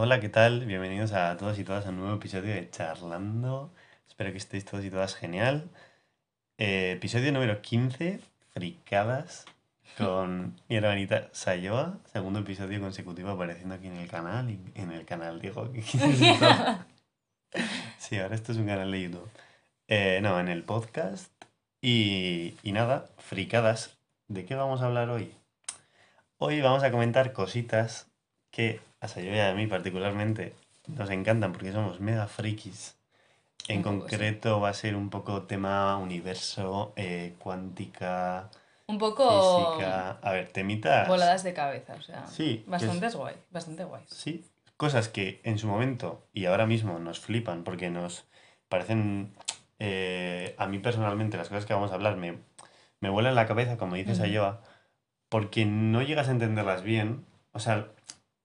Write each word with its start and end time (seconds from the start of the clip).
Hola, 0.00 0.20
¿qué 0.20 0.28
tal? 0.28 0.64
Bienvenidos 0.64 1.12
a 1.12 1.36
todos 1.36 1.58
y 1.58 1.64
todas 1.64 1.84
a 1.86 1.88
un 1.88 1.96
nuevo 1.98 2.14
episodio 2.16 2.54
de 2.54 2.70
Charlando. 2.70 3.72
Espero 4.06 4.30
que 4.30 4.36
estéis 4.38 4.64
todos 4.64 4.84
y 4.84 4.90
todas 4.90 5.16
genial. 5.16 5.68
Eh, 6.56 6.92
episodio 6.92 7.32
número 7.32 7.60
15, 7.60 8.20
fricadas, 8.52 9.44
con 9.96 10.54
mi 10.68 10.76
hermanita 10.76 11.28
Sayoa. 11.32 11.98
Segundo 12.12 12.38
episodio 12.40 12.80
consecutivo 12.80 13.30
apareciendo 13.30 13.74
aquí 13.74 13.88
en 13.88 13.96
el 13.96 14.06
canal. 14.08 14.48
y- 14.50 14.60
En 14.76 14.92
el 14.92 15.04
canal, 15.04 15.40
digo. 15.40 15.68
sí, 17.98 18.18
ahora 18.18 18.34
esto 18.36 18.52
es 18.52 18.58
un 18.58 18.66
canal 18.66 18.90
de 18.92 19.02
YouTube. 19.02 19.28
Eh, 19.88 20.20
no, 20.22 20.38
en 20.38 20.46
el 20.48 20.62
podcast. 20.62 21.32
Y, 21.80 22.54
y 22.62 22.70
nada, 22.72 23.06
fricadas. 23.18 23.98
¿De 24.28 24.44
qué 24.44 24.54
vamos 24.54 24.80
a 24.80 24.86
hablar 24.86 25.10
hoy? 25.10 25.32
Hoy 26.36 26.60
vamos 26.60 26.84
a 26.84 26.90
comentar 26.92 27.32
cositas 27.32 28.06
que 28.52 28.80
a 29.00 29.08
Sayoa 29.08 29.36
y 29.36 29.40
a 29.40 29.54
mí 29.54 29.66
particularmente 29.66 30.54
nos 30.88 31.10
encantan 31.10 31.52
porque 31.52 31.72
somos 31.72 32.00
mega 32.00 32.26
frikis. 32.26 32.96
En 33.68 33.82
concreto 33.82 34.60
va 34.60 34.70
a 34.70 34.74
ser 34.74 34.96
un 34.96 35.10
poco 35.10 35.42
tema 35.42 35.96
universo, 35.98 36.92
eh, 36.96 37.34
cuántica, 37.38 38.48
Un 38.86 38.96
poco 38.98 39.28
física. 39.28 40.12
A 40.22 40.32
ver, 40.32 40.48
temitas. 40.48 41.06
voladas 41.06 41.42
de 41.42 41.52
cabeza, 41.52 41.94
o 41.94 42.00
sea, 42.00 42.26
Sí, 42.26 42.64
bastante 42.66 43.06
es- 43.06 43.14
guay, 43.14 43.34
bastante 43.50 43.84
guay. 43.84 44.02
Sí, 44.06 44.44
cosas 44.78 45.08
que 45.08 45.40
en 45.44 45.58
su 45.58 45.66
momento 45.66 46.24
y 46.32 46.46
ahora 46.46 46.64
mismo 46.66 46.98
nos 46.98 47.20
flipan 47.20 47.62
porque 47.62 47.90
nos 47.90 48.24
parecen, 48.70 49.34
eh, 49.78 50.54
a 50.56 50.66
mí 50.66 50.78
personalmente, 50.78 51.36
las 51.36 51.48
cosas 51.50 51.66
que 51.66 51.74
vamos 51.74 51.90
a 51.92 51.94
hablar 51.94 52.16
me, 52.16 52.38
me 53.00 53.10
vuelan 53.10 53.34
la 53.34 53.46
cabeza, 53.46 53.76
como 53.76 53.96
dices 53.96 54.18
Ujú. 54.18 54.24
Ayoa, 54.28 54.62
porque 55.28 55.66
no 55.66 56.00
llegas 56.00 56.28
a 56.28 56.32
entenderlas 56.32 56.82
bien. 56.82 57.26
O 57.52 57.58
sea, 57.60 57.88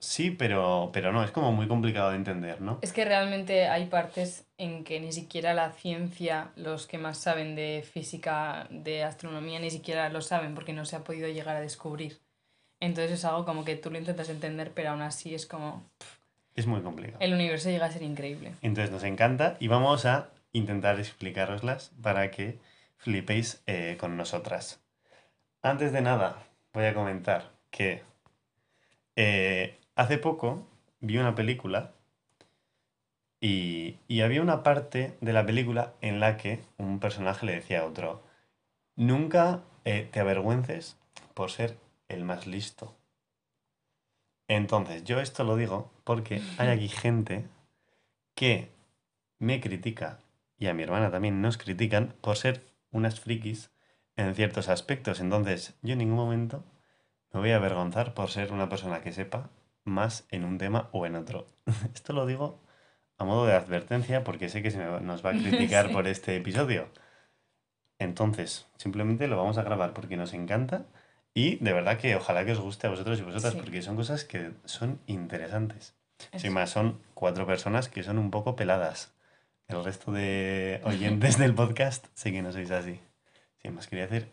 sí, 0.03 0.31
pero, 0.31 0.89
pero 0.91 1.11
no, 1.11 1.23
es 1.23 1.31
como 1.31 1.51
muy 1.51 1.67
complicado 1.67 2.09
de 2.11 2.17
entender, 2.17 2.61
¿no? 2.61 2.79
Es 2.81 2.91
que 2.91 3.05
realmente 3.05 3.67
hay 3.67 3.85
partes 3.85 4.45
en 4.57 4.83
que 4.83 4.99
ni 4.99 5.11
siquiera 5.11 5.53
la 5.53 5.71
ciencia, 5.71 6.51
los 6.55 6.87
que 6.87 6.97
más 6.97 7.17
saben 7.17 7.55
de 7.55 7.85
física, 7.89 8.67
de 8.69 9.03
astronomía, 9.03 9.59
ni 9.59 9.71
siquiera 9.71 10.09
lo 10.09 10.21
saben 10.21 10.55
porque 10.55 10.73
no 10.73 10.85
se 10.85 10.95
ha 10.95 11.03
podido 11.03 11.27
llegar 11.29 11.55
a 11.55 11.61
descubrir. 11.61 12.19
Entonces 12.79 13.13
es 13.13 13.25
algo 13.25 13.45
como 13.45 13.63
que 13.63 13.77
tú 13.77 13.89
lo 13.91 13.97
intentas 13.97 14.27
entender, 14.29 14.71
pero 14.73 14.89
aún 14.89 15.01
así 15.01 15.33
es 15.33 15.45
como 15.45 15.83
Es 16.53 16.67
muy 16.67 16.81
complicado. 16.81 17.17
el 17.21 17.33
universo 17.33 17.69
llega 17.69 17.85
a 17.85 17.91
ser 17.91 18.03
increíble. 18.03 18.53
Entonces 18.61 18.91
nos 18.91 19.03
encanta 19.03 19.55
y 19.59 19.69
vamos 19.69 20.05
a 20.05 20.29
intentar 20.51 20.99
explicaroslas 20.99 21.91
para 22.01 22.29
que 22.29 22.59
flipéis 22.97 23.63
eh, 23.67 23.95
con 23.99 24.17
nosotras. 24.17 24.81
Antes 25.61 25.93
de 25.93 26.01
nada, 26.01 26.43
voy 26.73 26.85
a 26.85 26.93
comentar 26.93 27.51
que 27.71 28.03
eh, 29.15 29.77
hace 29.95 30.17
poco 30.17 30.67
vi 30.99 31.17
una 31.17 31.35
película 31.35 31.93
y, 33.39 33.97
y 34.07 34.21
había 34.21 34.41
una 34.41 34.63
parte 34.63 35.17
de 35.21 35.33
la 35.33 35.45
película 35.45 35.93
en 36.01 36.19
la 36.19 36.37
que 36.37 36.63
un 36.77 36.99
personaje 36.99 37.45
le 37.45 37.55
decía 37.55 37.81
a 37.81 37.85
otro, 37.85 38.23
nunca 38.95 39.61
eh, 39.85 40.07
te 40.11 40.19
avergüences 40.19 40.97
por 41.33 41.51
ser 41.51 41.77
el 42.07 42.23
más 42.23 42.47
listo. 42.47 42.95
Entonces, 44.47 45.03
yo 45.03 45.19
esto 45.19 45.43
lo 45.43 45.55
digo 45.55 45.91
porque 46.03 46.41
hay 46.57 46.69
aquí 46.69 46.87
gente 46.89 47.45
que 48.35 48.71
me 49.39 49.59
critica 49.59 50.19
y 50.57 50.67
a 50.67 50.73
mi 50.73 50.83
hermana 50.83 51.11
también 51.11 51.41
nos 51.41 51.57
critican 51.57 52.15
por 52.21 52.37
ser 52.37 52.65
unas 52.91 53.19
frikis 53.19 53.71
en 54.15 54.35
ciertos 54.35 54.69
aspectos. 54.69 55.19
Entonces, 55.19 55.75
yo 55.81 55.93
en 55.93 55.99
ningún 55.99 56.15
momento 56.15 56.63
me 57.33 57.39
voy 57.41 57.51
a 57.51 57.57
avergonzar 57.57 58.13
por 58.13 58.29
ser 58.29 58.53
una 58.53 58.69
persona 58.69 59.01
que 59.01 59.11
sepa 59.11 59.49
más 59.85 60.25
en 60.29 60.43
un 60.45 60.57
tema 60.57 60.89
o 60.91 61.05
en 61.05 61.15
otro. 61.15 61.47
Esto 61.93 62.13
lo 62.13 62.25
digo 62.25 62.59
a 63.17 63.25
modo 63.25 63.45
de 63.45 63.53
advertencia 63.53 64.23
porque 64.23 64.49
sé 64.49 64.61
que 64.61 64.71
se 64.71 64.77
me 64.79 64.99
nos 65.01 65.25
va 65.25 65.31
a 65.31 65.33
criticar 65.39 65.87
Sí. 65.87 65.93
por 65.93 66.07
este 66.07 66.35
episodio. 66.35 66.87
Entonces, 67.99 68.65
simplemente 68.77 69.27
lo 69.27 69.37
vamos 69.37 69.57
a 69.57 69.63
grabar 69.63 69.93
porque 69.93 70.17
nos 70.17 70.33
encanta 70.33 70.85
y 71.33 71.55
de 71.57 71.73
verdad 71.73 71.97
que 71.97 72.15
ojalá 72.15 72.45
que 72.45 72.51
os 72.51 72.59
guste 72.59 72.87
a 72.87 72.89
vosotros 72.89 73.19
y 73.19 73.23
vosotras 73.23 73.53
Sí. 73.53 73.59
porque 73.61 73.81
son 73.81 73.95
cosas 73.95 74.23
que 74.25 74.51
son 74.65 74.99
interesantes. 75.07 75.95
Sin 76.31 76.47
Eso. 76.47 76.51
más, 76.51 76.69
son 76.69 76.99
cuatro 77.13 77.45
personas 77.45 77.89
que 77.89 78.03
son 78.03 78.17
un 78.17 78.31
poco 78.31 78.55
peladas. 78.55 79.13
El 79.67 79.83
resto 79.83 80.11
de 80.11 80.81
oyentes 80.83 81.37
del 81.39 81.53
podcast 81.55 82.05
sé 82.13 82.31
que 82.31 82.41
no 82.41 82.51
sois 82.51 82.71
así. 82.71 82.99
Sin 83.61 83.75
más, 83.75 83.87
quería 83.87 84.05
hacer 84.05 84.27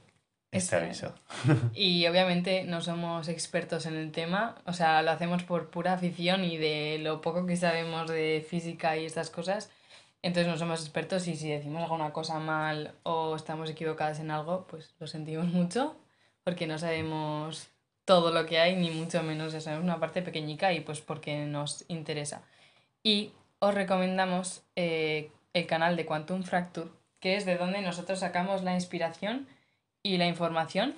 este 0.53 0.77
Este- 0.77 0.77
aviso. 0.77 1.15
Y 1.75 2.07
obviamente 2.07 2.65
no 2.65 2.81
somos 2.81 3.29
expertos 3.29 3.87
en 3.87 3.97
el 3.97 4.11
tema, 4.13 4.57
o 4.67 4.73
sea, 4.73 5.03
lo 5.03 5.11
hacemos 5.11 5.43
por 5.45 5.71
pura 5.71 5.93
afición 5.95 6.45
y 6.45 6.57
de 6.57 6.99
lo 7.01 7.21
poco 7.21 7.47
que 7.47 7.57
sabemos 7.57 8.09
de 8.09 8.45
física 8.49 8.97
y 8.97 9.05
estas 9.05 9.31
cosas. 9.31 9.71
Entonces 10.23 10.53
no 10.53 10.59
somos 10.59 10.81
expertos 10.81 11.27
y 11.29 11.37
si 11.37 11.49
decimos 11.49 11.83
alguna 11.83 12.13
cosa 12.13 12.39
mal 12.39 12.93
o 13.05 13.35
estamos 13.37 13.71
equivocadas 13.71 14.21
en 14.21 14.31
algo, 14.31 14.67
pues 14.67 14.95
lo 14.99 15.07
sentimos 15.07 15.47
mucho 15.53 15.97
porque 16.45 16.67
no 16.67 16.79
sabemos 16.79 17.69
todo 18.05 18.33
lo 18.33 18.45
que 18.47 18.59
hay, 18.59 18.75
ni 18.77 18.91
mucho 18.91 19.23
menos, 19.23 19.53
ya 19.53 19.61
sabemos 19.61 19.85
una 19.85 20.01
parte 20.01 20.21
pequeñica 20.21 20.73
y 20.73 20.81
pues 20.81 21.01
porque 21.01 21.45
nos 21.47 21.85
interesa. 21.89 22.43
Y 23.05 23.31
os 23.61 23.73
recomendamos 23.75 24.63
eh, 24.75 25.31
el 25.53 25.67
canal 25.67 25.97
de 25.97 26.07
Quantum 26.07 26.43
Fracture, 26.43 26.91
que 27.21 27.37
es 27.37 27.45
de 27.47 27.57
donde 27.57 27.83
nosotros 27.83 28.19
sacamos 28.19 28.63
la 28.65 28.75
inspiración 28.75 29.47
y 30.03 30.17
la 30.17 30.27
información 30.27 30.95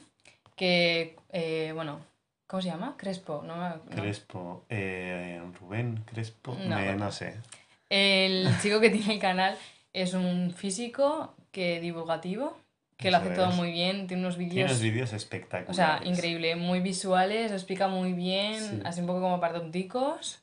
que, 0.56 1.16
eh, 1.30 1.72
bueno, 1.74 2.00
¿cómo 2.46 2.62
se 2.62 2.68
llama? 2.68 2.94
Crespo, 2.96 3.42
¿no? 3.44 3.56
me- 3.56 3.68
no. 3.70 4.02
Crespo, 4.02 4.64
eh, 4.68 5.40
Rubén, 5.60 6.02
Crespo, 6.06 6.56
No, 6.66 6.76
me- 6.76 6.94
no 6.94 7.10
sé. 7.10 7.40
El 7.88 8.44
chico 8.62 8.80
que 8.80 8.90
tiene 8.90 9.14
el 9.14 9.20
canal 9.20 9.56
es 9.92 10.14
un 10.14 10.52
físico 10.56 11.34
que 11.50 11.80
divulgativo, 11.80 12.56
que 12.96 13.10
lo 13.10 13.16
Eso 13.18 13.26
hace 13.26 13.34
todo 13.36 13.48
es. 13.50 13.56
muy 13.56 13.72
bien, 13.72 14.06
tiene 14.06 14.22
unos 14.22 14.36
Tiene 14.36 14.50
vídeos, 14.52 14.70
unos 14.70 14.82
vídeos 14.82 15.06
o 15.08 15.10
sea, 15.10 15.16
espectaculares. 15.16 16.08
increíble, 16.08 16.56
muy 16.56 16.80
visuales, 16.80 17.50
lo 17.50 17.56
explica 17.56 17.88
muy 17.88 18.12
bien, 18.12 18.60
Sí. 18.60 18.80
así 18.84 19.00
un 19.00 19.06
poco 19.08 19.20
como 19.20 19.40
para 19.40 19.54
tonticos, 19.54 20.40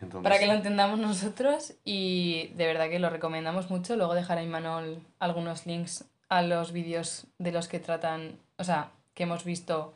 Entonces, 0.00 0.22
para 0.22 0.38
que 0.38 0.46
lo 0.46 0.52
entendamos 0.52 0.98
nosotros 1.00 1.74
y 1.84 2.48
de 2.54 2.66
verdad 2.66 2.88
que 2.90 2.98
lo 2.98 3.10
recomendamos 3.10 3.70
mucho. 3.70 3.96
Luego 3.96 4.14
dejaré 4.14 4.42
en 4.42 4.50
Manol 4.50 5.00
algunos 5.18 5.66
links 5.66 6.04
a 6.28 6.42
los 6.42 6.72
vídeos 6.72 7.26
de 7.38 7.52
los 7.52 7.68
que 7.68 7.80
tratan, 7.80 8.38
o 8.56 8.64
sea, 8.64 8.90
que 9.14 9.22
hemos 9.24 9.44
visto 9.44 9.94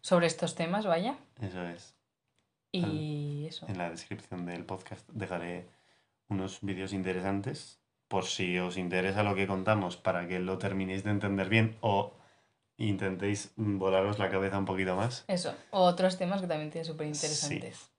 sobre 0.00 0.26
estos 0.26 0.54
temas, 0.54 0.86
vaya. 0.86 1.16
Eso 1.40 1.66
es. 1.66 1.94
Y 2.72 3.46
eso. 3.48 3.66
En 3.68 3.78
la 3.78 3.90
descripción 3.90 4.46
del 4.46 4.64
podcast 4.64 5.08
dejaré 5.08 5.66
unos 6.28 6.60
vídeos 6.62 6.92
interesantes 6.92 7.80
por 8.06 8.24
si 8.24 8.58
os 8.58 8.76
interesa 8.76 9.22
lo 9.22 9.34
que 9.34 9.46
contamos 9.46 9.96
para 9.96 10.26
que 10.26 10.38
lo 10.38 10.58
terminéis 10.58 11.04
de 11.04 11.10
entender 11.10 11.48
bien 11.48 11.76
o 11.80 12.12
intentéis 12.76 13.52
volaros 13.56 14.18
la 14.18 14.30
cabeza 14.30 14.58
un 14.58 14.64
poquito 14.64 14.96
más. 14.96 15.24
Eso. 15.28 15.54
Otros 15.70 16.16
temas 16.16 16.40
que 16.40 16.46
también 16.46 16.70
tienen 16.70 16.86
súper 16.86 17.06
interesantes. 17.06 17.90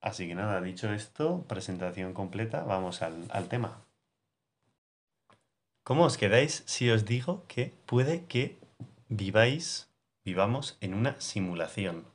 Así 0.00 0.28
que 0.28 0.34
nada, 0.34 0.60
dicho 0.60 0.92
esto, 0.92 1.44
presentación 1.48 2.12
completa, 2.12 2.62
vamos 2.62 3.02
al, 3.02 3.24
al 3.30 3.48
tema. 3.48 3.85
¿Cómo 5.86 6.02
os 6.02 6.18
quedáis 6.18 6.64
si 6.66 6.90
os 6.90 7.04
digo 7.04 7.44
que 7.46 7.72
puede 7.86 8.24
que 8.24 8.58
viváis, 9.08 9.88
vivamos 10.24 10.78
en 10.80 10.94
una 10.94 11.14
simulación? 11.20 12.08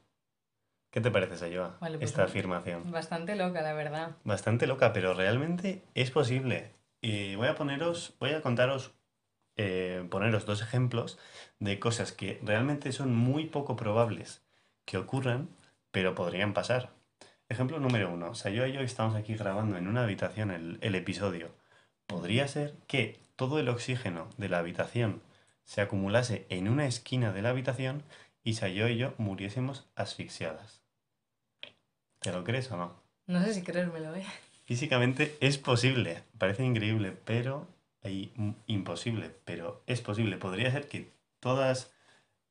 ¿Qué 0.91 0.99
te 0.99 1.09
parece, 1.09 1.37
Sayoa, 1.37 1.77
Vale, 1.79 1.97
pues 1.97 2.09
esta 2.09 2.25
afirmación? 2.25 2.91
Bastante 2.91 3.37
loca, 3.37 3.61
la 3.61 3.71
verdad. 3.71 4.17
Bastante 4.25 4.67
loca, 4.67 4.91
pero 4.91 5.13
realmente 5.13 5.85
es 5.95 6.11
posible. 6.11 6.73
Y 6.99 7.35
voy 7.35 7.47
a 7.47 7.55
poneros, 7.55 8.13
voy 8.19 8.31
a 8.31 8.41
contaros, 8.41 8.91
eh, 9.55 10.05
poneros 10.11 10.45
dos 10.45 10.61
ejemplos 10.61 11.17
de 11.59 11.79
cosas 11.79 12.11
que 12.11 12.41
realmente 12.43 12.91
son 12.91 13.15
muy 13.15 13.45
poco 13.45 13.77
probables 13.77 14.41
que 14.83 14.97
ocurran, 14.97 15.47
pero 15.91 16.13
podrían 16.13 16.53
pasar. 16.53 16.89
Ejemplo 17.47 17.79
número 17.79 18.11
uno. 18.11 18.33
Yo 18.33 18.67
y 18.67 18.73
yo 18.73 18.81
estamos 18.81 19.15
aquí 19.15 19.35
grabando 19.35 19.77
en 19.77 19.87
una 19.87 20.03
habitación 20.03 20.51
el, 20.51 20.77
el 20.81 20.93
episodio. 20.95 21.55
Podría 22.05 22.49
ser 22.49 22.73
que 22.87 23.30
todo 23.41 23.57
el 23.57 23.69
oxígeno 23.69 24.29
de 24.37 24.49
la 24.49 24.59
habitación 24.59 25.23
se 25.63 25.81
acumulase 25.81 26.45
en 26.49 26.67
una 26.67 26.85
esquina 26.85 27.33
de 27.33 27.41
la 27.41 27.49
habitación 27.49 28.03
y 28.43 28.53
Sayo 28.53 28.87
y 28.87 28.97
yo 28.97 29.15
muriésemos 29.17 29.89
asfixiadas. 29.95 30.83
¿Te 32.19 32.31
lo 32.31 32.43
crees 32.43 32.71
o 32.71 32.77
no? 32.77 33.01
No 33.25 33.43
sé 33.43 33.55
si 33.55 33.63
creérmelo, 33.63 34.13
¿eh? 34.13 34.27
Físicamente 34.65 35.37
es 35.39 35.57
posible, 35.57 36.21
parece 36.37 36.63
increíble, 36.63 37.17
pero 37.25 37.67
imposible, 38.67 39.35
pero 39.43 39.81
es 39.87 40.01
posible. 40.01 40.37
Podría 40.37 40.69
ser 40.69 40.87
que 40.87 41.11
todas 41.39 41.91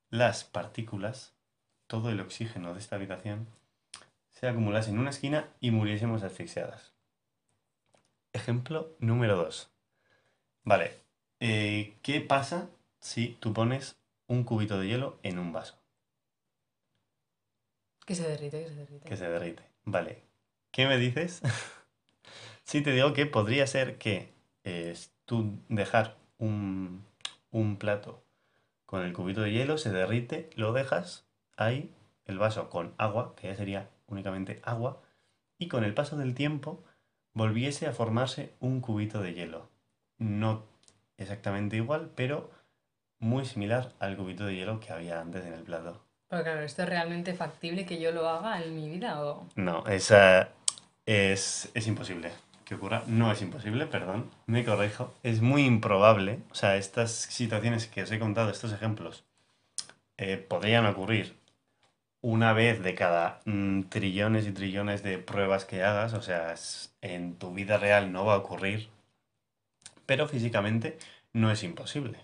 las 0.08 0.42
partículas, 0.42 1.36
todo 1.86 2.10
el 2.10 2.18
oxígeno 2.18 2.74
de 2.74 2.80
esta 2.80 2.96
habitación, 2.96 3.46
se 4.32 4.48
acumulase 4.48 4.90
en 4.90 4.98
una 4.98 5.10
esquina 5.10 5.50
y 5.60 5.70
muriésemos 5.70 6.24
asfixiadas. 6.24 6.94
Ejemplo 8.32 8.96
número 8.98 9.36
2. 9.36 9.70
Vale, 10.64 10.92
eh, 11.40 11.94
¿qué 12.02 12.20
pasa 12.20 12.68
si 13.00 13.36
tú 13.40 13.52
pones 13.52 13.96
un 14.26 14.44
cubito 14.44 14.78
de 14.78 14.88
hielo 14.88 15.18
en 15.22 15.38
un 15.38 15.52
vaso 15.52 15.78
Que 18.06 18.14
se 18.14 18.28
derrite, 18.28 18.62
que 18.64 18.68
se 18.68 18.74
derrite. 18.74 19.08
que 19.08 19.16
se 19.16 19.28
derrite? 19.28 19.62
Vale, 19.84 20.22
¿Qué 20.70 20.86
me 20.86 20.98
dices? 20.98 21.42
si 22.64 22.80
te 22.82 22.92
digo 22.92 23.12
que 23.12 23.26
podría 23.26 23.66
ser 23.66 23.98
que 23.98 24.32
eh, 24.64 24.96
tú 25.24 25.58
dejar 25.68 26.16
un, 26.38 27.04
un 27.50 27.76
plato 27.76 28.22
con 28.86 29.02
el 29.02 29.12
cubito 29.12 29.42
de 29.42 29.52
hielo, 29.52 29.78
se 29.78 29.90
derrite, 29.90 30.50
lo 30.56 30.72
dejas 30.72 31.24
ahí, 31.56 31.92
el 32.24 32.38
vaso 32.38 32.70
con 32.70 32.94
agua, 32.98 33.34
que 33.36 33.48
ya 33.48 33.56
sería 33.56 33.90
únicamente 34.06 34.60
agua, 34.64 35.00
y 35.58 35.68
con 35.68 35.84
el 35.84 35.94
paso 35.94 36.16
del 36.16 36.34
tiempo 36.34 36.84
volviese 37.32 37.86
a 37.86 37.92
formarse 37.92 38.54
un 38.60 38.80
cubito 38.80 39.20
de 39.20 39.34
hielo. 39.34 39.69
No 40.20 40.62
exactamente 41.18 41.76
igual, 41.76 42.10
pero 42.14 42.50
muy 43.18 43.44
similar 43.44 43.92
al 43.98 44.16
cubito 44.16 44.46
de 44.46 44.54
hielo 44.54 44.78
que 44.80 44.92
había 44.92 45.20
antes 45.20 45.44
en 45.44 45.54
el 45.54 45.62
plato. 45.64 46.00
Pero 46.28 46.44
claro, 46.44 46.60
¿esto 46.60 46.82
es 46.82 46.88
realmente 46.88 47.34
factible 47.34 47.84
que 47.84 48.00
yo 48.00 48.12
lo 48.12 48.28
haga 48.28 48.62
en 48.62 48.76
mi 48.76 48.88
vida 48.88 49.20
o...? 49.24 49.46
No, 49.56 49.84
esa 49.88 50.50
es, 51.04 51.70
es 51.74 51.86
imposible 51.88 52.30
que 52.64 52.76
ocurra. 52.76 53.02
No 53.08 53.32
es 53.32 53.42
imposible, 53.42 53.86
perdón, 53.86 54.30
me 54.46 54.64
corrijo. 54.64 55.12
Es 55.24 55.40
muy 55.40 55.64
improbable. 55.66 56.38
O 56.52 56.54
sea, 56.54 56.76
estas 56.76 57.10
situaciones 57.10 57.88
que 57.88 58.04
os 58.04 58.12
he 58.12 58.20
contado, 58.20 58.50
estos 58.50 58.72
ejemplos, 58.72 59.24
eh, 60.18 60.36
podrían 60.36 60.86
ocurrir 60.86 61.36
una 62.22 62.52
vez 62.52 62.82
de 62.82 62.94
cada 62.94 63.40
mm, 63.46 63.82
trillones 63.84 64.46
y 64.46 64.52
trillones 64.52 65.02
de 65.02 65.18
pruebas 65.18 65.64
que 65.64 65.82
hagas. 65.82 66.12
O 66.14 66.22
sea, 66.22 66.52
es- 66.52 66.94
en 67.00 67.34
tu 67.36 67.52
vida 67.52 67.76
real 67.78 68.12
no 68.12 68.24
va 68.24 68.34
a 68.34 68.38
ocurrir. 68.38 68.88
Pero 70.10 70.26
físicamente 70.26 70.98
no 71.32 71.52
es 71.52 71.62
imposible. 71.62 72.18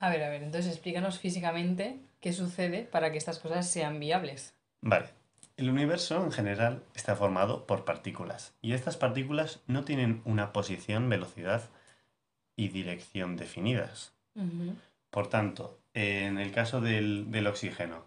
A 0.00 0.10
ver, 0.10 0.22
a 0.22 0.28
ver, 0.28 0.42
entonces 0.42 0.70
explícanos 0.70 1.18
físicamente 1.18 1.98
qué 2.20 2.34
sucede 2.34 2.82
para 2.82 3.10
que 3.10 3.16
estas 3.16 3.38
cosas 3.38 3.70
sean 3.70 3.98
viables. 4.00 4.52
Vale. 4.82 5.06
El 5.56 5.70
universo 5.70 6.22
en 6.22 6.30
general 6.30 6.82
está 6.94 7.16
formado 7.16 7.66
por 7.66 7.86
partículas 7.86 8.52
y 8.60 8.74
estas 8.74 8.98
partículas 8.98 9.62
no 9.66 9.86
tienen 9.86 10.20
una 10.26 10.52
posición, 10.52 11.08
velocidad 11.08 11.70
y 12.54 12.68
dirección 12.68 13.36
definidas. 13.36 14.12
Por 15.08 15.28
tanto, 15.30 15.78
en 15.94 16.36
el 16.36 16.52
caso 16.52 16.82
del, 16.82 17.30
del 17.30 17.46
oxígeno, 17.46 18.04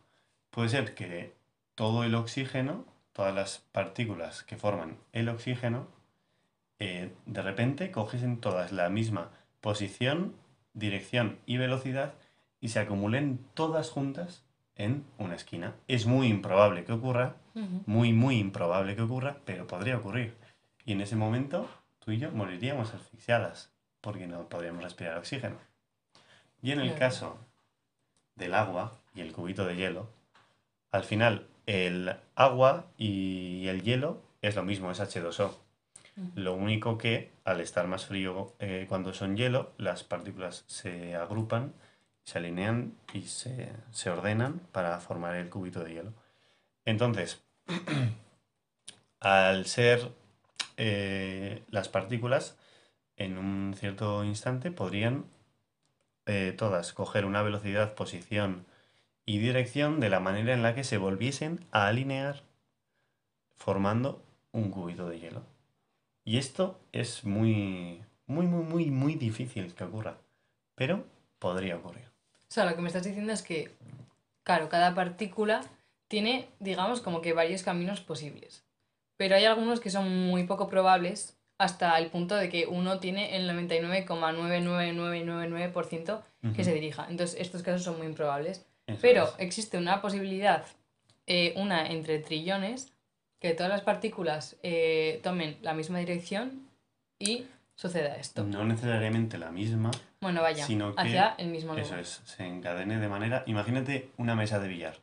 puede 0.52 0.70
ser 0.70 0.94
que 0.94 1.34
todo 1.74 2.04
el 2.04 2.14
oxígeno, 2.14 2.86
todas 3.12 3.34
las 3.34 3.64
partículas 3.72 4.44
que 4.44 4.56
forman 4.56 5.00
el 5.14 5.30
oxígeno, 5.30 5.97
eh, 6.80 7.14
de 7.26 7.42
repente 7.42 7.92
cogiesen 7.92 8.40
todas 8.40 8.72
la 8.72 8.90
misma 8.90 9.32
posición, 9.62 10.36
dirección 10.74 11.40
y 11.46 11.58
velocidad 11.58 12.14
y 12.60 12.70
se 12.70 12.80
acumulen 12.80 13.40
todas 13.54 13.90
juntas 13.90 14.44
en 14.76 15.06
una 15.18 15.36
esquina. 15.36 15.76
Es 15.88 16.06
muy 16.06 16.28
improbable 16.28 16.84
que 16.86 16.94
ocurra, 16.94 17.36
muy, 17.88 18.14
muy 18.14 18.38
improbable 18.38 18.96
que 18.96 19.02
ocurra, 19.02 19.38
pero 19.46 19.66
podría 19.66 19.98
ocurrir. 19.98 20.36
Y 20.86 20.92
en 20.92 21.02
ese 21.02 21.16
momento 21.16 21.68
tú 22.00 22.12
y 22.12 22.20
yo 22.20 22.32
moriríamos 22.32 22.94
asfixiadas 22.94 23.72
porque 24.02 24.28
no 24.28 24.48
podríamos 24.48 24.84
respirar 24.84 25.18
oxígeno. 25.18 25.58
Y 26.62 26.72
en 26.72 26.80
el 26.80 26.96
caso 26.96 27.40
del 28.36 28.54
agua 28.54 29.00
y 29.16 29.22
el 29.22 29.34
cubito 29.34 29.66
de 29.66 29.76
hielo, 29.76 30.10
al 30.92 31.04
final 31.04 31.48
el 31.66 32.16
agua 32.36 32.86
y 32.98 33.68
el 33.68 33.82
hielo 33.82 34.22
es 34.42 34.56
lo 34.56 34.64
mismo, 34.64 34.92
es 34.92 35.00
H2O. 35.00 35.67
Lo 36.34 36.56
único 36.56 36.98
que 36.98 37.32
al 37.44 37.62
estar 37.62 37.88
más 37.88 38.08
frío 38.08 38.56
eh, 38.60 38.86
cuando 38.90 39.14
son 39.14 39.38
hielo, 39.38 39.74
las 39.78 40.04
partículas 40.04 40.64
se 40.68 41.16
agrupan, 41.16 41.74
se 42.24 42.40
alinean 42.40 42.96
y 43.14 43.24
se, 43.24 43.72
se 43.92 44.10
ordenan 44.10 44.60
para 44.72 45.00
formar 45.00 45.36
el 45.36 45.50
cubito 45.50 45.84
de 45.84 45.94
hielo. 45.94 46.14
Entonces, 46.86 47.44
al 49.20 49.66
ser 49.66 50.12
eh, 50.78 51.64
las 51.70 51.90
partículas, 51.90 52.58
en 53.16 53.38
un 53.38 53.74
cierto 53.76 54.24
instante 54.24 54.72
podrían 54.72 55.26
eh, 56.26 56.54
todas 56.58 56.94
coger 56.94 57.26
una 57.26 57.42
velocidad, 57.42 57.94
posición 57.96 58.66
y 59.26 59.40
dirección 59.40 60.00
de 60.00 60.10
la 60.10 60.20
manera 60.20 60.54
en 60.54 60.64
la 60.64 60.76
que 60.76 60.84
se 60.84 60.98
volviesen 60.98 61.66
a 61.72 61.88
alinear 61.88 62.44
formando 63.56 64.24
un 64.52 64.72
cubito 64.72 65.10
de 65.10 65.20
hielo. 65.20 65.57
Y 66.28 66.38
esto 66.38 66.78
es 66.92 67.24
muy, 67.24 68.04
muy, 68.26 68.46
muy, 68.48 68.64
muy, 68.66 68.92
muy 68.92 69.16
difícil 69.16 69.74
que 69.74 69.86
ocurra, 69.86 70.18
pero 70.76 71.06
podría 71.40 71.78
ocurrir. 71.78 72.04
O 72.04 72.50
sea, 72.50 72.66
lo 72.66 72.76
que 72.76 72.82
me 72.82 72.88
estás 72.88 73.06
diciendo 73.06 73.32
es 73.32 73.42
que, 73.42 73.72
claro, 74.44 74.68
cada 74.68 74.94
partícula 74.94 75.62
tiene, 76.10 76.50
digamos, 76.60 77.00
como 77.00 77.22
que 77.22 77.32
varios 77.32 77.64
caminos 77.64 78.02
posibles. 78.02 78.66
Pero 79.16 79.38
hay 79.38 79.46
algunos 79.46 79.80
que 79.80 79.90
son 79.90 80.28
muy 80.28 80.44
poco 80.44 80.68
probables 80.68 81.38
hasta 81.58 81.98
el 81.98 82.10
punto 82.10 82.36
de 82.36 82.50
que 82.50 82.68
uno 82.68 83.00
tiene 83.00 83.38
el 83.38 83.48
99,99999% 83.50 86.24
que 86.54 86.64
se 86.66 86.72
Ujú. 86.72 86.76
dirija. 86.76 87.08
Entonces, 87.10 87.40
estos 87.40 87.64
casos 87.64 87.84
son 87.84 88.00
muy 88.00 88.08
improbables. 88.08 88.66
Eso 88.86 89.00
Pero 89.02 89.24
es. 89.24 89.34
existe 89.38 89.78
una 89.78 90.02
posibilidad, 90.02 90.66
eh, 91.26 91.54
una 91.56 91.90
entre 91.90 92.20
trillones, 92.20 92.92
que 93.40 93.54
todas 93.54 93.72
las 93.72 93.82
partículas 93.82 94.58
eh, 94.64 95.20
tomen 95.24 95.58
la 95.62 95.74
misma 95.74 96.00
dirección 96.00 96.68
y 97.20 97.46
suceda 97.76 98.16
esto. 98.16 98.44
No 98.44 98.64
necesariamente 98.66 99.38
la 99.38 99.52
misma, 99.52 99.92
Bueno, 100.22 100.42
vaya, 100.42 100.66
Sino 100.66 100.96
que- 100.96 101.02
hacia 101.02 101.36
el 101.38 101.50
mismo 101.50 101.74
lugar. 101.74 101.86
eso 101.86 101.98
es, 101.98 102.22
se 102.26 102.46
encadene 102.46 103.00
de 103.00 103.08
manera... 103.08 103.44
Imagínate 103.46 104.10
una 104.18 104.36
mesa 104.36 104.60
de 104.60 104.68
billar. 104.68 104.96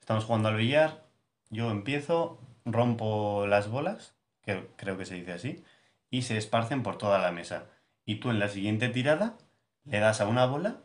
Estamos 0.00 0.24
jugando 0.24 0.48
al 0.48 0.56
billar, 0.56 1.02
yo 1.50 1.70
empiezo, 1.70 2.38
rompo 2.64 3.46
las 3.46 3.68
bolas, 3.68 4.14
que 4.42 4.66
creo 4.76 4.96
que 4.96 5.04
se 5.04 5.14
dice 5.16 5.32
así, 5.32 5.62
y 6.10 6.22
se 6.22 6.36
esparcen 6.38 6.82
por 6.82 6.96
toda 6.96 7.18
la 7.18 7.30
mesa. 7.32 7.66
Y 8.06 8.16
tú 8.16 8.30
en 8.30 8.38
la 8.38 8.48
siguiente 8.48 8.88
tirada 8.88 9.36
le 9.84 9.98
das 10.00 10.20
a 10.22 10.26
una 10.28 10.46
bola 10.46 10.78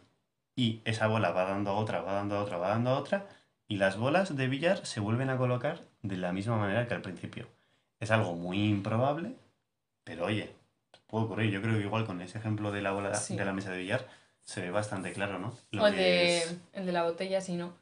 y 0.55 0.81
esa 0.83 1.07
bola 1.07 1.31
va 1.31 1.45
dando 1.45 1.71
a 1.71 1.75
otra, 1.75 2.01
va 2.01 2.13
dando 2.13 2.35
a 2.37 2.43
otra, 2.43 2.57
va 2.57 2.69
dando 2.69 2.89
a 2.91 2.97
otra, 2.99 3.27
y 3.67 3.77
las 3.77 3.95
bolas 3.97 4.35
de 4.35 4.47
billar 4.49 4.85
se 4.85 4.99
vuelven 4.99 5.29
a 5.29 5.37
colocar 5.37 5.83
de 6.01 6.17
la 6.17 6.31
misma 6.31 6.57
manera 6.57 6.87
que 6.87 6.93
al 6.93 7.01
principio. 7.01 7.47
Es 7.99 8.11
algo 8.11 8.33
muy 8.35 8.69
improbable, 8.69 9.33
pero 10.03 10.25
oye, 10.25 10.49
puede 11.07 11.25
ocurrir. 11.25 11.51
Yo 11.51 11.61
creo 11.61 11.75
que 11.77 11.83
igual 11.85 12.05
con 12.05 12.21
ese 12.21 12.37
ejemplo 12.37 12.71
de 12.71 12.81
la 12.81 12.91
bola 12.91 13.13
Sí. 13.15 13.35
de 13.35 13.45
la 13.45 13.53
mesa 13.53 13.71
de 13.71 13.79
billar 13.79 14.07
se 14.41 14.61
ve 14.61 14.71
bastante 14.71 15.11
claro, 15.11 15.37
¿no? 15.39 15.53
Lo 15.71 15.83
O 15.83 15.87
el 15.87 15.95
de, 15.95 16.37
es- 16.37 16.55
el 16.73 16.85
de 16.85 16.91
la 16.91 17.03
botella, 17.03 17.41
si 17.41 17.55
no. 17.55 17.73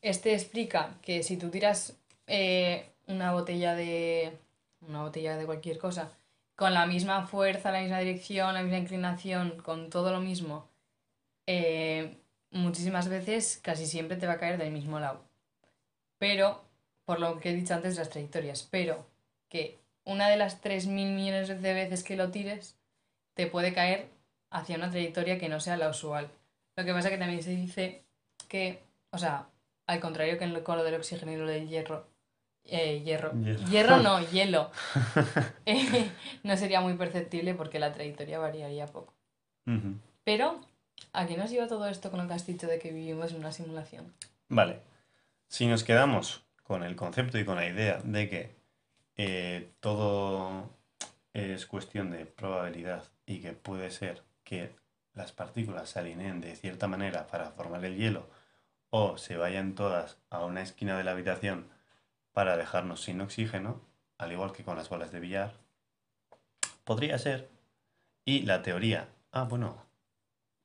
Este 0.00 0.32
explica 0.34 0.94
que 1.02 1.22
si 1.22 1.36
tú 1.36 1.50
tiras 1.50 1.96
eh, 2.26 2.88
una 3.06 3.32
botella 3.32 3.74
de. 3.74 4.32
una 4.86 5.02
botella 5.02 5.36
de 5.36 5.44
cualquier 5.46 5.78
cosa, 5.78 6.10
con 6.56 6.72
la 6.74 6.86
misma 6.86 7.26
fuerza, 7.26 7.70
la 7.70 7.80
misma 7.80 7.98
dirección, 7.98 8.54
la 8.54 8.62
misma 8.62 8.78
inclinación, 8.78 9.60
con 9.62 9.90
todo 9.90 10.12
lo 10.12 10.20
mismo, 10.20 10.68
eh, 11.46 12.16
muchísimas 12.50 13.08
veces, 13.08 13.58
casi 13.62 13.86
siempre 13.86 14.16
te 14.16 14.26
va 14.26 14.34
a 14.34 14.38
caer 14.38 14.58
del 14.58 14.72
mismo 14.72 14.98
lado. 15.00 15.20
Pero, 16.18 16.62
por 17.08 17.20
lo 17.20 17.40
que 17.40 17.48
he 17.48 17.54
dicho 17.54 17.72
antes 17.72 17.94
de 17.96 18.00
las 18.02 18.10
trayectorias, 18.10 18.68
pero 18.70 19.06
que 19.48 19.78
una 20.04 20.28
de 20.28 20.36
las 20.36 20.60
3.000 20.60 21.14
millones 21.14 21.48
de 21.48 21.72
veces 21.72 22.04
que 22.04 22.16
lo 22.16 22.30
tires, 22.30 22.76
te 23.32 23.46
puede 23.46 23.72
caer 23.72 24.10
hacia 24.50 24.76
una 24.76 24.90
trayectoria 24.90 25.38
que 25.38 25.48
no 25.48 25.58
sea 25.58 25.78
la 25.78 25.88
usual. 25.88 26.28
Lo 26.76 26.84
que 26.84 26.92
pasa 26.92 27.08
que 27.08 27.16
también 27.16 27.42
se 27.42 27.52
dice 27.56 28.04
que, 28.46 28.82
o 29.10 29.16
sea, 29.16 29.46
al 29.86 30.00
contrario 30.00 30.36
que 30.36 30.44
en 30.44 30.52
lo- 30.52 30.62
con 30.64 30.76
lo 30.76 30.84
del 30.84 30.96
oxígeno 30.96 31.32
y 31.32 31.36
lo 31.36 31.46
del 31.46 31.66
hierro, 31.66 32.06
eh, 32.64 33.00
hierro, 33.02 33.32
Hierro. 33.40 33.64
hierro 33.70 33.96
no, 34.02 34.20
hielo, 34.30 34.70
eh, 35.64 36.10
no 36.42 36.58
sería 36.58 36.82
muy 36.82 36.92
perceptible 36.92 37.54
porque 37.54 37.78
la 37.78 37.94
trayectoria 37.94 38.38
variaría 38.38 38.84
poco. 38.84 39.14
Pero, 40.24 40.60
¿a 41.14 41.26
qué 41.26 41.38
nos 41.38 41.48
lleva 41.50 41.68
todo 41.68 41.88
esto 41.88 42.10
con 42.10 42.20
lo 42.20 42.28
que 42.28 42.34
has 42.34 42.46
dicho 42.46 42.66
de 42.66 42.78
que 42.78 42.92
vivimos 42.92 43.32
en 43.32 43.38
una 43.38 43.52
simulación? 43.52 44.12
Vale. 44.50 44.80
Si 45.48 45.66
nos 45.66 45.84
quedamos 45.84 46.44
con 46.68 46.84
el 46.84 46.96
concepto 46.96 47.38
y 47.38 47.46
con 47.46 47.56
la 47.56 47.66
idea 47.66 47.98
de 48.04 48.28
que 48.28 48.54
eh, 49.16 49.72
todo 49.80 50.70
es 51.32 51.66
cuestión 51.66 52.10
de 52.10 52.26
probabilidad 52.26 53.04
y 53.24 53.40
que 53.40 53.54
puede 53.54 53.90
ser 53.90 54.22
que 54.44 54.76
las 55.14 55.32
partículas 55.32 55.88
se 55.88 55.98
alineen 55.98 56.42
de 56.42 56.54
cierta 56.56 56.86
manera 56.86 57.26
para 57.26 57.52
formar 57.52 57.84
el 57.86 57.96
hielo 57.96 58.28
o 58.90 59.16
se 59.16 59.38
vayan 59.38 59.74
todas 59.74 60.18
a 60.28 60.44
una 60.44 60.60
esquina 60.60 60.98
de 60.98 61.04
la 61.04 61.12
habitación 61.12 61.68
para 62.32 62.58
dejarnos 62.58 63.02
sin 63.02 63.22
oxígeno, 63.22 63.80
al 64.18 64.32
igual 64.32 64.52
que 64.52 64.62
con 64.62 64.76
las 64.76 64.90
bolas 64.90 65.10
de 65.10 65.20
billar, 65.20 65.54
podría 66.84 67.18
ser. 67.18 67.48
Y 68.26 68.42
la 68.42 68.60
teoría. 68.60 69.08
Ah, 69.32 69.44
bueno. 69.44 69.87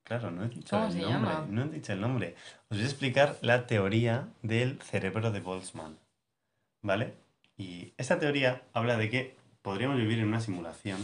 Claro, 0.04 0.30
no 0.30 0.44
he 0.44 0.48
dicho 0.48 0.76
¿Cómo 0.76 0.86
el 0.86 0.92
se 0.92 0.98
nombre. 1.00 1.14
llama? 1.30 1.46
No 1.48 1.62
he 1.64 1.68
dicho 1.68 1.92
el 1.92 2.00
nombre. 2.00 2.36
Os 2.68 2.76
voy 2.76 2.82
a 2.82 2.88
explicar 2.88 3.36
la 3.40 3.66
teoría 3.66 4.28
del 4.42 4.80
cerebro 4.82 5.30
de 5.32 5.40
Boltzmann. 5.40 5.98
¿Vale? 6.82 7.14
Y 7.56 7.92
esta 7.96 8.18
teoría 8.18 8.62
habla 8.74 8.96
de 8.98 9.08
que 9.08 9.36
podríamos 9.62 9.96
vivir 9.96 10.18
en 10.18 10.26
una 10.28 10.40
simulación, 10.40 11.00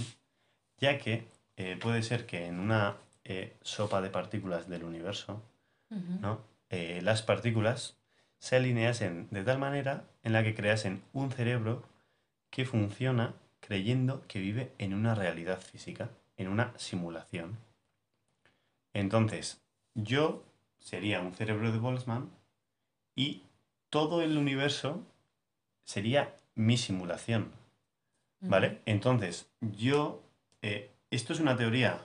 ya 0.78 0.98
que 0.98 1.26
eh, 1.56 1.78
puede 1.80 2.02
ser 2.02 2.26
que 2.26 2.46
en 2.46 2.58
una 2.60 2.96
eh, 3.24 3.56
sopa 3.62 4.02
de 4.02 4.10
partículas 4.10 4.68
del 4.68 4.84
universo. 4.84 5.42
¿no? 6.20 6.40
Eh, 6.68 7.00
las 7.02 7.22
partículas 7.22 7.96
se 8.38 8.56
alineasen 8.56 9.28
de 9.30 9.42
tal 9.42 9.58
manera 9.58 10.04
en 10.22 10.32
la 10.32 10.44
que 10.44 10.54
creasen 10.54 11.02
un 11.12 11.32
cerebro 11.32 11.82
que 12.50 12.64
funciona 12.64 13.34
creyendo 13.60 14.22
que 14.28 14.40
vive 14.40 14.72
en 14.78 14.94
una 14.94 15.14
realidad 15.14 15.60
física, 15.60 16.10
en 16.36 16.48
una 16.48 16.72
simulación. 16.76 17.58
Entonces, 18.92 19.60
yo 19.94 20.42
sería 20.78 21.20
un 21.20 21.34
cerebro 21.34 21.72
de 21.72 21.78
Boltzmann 21.78 22.30
y 23.14 23.42
todo 23.90 24.22
el 24.22 24.36
universo 24.38 25.02
sería 25.84 26.34
mi 26.54 26.76
simulación. 26.76 27.52
¿Vale? 28.42 28.80
Entonces, 28.86 29.50
yo, 29.60 30.22
eh, 30.62 30.90
esto 31.10 31.34
es 31.34 31.40
una 31.40 31.58
teoría 31.58 32.00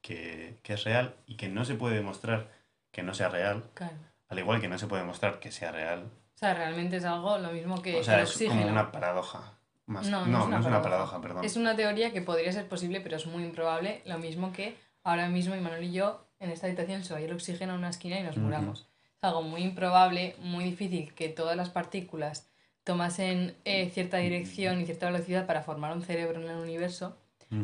que, 0.00 0.56
que, 0.62 0.72
es 0.72 0.84
real 0.84 1.14
y 1.26 1.34
que 1.36 1.48
no 1.50 1.66
se 1.66 1.74
puede 1.74 1.96
demostrar 1.96 2.48
que 2.90 3.02
no 3.02 3.12
sea 3.12 3.28
real, 3.28 3.64
Claro. 3.74 3.96
al 4.28 4.38
igual 4.38 4.62
que 4.62 4.68
no 4.68 4.78
se 4.78 4.86
puede 4.86 5.02
demostrar 5.02 5.40
que 5.40 5.52
sea 5.52 5.70
real. 5.70 6.04
O 6.34 6.38
sea, 6.38 6.54
realmente 6.54 6.96
es 6.96 7.04
algo 7.04 7.36
lo 7.36 7.52
mismo 7.52 7.82
que 7.82 7.98
O 7.98 8.02
sea, 8.04 8.14
el 8.16 8.22
es 8.22 8.30
oxígeno. 8.30 8.60
como 8.62 8.72
una 8.72 8.90
paradoja. 8.90 9.58
Más... 9.84 10.06
No, 10.08 10.24
No, 10.24 10.40
es 10.40 10.46
una 10.46 10.60
es 10.60 10.66
una 10.66 10.80
paradoja. 10.80 10.82
paradoja, 10.82 11.20
perdón. 11.20 11.44
Es 11.44 11.56
una 11.56 11.76
teoría 11.76 12.12
que 12.14 12.22
podría 12.22 12.50
ser 12.52 12.66
posible, 12.66 13.02
pero 13.02 13.16
es 13.16 13.26
muy 13.26 13.42
improbable. 13.44 14.00
Lo 14.06 14.18
mismo 14.18 14.52
que 14.52 14.74
ahora 15.08 15.28
mismo 15.28 15.56
Imanol 15.56 15.84
y 15.84 15.92
yo 15.92 16.24
en 16.38 16.50
esta 16.50 16.66
habitación 16.66 17.02
se 17.02 17.14
vaya 17.14 17.26
el 17.26 17.32
oxígeno 17.32 17.72
a 17.72 17.76
una 17.76 17.88
esquina 17.90 18.20
y 18.20 18.22
nos 18.22 18.36
muramos. 18.36 18.86
Es 19.16 19.24
algo 19.24 19.42
muy 19.42 19.62
improbable, 19.62 20.36
muy 20.40 20.64
difícil 20.64 21.12
que 21.14 21.28
todas 21.28 21.56
las 21.56 21.70
partículas 21.70 22.48
tomasen 22.84 23.54
eh, 23.64 23.90
cierta 23.90 24.18
dirección 24.18 24.80
y 24.80 24.86
cierta 24.86 25.10
velocidad 25.10 25.46
para 25.46 25.62
formar 25.62 25.96
un 25.96 26.02
cerebro 26.02 26.40
en 26.40 26.48
el 26.48 26.56
universo, 26.56 27.16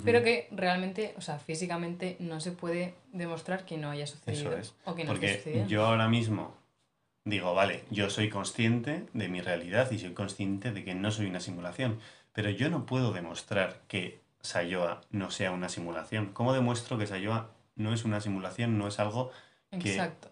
pero 0.04 0.22
que 0.22 0.48
realmente, 0.50 1.14
o 1.18 1.20
sea, 1.20 1.38
físicamente 1.38 2.16
no 2.18 2.40
se 2.40 2.52
puede 2.52 2.94
demostrar 3.12 3.64
que 3.66 3.76
no 3.76 3.90
haya 3.90 4.06
sucedido. 4.06 4.56
es. 4.56 4.74
O 4.84 4.94
que 4.94 5.04
no 5.04 5.10
Porque 5.10 5.36
sucediendo. 5.36 5.68
yo 5.68 5.86
ahora 5.86 6.08
mismo 6.08 6.54
digo, 7.24 7.54
vale, 7.54 7.84
yo 7.90 8.10
soy 8.10 8.30
consciente 8.30 9.06
de 9.12 9.28
mi 9.28 9.40
realidad 9.40 9.90
y 9.90 9.98
soy 9.98 10.12
consciente 10.12 10.72
de 10.72 10.84
que 10.84 10.94
no 10.94 11.10
soy 11.10 11.26
una 11.26 11.40
simulación, 11.40 12.00
pero 12.32 12.50
yo 12.50 12.70
no 12.70 12.86
puedo 12.86 13.12
demostrar 13.12 13.82
que 13.86 14.23
Sayoa 14.44 15.00
no 15.10 15.30
sea 15.30 15.50
una 15.52 15.68
simulación. 15.70 16.32
¿Cómo 16.34 16.52
demuestro 16.52 16.98
que 16.98 17.06
Sayoa 17.06 17.50
no 17.76 17.94
es 17.94 18.04
una 18.04 18.20
simulación, 18.20 18.76
no 18.78 18.86
es 18.86 19.00
algo 19.00 19.30
que- 19.70 19.90
Exacto. 19.94 20.30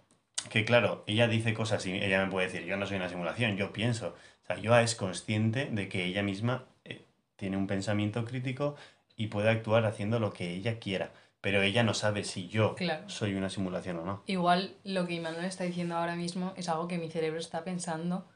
que, 0.50 0.64
claro, 0.66 1.02
ella 1.07 1.26
dice 1.28 1.54
cosas 1.54 1.85
y 1.87 1.92
ella 1.92 2.23
me 2.25 2.31
puede 2.31 2.47
decir, 2.47 2.64
yo 2.66 2.76
no 2.76 2.87
soy 2.87 2.99
una 2.99 3.09
simulación, 3.09 3.57
yo 3.57 3.73
pienso. 3.73 4.14
Sayoa 4.47 4.83
es 4.83 4.95
consciente 4.95 5.66
de 5.73 5.88
que 5.88 6.04
ella 6.04 6.23
misma 6.23 6.66
eh, 6.85 7.07
tiene 7.37 7.57
un 7.57 7.66
pensamiento 7.66 8.25
crítico 8.26 8.76
y 9.16 9.28
puede 9.28 9.49
actuar 9.49 9.87
haciendo 9.87 10.21
lo 10.21 10.33
que 10.33 10.52
ella 10.54 10.78
quiera, 10.78 11.11
pero 11.40 11.62
ella 11.62 11.83
no 11.83 11.95
sabe 11.95 12.25
si 12.25 12.49
yo 12.49 12.75
Claro. 12.75 13.09
soy 13.09 13.35
una 13.35 13.49
simulación 13.49 13.99
o 13.99 14.04
no. 14.04 14.23
Igual 14.26 14.76
lo 14.85 15.07
que 15.07 15.14
Imanol 15.14 15.45
está 15.47 15.64
diciendo 15.64 15.97
ahora 15.97 16.16
mismo 16.16 16.52
es 16.57 16.69
algo 16.69 16.87
que 16.87 16.99
mi 16.99 17.11
cerebro 17.11 17.38
está 17.40 17.64
pensando 17.64 18.26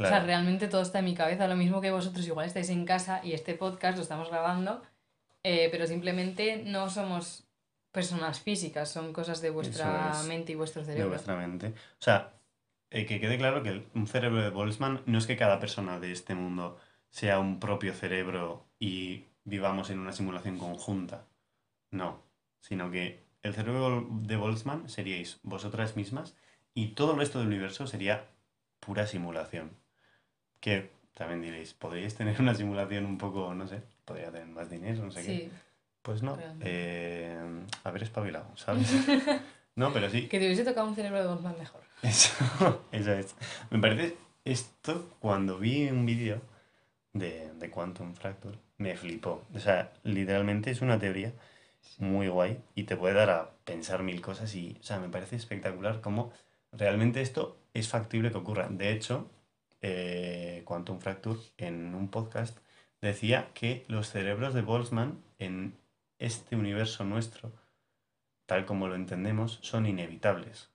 Claro. 0.00 0.14
O 0.14 0.18
sea, 0.18 0.26
realmente 0.26 0.66
todo 0.66 0.80
está 0.80 1.00
en 1.00 1.04
mi 1.04 1.14
cabeza, 1.14 1.46
lo 1.46 1.56
mismo 1.56 1.82
que 1.82 1.90
vosotros 1.90 2.26
igual 2.26 2.46
estáis 2.46 2.70
en 2.70 2.86
casa 2.86 3.20
y 3.22 3.34
este 3.34 3.54
podcast 3.54 3.98
lo 3.98 4.02
estamos 4.02 4.30
grabando, 4.30 4.80
eh, 5.42 5.68
pero 5.70 5.86
simplemente 5.86 6.62
no 6.64 6.88
somos 6.88 7.44
personas 7.92 8.40
físicas, 8.40 8.90
son 8.90 9.12
cosas 9.12 9.42
de 9.42 9.50
vuestra 9.50 10.12
es. 10.14 10.26
mente 10.26 10.52
y 10.52 10.54
vuestro 10.54 10.80
de 10.80 10.86
cerebro. 10.86 11.10
vuestra 11.10 11.36
mente. 11.36 11.66
O 11.68 12.02
sea, 12.02 12.32
eh, 12.88 13.04
que 13.04 13.20
quede 13.20 13.36
claro 13.36 13.62
que 13.62 13.86
un 13.94 14.06
cerebro 14.06 14.40
de 14.40 14.48
Boltzmann 14.48 15.02
no 15.04 15.18
es 15.18 15.26
que 15.26 15.36
cada 15.36 15.60
persona 15.60 16.00
de 16.00 16.12
este 16.12 16.34
mundo 16.34 16.78
sea 17.10 17.38
un 17.38 17.60
propio 17.60 17.92
cerebro 17.92 18.64
y 18.78 19.26
vivamos 19.44 19.90
en 19.90 19.98
una 19.98 20.12
simulación 20.12 20.56
conjunta. 20.56 21.26
No, 21.90 22.22
sino 22.60 22.90
que 22.90 23.22
el 23.42 23.52
cerebro 23.52 24.08
de 24.10 24.36
Boltzmann 24.36 24.88
seríais 24.88 25.40
vosotras 25.42 25.94
mismas 25.94 26.34
y 26.72 26.94
todo 26.94 27.12
el 27.12 27.18
resto 27.18 27.38
del 27.38 27.48
universo 27.48 27.86
sería 27.86 28.30
pura 28.80 29.06
simulación. 29.06 29.79
Que 30.60 30.90
también 31.14 31.42
diréis, 31.42 31.74
podríais 31.74 32.14
tener 32.14 32.40
una 32.40 32.54
simulación 32.54 33.06
un 33.06 33.18
poco, 33.18 33.54
no 33.54 33.66
sé, 33.66 33.82
podría 34.04 34.30
tener 34.30 34.48
más 34.48 34.70
dinero, 34.70 35.04
no 35.04 35.10
sé 35.10 35.24
qué. 35.24 35.50
Pues 36.02 36.22
no, 36.22 36.38
eh, 36.60 37.38
haber 37.84 38.02
espabilado, 38.02 38.56
¿sabes? 38.56 38.90
No, 39.76 39.92
pero 39.92 40.10
sí, 40.10 40.26
que 40.26 40.38
te 40.38 40.46
hubiese 40.46 40.64
tocado 40.64 40.88
un 40.88 40.94
cerebro 40.96 41.20
de 41.20 41.28
Boltzmann 41.28 41.56
mejor. 41.56 41.80
eso, 42.02 42.84
eso 42.92 43.12
es. 43.12 43.34
Me 43.70 43.78
parece 43.78 44.16
esto 44.44 45.08
cuando 45.20 45.58
vi 45.58 45.88
un 45.88 46.04
vídeo 46.04 46.42
de, 47.12 47.50
de 47.54 47.70
Quantum 47.70 48.14
Fracture, 48.14 48.58
me 48.78 48.96
flipó. 48.96 49.44
O 49.54 49.58
sea, 49.58 49.92
literalmente 50.02 50.70
es 50.70 50.82
una 50.82 50.98
teoría 50.98 51.32
muy 51.98 52.28
guay 52.28 52.60
y 52.74 52.82
te 52.82 52.96
puede 52.96 53.14
dar 53.14 53.30
a 53.30 53.50
pensar 53.64 54.02
mil 54.02 54.20
cosas 54.20 54.54
y, 54.54 54.76
o 54.80 54.82
sea, 54.82 54.98
me 54.98 55.08
parece 55.08 55.36
espectacular 55.36 56.00
cómo 56.00 56.32
realmente 56.72 57.20
esto 57.20 57.56
es 57.72 57.88
factible 57.88 58.30
que 58.30 58.38
ocurra. 58.38 58.68
De 58.68 58.92
hecho, 58.92 59.30
eh, 59.82 60.62
Quantum 60.64 60.98
Fracture 61.00 61.38
en 61.58 61.94
un 61.94 62.08
podcast 62.08 62.58
decía 63.00 63.48
que 63.54 63.84
los 63.88 64.08
cerebros 64.10 64.52
de 64.54 64.62
Boltzmann 64.62 65.22
en 65.38 65.76
este 66.18 66.54
universo 66.56 67.04
nuestro, 67.04 67.50
tal 68.46 68.66
como 68.66 68.88
lo 68.88 68.94
entendemos, 68.94 69.58
son 69.62 69.86
inevitables. 69.86 70.68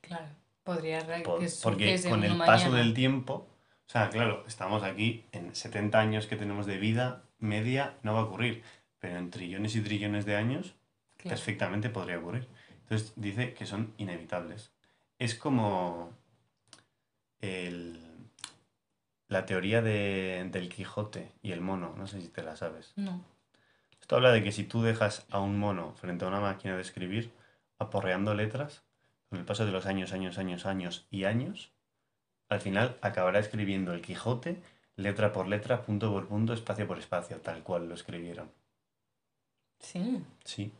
Clal 0.00 0.36
podría 0.64 1.00
Por- 1.22 1.40
que 1.40 1.48
porque 1.62 2.00
con 2.08 2.24
el 2.24 2.36
paso 2.36 2.64
mañana. 2.66 2.76
del 2.78 2.94
tiempo, 2.94 3.34
o 3.86 3.90
sea, 3.90 4.08
claro, 4.10 4.44
estamos 4.46 4.82
aquí 4.82 5.24
en 5.32 5.54
70 5.54 5.98
años 6.00 6.26
que 6.26 6.36
tenemos 6.36 6.66
de 6.66 6.78
vida 6.78 7.22
media, 7.38 7.94
no 8.02 8.14
va 8.14 8.20
a 8.20 8.24
ocurrir, 8.24 8.62
pero 8.98 9.16
en 9.18 9.30
trillones 9.30 9.74
y 9.76 9.80
trillones 9.80 10.26
de 10.26 10.36
años 10.36 10.74
Claro. 11.16 11.36
perfectamente 11.36 11.90
podría 11.90 12.18
ocurrir. 12.18 12.48
Entonces 12.82 13.12
dice 13.16 13.52
que 13.54 13.66
son 13.66 13.92
inevitables. 13.98 14.72
Es 15.18 15.34
como 15.34 16.12
el- 17.40 17.98
la 19.28 19.46
teoría 19.46 19.80
de- 19.82 20.48
del 20.50 20.68
Quijote 20.68 21.30
y 21.42 21.52
el 21.52 21.60
mono, 21.60 21.94
no 21.96 22.06
sé 22.06 22.20
si 22.20 22.28
te 22.28 22.42
la 22.42 22.56
sabes. 22.56 22.92
No. 22.96 23.24
Esto 24.00 24.16
habla 24.16 24.32
de 24.32 24.42
que 24.42 24.50
si 24.52 24.64
tú 24.64 24.82
dejas 24.82 25.24
a 25.30 25.38
un 25.40 25.58
mono 25.58 25.92
frente 25.94 26.24
a 26.24 26.28
una 26.28 26.40
máquina 26.40 26.74
de 26.74 26.82
escribir, 26.82 27.32
aporreando 27.78 28.34
letras, 28.34 28.82
con 29.28 29.38
el 29.38 29.44
paso 29.44 29.64
de 29.64 29.70
los 29.72 29.86
años, 29.86 30.12
años, 30.12 30.36
años, 30.38 30.66
años 30.66 31.06
y 31.10 31.24
años, 31.24 31.70
al 32.48 32.60
final 32.60 32.96
acabará 33.02 33.38
escribiendo 33.38 33.92
el 33.92 34.02
Quijote, 34.02 34.60
letra 34.96 35.32
por 35.32 35.46
letra, 35.46 35.82
punto 35.82 36.10
por 36.12 36.26
punto, 36.26 36.52
espacio 36.52 36.86
por 36.88 36.98
espacio, 36.98 37.36
tal 37.40 37.62
cual 37.62 37.88
lo 37.88 37.94
escribieron. 37.94 38.50
Sí, 39.78 40.24
Sí. 40.44 40.72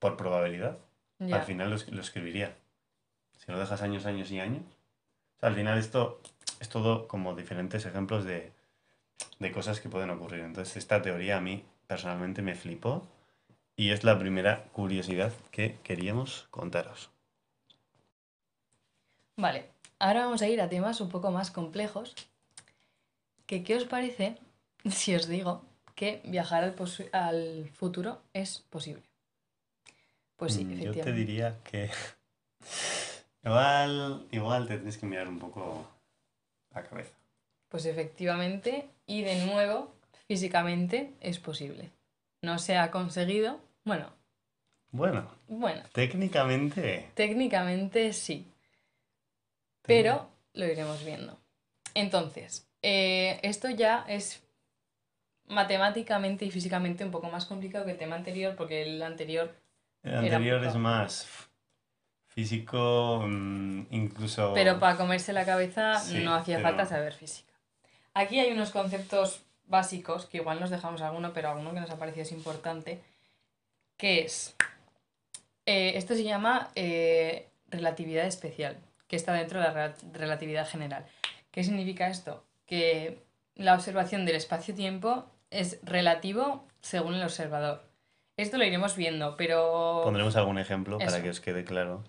Por 0.00 0.16
probabilidad, 0.18 0.76
ya. 1.20 1.36
al 1.36 1.42
final 1.44 1.70
lo, 1.70 1.76
lo 1.92 2.00
escribiría. 2.02 2.54
Si 3.38 3.50
lo 3.50 3.58
dejas 3.58 3.80
años, 3.80 4.04
años 4.04 4.30
y 4.32 4.40
años. 4.40 4.64
Al 5.44 5.54
final 5.54 5.78
esto 5.78 6.20
es 6.60 6.68
todo 6.68 7.06
como 7.06 7.34
diferentes 7.36 7.86
ejemplos 7.86 8.24
de, 8.24 8.52
de 9.38 9.52
cosas 9.52 9.80
que 9.80 9.88
pueden 9.88 10.10
ocurrir. 10.10 10.40
Entonces, 10.40 10.76
esta 10.76 11.02
teoría 11.02 11.38
a 11.38 11.40
mí 11.40 11.64
personalmente 11.86 12.42
me 12.42 12.56
flipó 12.56 13.06
y 13.76 13.90
es 13.90 14.04
la 14.04 14.18
primera 14.18 14.64
curiosidad 14.72 15.32
que 15.52 15.78
queríamos 15.84 16.48
contaros. 16.50 17.10
Vale, 19.36 19.60
ahora 20.00 20.24
vamos 20.24 20.42
a 20.42 20.48
ir 20.48 20.60
a 20.60 20.68
temas 20.68 21.00
un 21.00 21.08
poco 21.08 21.30
más 21.30 21.52
complejos. 21.52 22.14
Que, 23.48 23.56
¿Qué 23.64 23.72
os 23.80 23.84
parece 23.94 24.26
si 24.98 25.10
os 25.18 25.24
digo 25.34 25.52
que 25.98 26.10
viajar 26.34 26.62
al, 26.64 26.74
al 27.12 27.42
futuro 27.80 28.10
es 28.42 28.50
posible? 28.74 29.04
Pues 30.36 30.52
sí, 30.54 30.62
Mm, 30.62 30.80
Yo 30.80 30.92
te 30.92 31.12
efectivamente. 31.12 31.12
diría 31.12 31.58
que 31.64 31.90
igual, 33.44 34.26
igual 34.30 34.66
te 34.66 34.76
tienes 34.76 34.98
que 34.98 35.06
mirar 35.06 35.28
un 35.28 35.38
poco 35.38 35.86
la 36.74 36.82
cabeza. 36.82 37.14
Pues 37.68 37.86
efectivamente, 37.86 38.88
y 39.06 39.22
de 39.22 39.46
nuevo, 39.46 39.92
físicamente 40.26 41.14
es 41.20 41.38
posible. 41.38 41.90
No 42.42 42.58
se 42.58 42.76
ha 42.76 42.90
conseguido, 42.90 43.60
bueno, 43.84 44.12
Bueno, 44.90 45.28
bueno, 45.48 45.82
técnicamente... 45.92 47.08
técnicamente 47.14 48.12
sí, 48.12 48.46
pero 49.82 50.28
lo 50.52 50.66
iremos 50.66 51.04
viendo. 51.04 51.38
Entonces, 51.94 52.68
eh, 52.82 53.40
esto 53.42 53.70
ya 53.70 54.04
es 54.08 54.42
matemáticamente 55.46 56.44
y 56.44 56.50
físicamente 56.50 57.04
un 57.04 57.10
poco 57.10 57.28
más 57.30 57.46
complicado 57.46 57.84
que 57.84 57.92
el 57.92 57.98
tema 57.98 58.16
anterior, 58.16 58.54
porque 58.56 58.82
el 58.82 59.02
anterior, 59.02 59.54
El 60.02 60.16
anterior 60.16 60.64
es 60.64 60.76
más 60.76 61.48
físico, 62.34 63.22
mm, 63.26 63.86
incluso... 63.90 64.52
pero 64.54 64.78
para 64.80 64.96
comerse 64.96 65.32
la 65.32 65.44
cabeza 65.44 65.98
Sí, 66.00 66.18
no 66.24 66.34
hacía 66.34 66.56
pero- 66.56 66.68
falta 66.68 66.86
saber 66.86 67.12
física. 67.14 67.52
Aquí 68.12 68.38
hay 68.40 68.52
unos 68.52 68.70
conceptos 68.70 69.42
básicos, 69.66 70.26
que 70.26 70.38
igual 70.38 70.60
nos 70.60 70.70
dejamos 70.70 71.00
alguno, 71.00 71.32
pero 71.32 71.50
alguno 71.50 71.72
que 71.72 71.80
nos 71.80 71.90
ha 71.90 71.98
parecido 71.98 72.22
es 72.22 72.32
importante, 72.32 73.00
que 73.96 74.20
es, 74.22 74.54
eh, 75.66 75.92
esto 75.96 76.14
se 76.14 76.24
llama 76.24 76.70
eh, 76.74 77.48
relatividad 77.70 78.26
especial, 78.26 78.76
que 79.08 79.16
está 79.16 79.32
dentro 79.32 79.60
de 79.60 79.66
la 79.66 79.74
rela- 79.74 80.12
relatividad 80.12 80.68
general. 80.68 81.06
¿Qué 81.50 81.62
significa 81.64 82.08
esto? 82.08 82.44
Que 82.66 83.22
la 83.54 83.74
observación 83.74 84.26
del 84.26 84.36
espacio-tiempo 84.36 85.26
es 85.50 85.78
relativo 85.82 86.66
según 86.80 87.14
el 87.14 87.22
observador. 87.22 87.84
Esto 88.36 88.58
lo 88.58 88.64
iremos 88.64 88.96
viendo, 88.96 89.36
pero... 89.36 90.00
Pondremos 90.04 90.36
algún 90.36 90.58
ejemplo 90.58 90.98
para 90.98 91.22
que 91.22 91.30
os 91.30 91.40
quede 91.40 91.64
claro. 91.64 92.02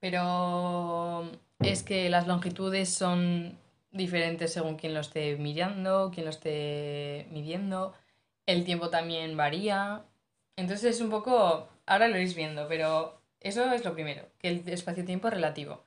Pero 0.00 1.30
es 1.58 1.82
que 1.82 2.08
las 2.08 2.26
longitudes 2.28 2.88
son 2.88 3.58
diferentes 3.90 4.52
según 4.52 4.76
quien 4.76 4.94
lo 4.94 5.00
esté 5.00 5.36
mirando, 5.36 6.10
quien 6.12 6.26
lo 6.26 6.30
esté 6.30 7.26
midiendo. 7.30 7.94
El 8.46 8.64
tiempo 8.64 8.90
también 8.90 9.36
varía. 9.36 10.02
Entonces 10.56 10.96
es 10.96 11.00
un 11.00 11.10
poco, 11.10 11.68
ahora 11.86 12.08
lo 12.08 12.16
iréis 12.16 12.34
viendo, 12.34 12.68
pero 12.68 13.20
eso 13.40 13.70
es 13.72 13.84
lo 13.84 13.94
primero, 13.94 14.26
que 14.38 14.48
el 14.48 14.68
espacio-tiempo 14.68 15.28
es 15.28 15.34
relativo. 15.34 15.84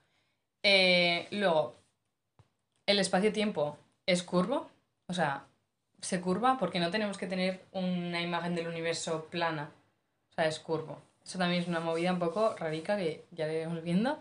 Eh, 0.64 1.28
luego, 1.32 1.76
el 2.86 3.00
espacio-tiempo 3.00 3.78
es 4.06 4.24
curvo, 4.24 4.70
o 5.08 5.14
sea, 5.14 5.46
se 6.02 6.20
curva 6.20 6.58
porque 6.60 6.80
no 6.80 6.92
tenemos 6.92 7.18
que 7.18 7.28
tener 7.28 7.64
una 7.72 8.22
imagen 8.22 8.56
del 8.56 8.68
universo 8.68 9.28
plana, 9.30 9.72
o 10.32 10.34
sea, 10.34 10.48
es 10.48 10.60
curvo. 10.60 11.00
Eso 11.26 11.38
también 11.38 11.62
es 11.62 11.68
una 11.68 11.80
movida 11.80 12.12
un 12.12 12.20
poco 12.20 12.56
rarica 12.58 12.98
que 12.98 13.24
ya 13.32 13.46
lo 13.46 13.54
iremos 13.54 13.84
viendo. 13.84 14.20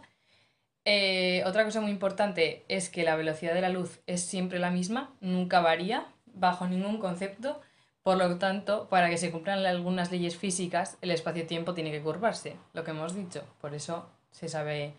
Eh, 0.84 1.42
otra 1.46 1.64
cosa 1.64 1.80
muy 1.80 1.90
importante 1.90 2.64
es 2.68 2.90
que 2.90 3.04
la 3.04 3.16
velocidad 3.16 3.54
de 3.54 3.60
la 3.62 3.68
luz 3.68 4.00
es 4.06 4.22
siempre 4.22 4.58
la 4.58 4.70
misma, 4.70 5.14
nunca 5.20 5.60
varía 5.60 6.06
bajo 6.26 6.66
ningún 6.66 6.98
concepto. 6.98 7.60
Por 8.02 8.16
lo 8.16 8.38
tanto, 8.38 8.88
para 8.88 9.10
que 9.10 9.18
se 9.18 9.30
cumplan 9.30 9.64
algunas 9.66 10.10
leyes 10.10 10.36
físicas, 10.36 10.96
el 11.02 11.10
espacio-tiempo 11.10 11.74
tiene 11.74 11.90
que 11.90 12.00
curvarse, 12.00 12.56
lo 12.72 12.82
que 12.82 12.92
hemos 12.92 13.14
dicho. 13.14 13.44
Por 13.60 13.74
eso 13.74 14.08
se 14.30 14.48
sabe 14.48 14.94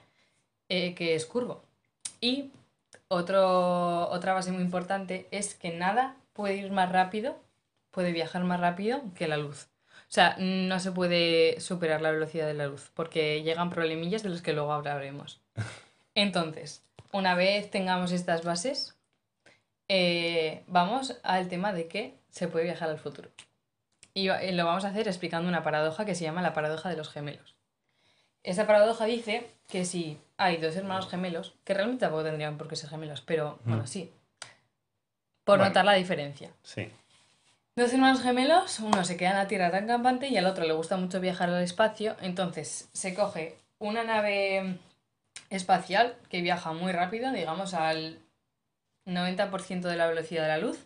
eh, 0.69 0.93
que 0.93 1.15
es 1.15 1.25
curvo. 1.25 1.63
Y 2.19 2.51
otro, 3.07 4.07
otra 4.09 4.33
base 4.33 4.51
muy 4.51 4.61
importante 4.61 5.27
es 5.31 5.55
que 5.55 5.71
nada 5.71 6.15
puede 6.33 6.55
ir 6.55 6.71
más 6.71 6.91
rápido, 6.91 7.39
puede 7.91 8.11
viajar 8.11 8.43
más 8.43 8.59
rápido 8.59 9.01
que 9.15 9.27
la 9.27 9.37
luz. 9.37 9.69
O 9.87 10.13
sea, 10.13 10.35
no 10.39 10.79
se 10.79 10.91
puede 10.91 11.59
superar 11.61 12.01
la 12.01 12.11
velocidad 12.11 12.45
de 12.45 12.53
la 12.53 12.67
luz, 12.67 12.91
porque 12.93 13.43
llegan 13.43 13.69
problemillas 13.69 14.23
de 14.23 14.29
los 14.29 14.41
que 14.41 14.53
luego 14.53 14.73
hablaremos. 14.73 15.41
Entonces, 16.15 16.83
una 17.13 17.35
vez 17.35 17.71
tengamos 17.71 18.11
estas 18.11 18.43
bases, 18.43 18.97
eh, 19.87 20.63
vamos 20.67 21.19
al 21.23 21.47
tema 21.47 21.73
de 21.73 21.87
que 21.87 22.17
se 22.29 22.47
puede 22.47 22.65
viajar 22.65 22.89
al 22.89 22.99
futuro. 22.99 23.29
Y 24.13 24.29
eh, 24.29 24.51
lo 24.51 24.65
vamos 24.65 24.85
a 24.85 24.89
hacer 24.89 25.07
explicando 25.07 25.47
una 25.47 25.63
paradoja 25.63 26.05
que 26.05 26.15
se 26.15 26.23
llama 26.23 26.41
la 26.41 26.53
paradoja 26.53 26.89
de 26.89 26.97
los 26.97 27.09
gemelos. 27.09 27.55
Esa 28.43 28.65
paradoja 28.65 29.05
dice 29.05 29.47
que 29.69 29.85
si 29.85 30.19
hay 30.35 30.57
dos 30.57 30.75
hermanos 30.75 31.07
gemelos, 31.07 31.55
que 31.63 31.73
realmente 31.73 32.01
tampoco 32.01 32.23
tendrían 32.23 32.57
por 32.57 32.67
qué 32.67 32.75
ser 32.75 32.89
gemelos, 32.89 33.21
pero 33.21 33.59
bueno, 33.63 33.85
sí. 33.85 34.11
Por 35.43 35.59
notar 35.59 35.85
la 35.85 35.93
diferencia. 35.93 36.49
Sí. 36.63 36.89
Dos 37.75 37.93
hermanos 37.93 38.21
gemelos, 38.21 38.79
uno 38.79 39.03
se 39.05 39.15
queda 39.15 39.31
en 39.31 39.37
la 39.37 39.47
Tierra 39.47 39.71
tan 39.71 39.87
campante 39.87 40.27
y 40.27 40.37
al 40.37 40.45
otro 40.45 40.65
le 40.65 40.73
gusta 40.73 40.97
mucho 40.97 41.21
viajar 41.21 41.49
al 41.49 41.63
espacio, 41.63 42.17
entonces 42.21 42.89
se 42.91 43.13
coge 43.13 43.55
una 43.79 44.03
nave 44.03 44.77
espacial 45.49 46.15
que 46.29 46.41
viaja 46.41 46.73
muy 46.73 46.91
rápido, 46.91 47.31
digamos 47.31 47.73
al 47.73 48.19
90% 49.05 49.81
de 49.81 49.95
la 49.95 50.07
velocidad 50.07 50.43
de 50.43 50.47
la 50.49 50.57
luz, 50.57 50.85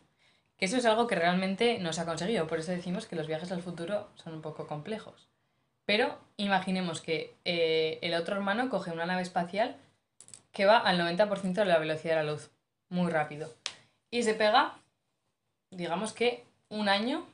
que 0.57 0.65
eso 0.65 0.77
es 0.77 0.85
algo 0.85 1.07
que 1.07 1.15
realmente 1.15 1.79
no 1.79 1.91
se 1.91 2.01
ha 2.01 2.05
conseguido, 2.05 2.47
por 2.47 2.59
eso 2.59 2.71
decimos 2.71 3.07
que 3.07 3.15
los 3.15 3.27
viajes 3.27 3.51
al 3.51 3.61
futuro 3.61 4.07
son 4.15 4.35
un 4.35 4.41
poco 4.41 4.67
complejos. 4.67 5.27
Pero 5.85 6.17
imaginemos 6.37 7.01
que 7.01 7.35
eh, 7.45 7.99
el 8.01 8.13
otro 8.13 8.35
hermano 8.35 8.69
coge 8.69 8.91
una 8.91 9.05
nave 9.05 9.21
espacial 9.21 9.75
que 10.51 10.65
va 10.65 10.77
al 10.77 10.99
90% 10.99 11.53
de 11.53 11.65
la 11.65 11.79
velocidad 11.79 12.17
de 12.17 12.23
la 12.23 12.31
luz, 12.31 12.51
muy 12.89 13.11
rápido, 13.11 13.53
y 14.11 14.23
se 14.23 14.33
pega, 14.33 14.79
digamos 15.71 16.13
que 16.13 16.45
un 16.69 16.89
año 16.89 17.25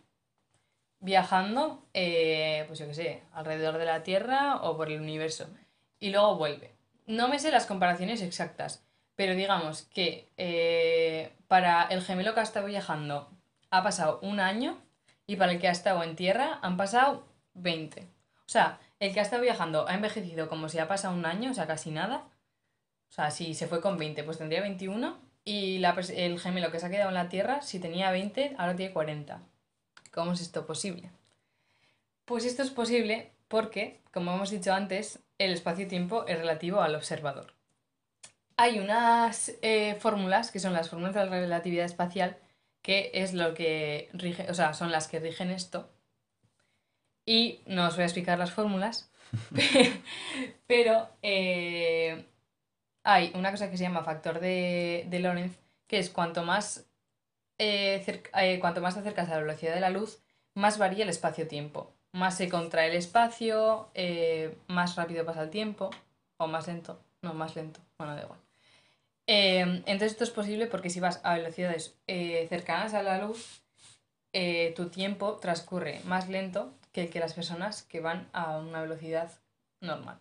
viajando, 1.00 1.84
eh, 1.94 2.64
pues 2.68 2.80
yo 2.80 2.88
qué 2.88 2.94
sé, 2.94 3.24
alrededor 3.34 3.78
de 3.78 3.86
la 3.86 4.04
Tierra 4.04 4.58
o 4.58 4.78
por 4.78 4.90
el 4.92 5.02
universo, 5.02 5.48
y 6.00 6.12
luego 6.12 6.38
vuelve. 6.38 6.74
No 7.08 7.28
me 7.28 7.40
sé 7.40 7.52
las 7.52 7.66
comparaciones 7.66 8.22
exactas, 8.22 8.84
pero 9.16 9.36
digamos 9.36 9.84
que 9.94 10.30
eh, 10.38 11.34
para 11.48 11.84
el 11.84 12.02
gemelo 12.02 12.34
que 12.34 12.40
ha 12.40 12.44
estado 12.44 12.68
viajando 12.68 13.30
ha 13.70 13.84
pasado 13.84 14.20
un 14.22 14.40
año 14.40 14.78
y 15.28 15.36
para 15.36 15.52
el 15.52 15.60
que 15.60 15.68
ha 15.68 15.72
estado 15.72 16.04
en 16.04 16.16
tierra 16.16 16.60
han 16.62 16.78
pasado 16.78 17.26
20. 17.54 18.02
O 18.02 18.50
sea, 18.52 18.80
el 19.00 19.14
que 19.14 19.20
ha 19.20 19.24
estado 19.24 19.42
viajando 19.42 19.88
ha 19.88 19.96
envejecido 19.96 20.50
como 20.50 20.70
si 20.70 20.80
ha 20.80 20.88
pasado 20.88 21.16
un 21.16 21.26
año, 21.26 21.52
o 21.52 21.54
sea, 21.54 21.68
casi 21.68 21.92
nada. 21.92 22.28
O 23.10 23.14
sea, 23.14 23.32
si 23.32 23.54
se 23.54 23.68
fue 23.68 23.82
con 23.82 23.98
20, 23.98 24.24
pues 24.24 24.38
tendría 24.38 24.62
21. 24.62 25.18
Y 25.44 25.84
el 25.84 26.40
gemelo 26.40 26.72
que 26.72 26.80
se 26.80 26.86
ha 26.86 26.90
quedado 26.90 27.10
en 27.10 27.16
la 27.16 27.30
Tierra, 27.30 27.62
si 27.62 27.80
tenía 27.80 28.12
20, 28.12 28.56
ahora 28.58 28.76
tiene 28.76 28.94
40. 28.94 29.42
¿Cómo 30.12 30.34
es 30.34 30.42
esto 30.42 30.66
posible? 30.66 31.10
Pues 32.26 32.46
esto 32.46 32.62
es 32.62 32.70
posible 32.70 33.32
porque, 33.48 34.00
como 34.14 34.34
hemos 34.34 34.52
dicho 34.52 34.74
antes, 34.74 35.20
el 35.38 35.52
espacio-tiempo 35.52 36.26
es 36.28 36.38
relativo 36.38 36.82
al 36.82 36.96
observador. 36.96 37.54
Hay 38.58 38.80
unas 38.80 39.54
eh, 39.62 39.96
fórmulas, 40.00 40.52
que 40.52 40.60
son 40.60 40.74
las 40.74 40.90
fórmulas 40.90 41.16
de 41.16 41.26
la 41.26 41.32
relatividad 41.32 41.86
espacial, 41.86 42.38
que 42.82 43.12
es 43.14 43.34
lo 43.34 43.54
que 43.54 44.10
rige, 44.14 44.50
o 44.50 44.54
sea, 44.54 44.74
son 44.74 44.92
las 44.92 45.08
que 45.08 45.20
rigen 45.20 45.50
esto. 45.50 45.90
Y 47.26 47.62
no 47.66 47.88
os 47.88 47.96
voy 47.96 48.04
a 48.04 48.06
explicar 48.06 48.38
las 48.38 48.52
fórmulas, 48.52 49.12
pero 50.68 51.10
eh, 51.22 52.26
hay 53.04 53.32
una 53.36 53.52
cosa 53.52 53.70
que 53.70 53.78
se 53.78 53.84
llama 53.84 54.04
factor 54.04 54.40
de, 54.40 55.06
de 55.10 55.20
Lorentz, 55.20 55.58
que 55.88 56.00
es 56.00 56.10
cuanto 56.10 56.44
más, 56.44 56.86
eh, 57.58 58.22
cuanto 58.60 58.82
más 58.82 58.96
te 58.96 59.02
acercas 59.02 59.30
a 59.30 59.36
la 59.36 59.42
velocidad 59.42 59.74
de 59.74 59.82
la 59.82 59.90
luz, 59.90 60.22
más 60.56 60.78
varía 60.78 61.04
el 61.04 61.10
espacio-tiempo 61.10 61.94
más 62.12 62.38
se 62.38 62.50
contrae 62.50 62.90
el 62.90 62.96
espacio, 62.96 63.90
eh, 63.94 64.58
más 64.68 64.96
rápido 64.96 65.26
pasa 65.26 65.44
el 65.44 65.50
tiempo, 65.50 65.90
o 66.38 66.48
más 66.48 66.68
lento, 66.68 67.00
no, 67.22 67.34
más 67.34 67.56
lento, 67.56 67.80
bueno, 67.98 68.16
da 68.16 68.24
igual. 68.24 68.40
Eh, 69.28 69.62
entonces 69.62 70.14
esto 70.14 70.24
es 70.24 70.32
posible 70.32 70.68
porque 70.68 70.90
si 70.90 71.00
vas 71.00 71.22
a 71.24 71.36
velocidades 71.36 71.96
eh, 72.08 72.48
cercanas 72.50 72.94
a 72.94 73.04
la 73.04 73.20
luz, 73.20 73.62
tu 74.76 74.90
tiempo 74.90 75.38
transcurre 75.38 76.00
más 76.06 76.30
lento 76.30 76.74
que 76.94 77.04
el 77.04 77.10
que 77.10 77.20
las 77.20 77.34
personas 77.34 77.84
que 77.84 78.00
van 78.00 78.30
a 78.34 78.58
una 78.58 78.82
velocidad 78.82 79.30
normal. 79.82 80.20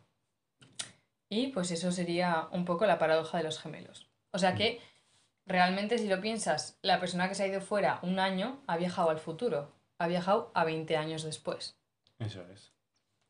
Y 1.31 1.47
pues 1.49 1.71
eso 1.71 1.93
sería 1.93 2.49
un 2.51 2.65
poco 2.65 2.85
la 2.85 2.99
paradoja 2.99 3.39
de 3.39 3.45
los 3.45 3.61
gemelos. 3.61 4.11
O 4.33 4.39
sea 4.39 4.55
que 4.55 4.81
realmente 5.47 5.97
si 5.97 6.09
lo 6.09 6.21
piensas, 6.21 6.79
la 6.83 7.01
persona 7.01 7.29
que 7.29 7.37
se 7.37 7.45
ha 7.45 7.47
ido 7.47 7.61
fuera 7.61 8.01
un 8.03 8.19
año 8.19 8.61
ha 8.67 8.77
viajado 8.77 9.11
al 9.11 9.19
futuro, 9.19 9.73
ha 9.99 10.09
viajado 10.09 10.51
a 10.55 10.65
20 10.65 10.97
años 10.97 11.23
después. 11.23 11.79
Eso 12.19 12.45
es. 12.53 12.73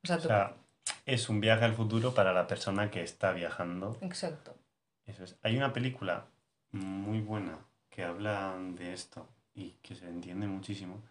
O 0.03 0.19
sea, 0.19 0.57
es 1.05 1.29
un 1.29 1.41
viaje 1.41 1.67
al 1.67 1.75
futuro 1.75 2.15
para 2.15 2.33
la 2.33 2.47
persona 2.47 2.91
que 2.91 3.03
está 3.03 3.33
viajando. 3.33 3.99
Exacto. 4.01 4.57
Eso 5.05 5.25
es. 5.25 5.37
Hay 5.43 5.57
una 5.59 5.73
película 5.75 6.25
muy 6.73 7.21
buena 7.21 7.59
que 7.91 8.03
habla 8.03 8.57
de 8.77 8.95
esto 8.95 9.29
y 9.55 9.73
que 9.83 9.95
se 9.95 10.09
entiende 10.09 10.47
muchísimo, 10.47 11.03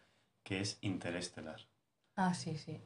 que 0.43 0.61
es 0.61 0.79
Interestelar. 0.81 1.59
Ah, 2.15 2.33
sí, 2.33 2.57
sí. 2.57 2.81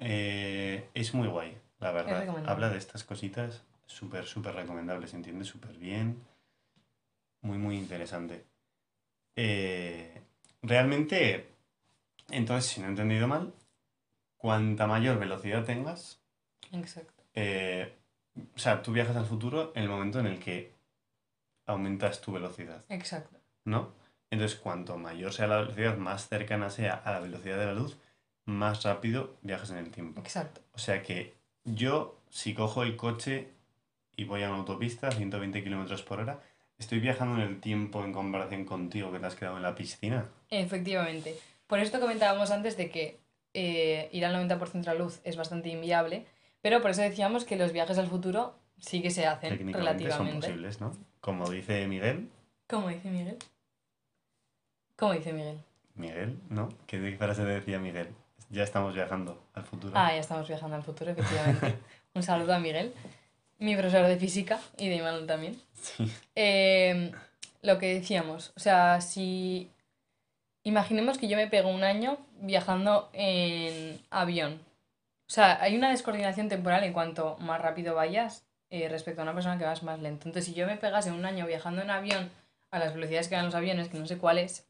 Eh, 0.00 0.88
es 0.94 1.14
muy 1.14 1.28
guay, 1.28 1.56
la 1.80 1.92
verdad. 1.92 2.28
Habla 2.46 2.68
de 2.68 2.78
estas 2.78 3.04
cositas, 3.04 3.62
súper, 3.86 4.26
súper 4.26 4.54
recomendable, 4.54 5.06
se 5.06 5.16
entiende 5.16 5.44
súper 5.44 5.76
bien, 5.76 6.22
muy, 7.42 7.58
muy 7.58 7.76
interesante. 7.76 8.44
Eh, 9.36 10.22
realmente, 10.62 11.48
entonces, 12.28 12.70
si 12.70 12.80
no 12.80 12.86
he 12.86 12.90
entendido 12.90 13.26
mal, 13.26 13.52
cuanta 14.36 14.86
mayor 14.86 15.18
velocidad 15.18 15.64
tengas, 15.64 16.20
Exacto. 16.72 17.24
Eh, 17.34 17.96
o 18.54 18.58
sea, 18.58 18.82
tú 18.82 18.92
viajas 18.92 19.16
al 19.16 19.26
futuro 19.26 19.72
en 19.74 19.82
el 19.82 19.88
momento 19.88 20.20
en 20.20 20.26
el 20.26 20.38
que 20.38 20.74
aumentas 21.66 22.20
tu 22.20 22.32
velocidad. 22.32 22.84
Exacto. 22.88 23.38
¿No? 23.64 23.92
Entonces, 24.30 24.58
cuanto 24.58 24.96
mayor 24.96 25.32
sea 25.32 25.48
la 25.48 25.58
velocidad, 25.58 25.96
más 25.96 26.28
cercana 26.28 26.70
sea 26.70 26.94
a 26.94 27.12
la 27.12 27.20
velocidad 27.20 27.58
de 27.58 27.66
la 27.66 27.74
luz, 27.74 27.98
más 28.44 28.82
rápido 28.84 29.36
viajas 29.42 29.70
en 29.70 29.78
el 29.78 29.90
tiempo. 29.90 30.20
Exacto. 30.20 30.60
O 30.72 30.78
sea 30.78 31.02
que 31.02 31.39
yo, 31.64 32.18
si 32.30 32.54
cojo 32.54 32.82
el 32.82 32.96
coche 32.96 33.48
y 34.16 34.24
voy 34.24 34.42
a 34.42 34.48
una 34.48 34.58
autopista 34.58 35.08
a 35.08 35.12
120 35.12 35.62
kilómetros 35.62 36.02
por 36.02 36.20
hora, 36.20 36.40
¿estoy 36.78 37.00
viajando 37.00 37.42
en 37.42 37.48
el 37.48 37.60
tiempo 37.60 38.04
en 38.04 38.12
comparación 38.12 38.64
contigo 38.64 39.12
que 39.12 39.18
te 39.18 39.26
has 39.26 39.34
quedado 39.34 39.56
en 39.56 39.62
la 39.62 39.74
piscina? 39.74 40.28
Efectivamente. 40.50 41.36
Por 41.66 41.78
esto 41.78 42.00
comentábamos 42.00 42.50
antes 42.50 42.76
de 42.76 42.90
que 42.90 43.18
eh, 43.54 44.08
ir 44.12 44.24
al 44.24 44.34
90% 44.34 44.72
de 44.72 44.86
la 44.86 44.94
luz 44.94 45.20
es 45.24 45.36
bastante 45.36 45.68
inviable, 45.68 46.26
pero 46.62 46.80
por 46.82 46.90
eso 46.90 47.02
decíamos 47.02 47.44
que 47.44 47.56
los 47.56 47.72
viajes 47.72 47.98
al 47.98 48.08
futuro 48.08 48.54
sí 48.78 49.02
que 49.02 49.10
se 49.10 49.26
hacen 49.26 49.72
relativamente. 49.72 50.32
son 50.32 50.40
posibles, 50.40 50.80
¿no? 50.80 50.92
Como 51.20 51.48
dice 51.50 51.86
Miguel. 51.86 52.28
¿Cómo 52.66 52.88
dice 52.88 53.10
Miguel? 53.10 53.36
¿Cómo 54.96 55.12
dice 55.12 55.32
Miguel? 55.32 55.58
Miguel, 55.94 56.38
¿no? 56.48 56.68
¿Qué 56.86 57.16
frase 57.16 57.44
decía 57.44 57.78
Miguel? 57.78 58.08
Ya 58.50 58.64
estamos 58.64 58.94
viajando 58.94 59.42
al 59.54 59.64
futuro. 59.64 59.92
Ah, 59.96 60.12
ya 60.12 60.20
estamos 60.20 60.46
viajando 60.46 60.76
al 60.76 60.82
futuro, 60.82 61.10
efectivamente. 61.10 61.78
Un 62.14 62.22
saludo 62.22 62.54
a 62.54 62.58
Miguel, 62.58 62.92
mi 63.58 63.74
profesor 63.76 64.06
de 64.06 64.16
física 64.16 64.60
y 64.76 64.88
de 64.88 64.96
Imanol 64.96 65.26
también. 65.26 65.56
Sí. 65.80 66.12
Eh, 66.34 67.12
lo 67.62 67.78
que 67.78 67.94
decíamos, 67.94 68.52
o 68.56 68.60
sea, 68.60 69.00
si 69.00 69.70
Imaginemos 70.62 71.16
que 71.16 71.28
yo 71.28 71.36
me 71.36 71.46
pego 71.46 71.70
un 71.70 71.84
año 71.84 72.18
viajando 72.40 73.08
en 73.14 73.98
avión. 74.10 74.60
O 75.26 75.32
sea, 75.32 75.60
hay 75.62 75.74
una 75.74 75.90
descoordinación 75.90 76.48
temporal 76.48 76.84
en 76.84 76.92
cuanto 76.92 77.36
más 77.38 77.60
rápido 77.60 77.94
vayas, 77.94 78.44
eh, 78.68 78.88
respecto 78.88 79.22
a 79.22 79.24
una 79.24 79.32
persona 79.32 79.58
que 79.58 79.64
vas 79.64 79.82
más 79.82 80.00
lento. 80.00 80.28
Entonces, 80.28 80.44
si 80.44 80.54
yo 80.54 80.66
me 80.66 80.76
pegase 80.76 81.12
un 81.12 81.24
año 81.24 81.46
viajando 81.46 81.80
en 81.80 81.90
avión 81.90 82.30
a 82.70 82.78
las 82.78 82.94
velocidades 82.94 83.28
que 83.28 83.36
dan 83.36 83.46
los 83.46 83.54
aviones, 83.54 83.88
que 83.88 83.98
no 83.98 84.06
sé 84.06 84.18
cuáles, 84.18 84.66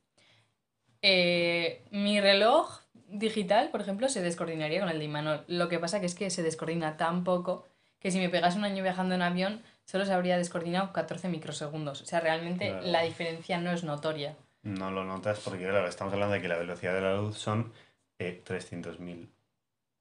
eh, 1.03 1.83
mi 1.91 2.21
reloj 2.21 2.80
digital, 3.11 3.71
por 3.71 3.81
ejemplo, 3.81 4.09
se 4.09 4.23
descoordinaría 4.23 4.81
con 4.81 4.89
el 4.89 4.99
de 4.99 5.05
Imanol. 5.05 5.45
Lo 5.49 5.69
que 5.69 5.79
pasa 5.79 6.01
que 6.01 6.07
es 6.07 6.15
que 6.15 6.31
se 6.31 6.43
descoordina 6.43 6.97
tan 6.97 7.25
poco 7.25 7.67
que 7.99 8.11
si 8.11 8.19
me 8.19 8.29
pegase 8.29 8.57
un 8.59 8.65
año 8.65 8.83
viajando 8.83 9.15
en 9.15 9.23
avión, 9.23 9.63
solo 9.85 10.05
se 10.07 10.13
habría 10.13 10.39
descoordinado 10.39 10.93
14 10.93 11.29
microsegundos. 11.29 12.01
O 12.03 12.07
sea, 12.07 12.21
realmente 12.21 12.69
Claro. 12.69 12.87
la 12.87 13.03
diferencia 13.03 13.59
no 13.59 13.71
es 13.73 13.85
notoria. 13.85 14.37
No 14.63 14.91
lo 14.91 15.05
notas 15.05 15.41
porque, 15.41 15.65
claro, 15.69 15.87
estamos 15.89 16.13
hablando 16.13 16.35
de 16.35 16.43
que 16.43 16.49
la 16.49 16.57
velocidad 16.59 16.95
de 16.95 17.01
la 17.01 17.17
luz 17.17 17.37
son 17.39 17.73
eh, 18.19 18.43
300.000 18.45 19.29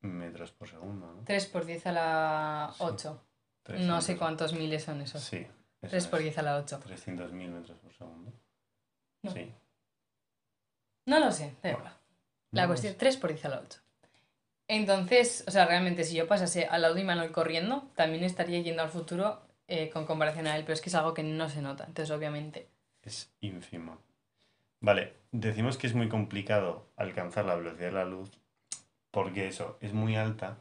metros 0.02 0.52
por 0.52 0.67
segundo, 0.69 1.08
¿no? 1.13 1.24
3 1.26 1.45
por 1.48 1.65
10 1.65 1.88
a 1.88 1.91
la 1.93 2.69
Sí. 2.74 2.84
8. 2.84 3.22
300. 3.63 3.95
No 3.95 4.02
sé 4.02 4.17
cuántos 4.17 4.54
miles 4.54 4.84
son 4.84 5.02
esos. 5.02 5.22
Sí. 5.24 5.38
eso 5.82 5.89
3 5.89 6.08
por 6.08 6.19
es. 6.19 6.26
10 6.26 6.38
a 6.38 6.41
la 6.41 6.58
8. 6.58 6.80
300.000 6.80 7.50
metros 7.50 7.78
por 7.80 7.93
segundo. 7.93 8.32
No. 9.24 9.32
Sí. 9.32 9.52
No 11.06 11.19
lo 11.19 11.32
sé, 11.32 11.56
da 11.63 11.72
igual. 11.72 11.93
La 12.52 12.64
No, 12.64 12.68
cuestión, 12.68 12.96
3 12.98 13.18
por 13.18 13.32
10 13.32 13.46
a 13.46 13.50
la 13.50 13.60
8. 13.62 13.80
Entonces, 14.70 15.44
o 15.48 15.52
sea, 15.52 15.66
realmente 15.66 16.04
si 16.06 16.16
yo 16.16 16.26
pasase 16.28 16.66
al 16.66 16.82
lado 16.84 16.94
de 16.96 17.02
Imanol 17.02 17.32
corriendo, 17.34 17.92
también 17.96 18.24
estaría 18.24 18.62
yendo 18.62 18.82
al 18.84 18.90
futuro 18.90 19.42
eh, 19.68 19.90
con 19.90 20.06
comparación 20.06 20.48
a 20.48 20.56
él, 20.56 20.64
pero 20.64 20.74
es 20.76 20.82
que 20.82 20.90
es 20.90 20.96
algo 20.96 21.14
que 21.14 21.24
no 21.24 21.50
se 21.50 21.62
nota. 21.62 21.84
Entonces, 21.86 22.16
obviamente, 22.16 22.70
Es 23.02 23.32
ínfimo. 23.42 23.98
Vale, 24.82 25.14
decimos 25.32 25.78
que 25.78 25.88
es 25.88 25.96
muy 25.96 26.10
complicado 26.10 26.88
alcanzar 26.98 27.46
la 27.46 27.56
velocidad 27.56 27.88
de 27.88 27.94
la 27.94 28.06
luz 28.06 28.32
porque 29.12 29.48
eso 29.48 29.78
es 29.82 29.94
muy 29.94 30.16
alta 30.18 30.60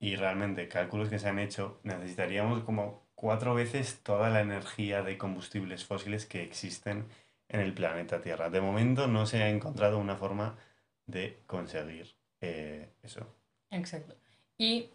y 0.00 0.16
realmente 0.16 0.68
cálculos 0.68 1.08
que 1.10 1.18
se 1.20 1.28
han 1.28 1.38
hecho 1.40 1.80
necesitaríamos 1.84 2.64
como 2.64 3.04
cuatro 3.14 3.54
veces 3.54 4.02
toda 4.02 4.30
la 4.30 4.40
energía 4.42 5.02
de 5.02 5.18
combustibles 5.18 5.84
fósiles 5.86 6.26
que 6.26 6.42
existen 6.42 7.08
en 7.48 7.60
el 7.60 7.74
planeta 7.74 8.20
Tierra. 8.22 8.50
De 8.50 8.60
momento 8.62 9.08
no 9.08 9.26
se 9.26 9.42
ha 9.42 9.50
encontrado 9.50 9.98
una 9.98 10.16
forma 10.16 10.56
de 11.06 11.38
conseguir 11.46 12.14
eh, 12.40 12.88
eso. 13.02 13.26
exacto. 13.70 14.14
Y 14.58 14.90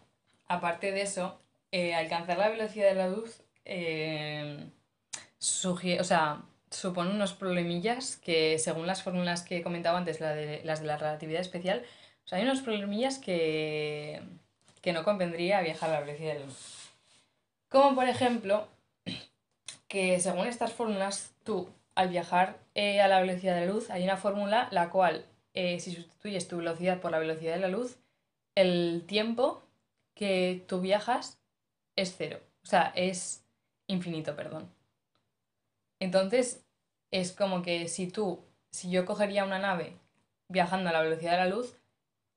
aparte 0.46 0.92
de 0.92 1.02
eso, 1.02 1.40
eh, 1.70 1.94
alcanzar 1.94 2.38
la 2.38 2.48
velocidad 2.48 2.88
de 2.88 2.94
la 2.94 3.08
luz 3.08 3.42
eh, 3.64 4.70
o 6.00 6.04
sea, 6.04 6.42
supone 6.70 7.10
unos 7.10 7.32
problemillas 7.34 8.16
que, 8.16 8.58
según 8.58 8.86
las 8.86 9.02
fórmulas 9.02 9.42
que 9.42 9.58
he 9.58 9.62
comentado 9.62 9.96
antes, 9.96 10.20
la 10.20 10.34
de, 10.34 10.62
las 10.64 10.80
de 10.80 10.86
la 10.86 10.96
relatividad 10.96 11.40
especial, 11.40 11.84
o 12.24 12.28
sea, 12.28 12.38
hay 12.38 12.44
unos 12.44 12.60
problemillas 12.60 13.18
que, 13.18 14.22
que 14.80 14.92
no 14.92 15.04
convendría 15.04 15.60
viajar 15.60 15.90
a 15.90 15.94
la 15.94 16.00
velocidad 16.00 16.34
de 16.34 16.40
la 16.40 16.46
luz. 16.46 16.90
Como 17.68 17.94
por 17.94 18.08
ejemplo, 18.08 18.68
que 19.88 20.20
según 20.20 20.46
estas 20.46 20.72
fórmulas, 20.72 21.34
tú 21.44 21.68
al 21.94 22.08
viajar 22.08 22.58
eh, 22.74 23.00
a 23.00 23.08
la 23.08 23.20
velocidad 23.20 23.54
de 23.54 23.66
la 23.66 23.72
luz, 23.72 23.90
hay 23.90 24.04
una 24.04 24.16
fórmula 24.16 24.68
la 24.70 24.90
cual, 24.90 25.26
eh, 25.54 25.80
si 25.80 25.92
sustituyes 25.94 26.48
tu 26.48 26.58
velocidad 26.58 27.00
por 27.00 27.10
la 27.10 27.18
velocidad 27.18 27.54
de 27.54 27.60
la 27.60 27.68
luz, 27.68 27.96
el 28.54 29.04
tiempo 29.06 29.62
que 30.14 30.64
tú 30.68 30.80
viajas 30.80 31.40
es 31.96 32.14
cero. 32.16 32.40
O 32.62 32.66
sea, 32.66 32.92
es 32.94 33.44
infinito, 33.86 34.36
perdón. 34.36 34.70
Entonces, 36.00 36.64
es 37.10 37.32
como 37.32 37.62
que 37.62 37.88
si 37.88 38.08
tú, 38.08 38.40
si 38.70 38.90
yo 38.90 39.04
cogería 39.04 39.44
una 39.44 39.58
nave 39.58 39.96
viajando 40.48 40.90
a 40.90 40.92
la 40.92 41.02
velocidad 41.02 41.32
de 41.32 41.38
la 41.38 41.46
luz, 41.48 41.74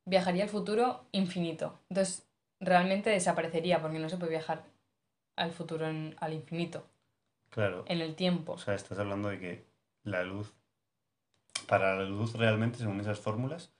viajaría 0.05 0.43
al 0.43 0.49
futuro 0.49 1.05
infinito. 1.11 1.79
Entonces, 1.89 2.27
realmente 2.59 3.09
desaparecería 3.09 3.81
porque 3.81 3.99
no 3.99 4.09
se 4.09 4.17
puede 4.17 4.31
viajar 4.31 4.63
al 5.35 5.51
futuro 5.51 5.87
en- 5.87 6.15
al 6.19 6.33
infinito, 6.33 6.85
Claro. 7.49 7.83
en 7.87 8.01
el 8.01 8.15
tiempo. 8.15 8.53
O 8.53 8.57
sea, 8.57 8.75
estás 8.75 8.99
hablando 8.99 9.29
de 9.29 9.39
que 9.39 9.65
la 10.03 10.23
luz, 10.23 10.53
para 11.67 11.95
la 11.95 12.03
luz 12.03 12.33
realmente, 12.33 12.79
según 12.79 12.99
esas 12.99 13.19
fórmulas, 13.19 13.71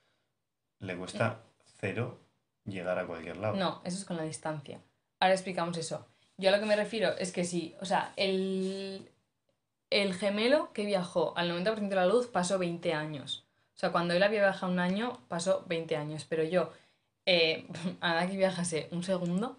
le 0.79 0.97
cuesta 0.97 1.41
cero 1.79 2.19
llegar 2.65 2.97
a 2.99 3.05
cualquier 3.05 3.37
lado. 3.37 3.55
No, 3.55 3.81
eso 3.83 3.97
es 3.97 4.05
con 4.05 4.17
la 4.17 4.23
distancia. 4.23 4.79
Ahora 5.19 5.33
explicamos 5.33 5.77
eso. 5.77 6.05
Yo 6.37 6.49
a 6.49 6.51
lo 6.51 6.59
que 6.59 6.65
me 6.65 6.75
refiero 6.75 7.15
es 7.17 7.31
que 7.31 7.45
sí, 7.45 7.75
o 7.79 7.85
sea, 7.85 8.11
el, 8.17 9.09
el 9.89 10.13
gemelo 10.13 10.73
que 10.73 10.85
viajó 10.85 11.37
al 11.37 11.49
90% 11.49 11.87
de 11.87 11.95
la 11.95 12.05
luz 12.05 12.27
pasó 12.27 12.59
20 12.59 12.93
años. 12.93 13.45
O 13.75 13.77
sea, 13.77 13.91
cuando 13.91 14.13
él 14.13 14.23
había 14.23 14.41
viajado 14.41 14.71
un 14.71 14.79
año, 14.79 15.19
pasó 15.27 15.63
20 15.67 15.95
años. 15.95 16.25
Pero 16.27 16.43
yo, 16.43 16.71
eh, 17.25 17.67
a 18.01 18.09
nada 18.09 18.27
que 18.27 18.37
viajase 18.37 18.89
un 18.91 19.03
segundo, 19.03 19.57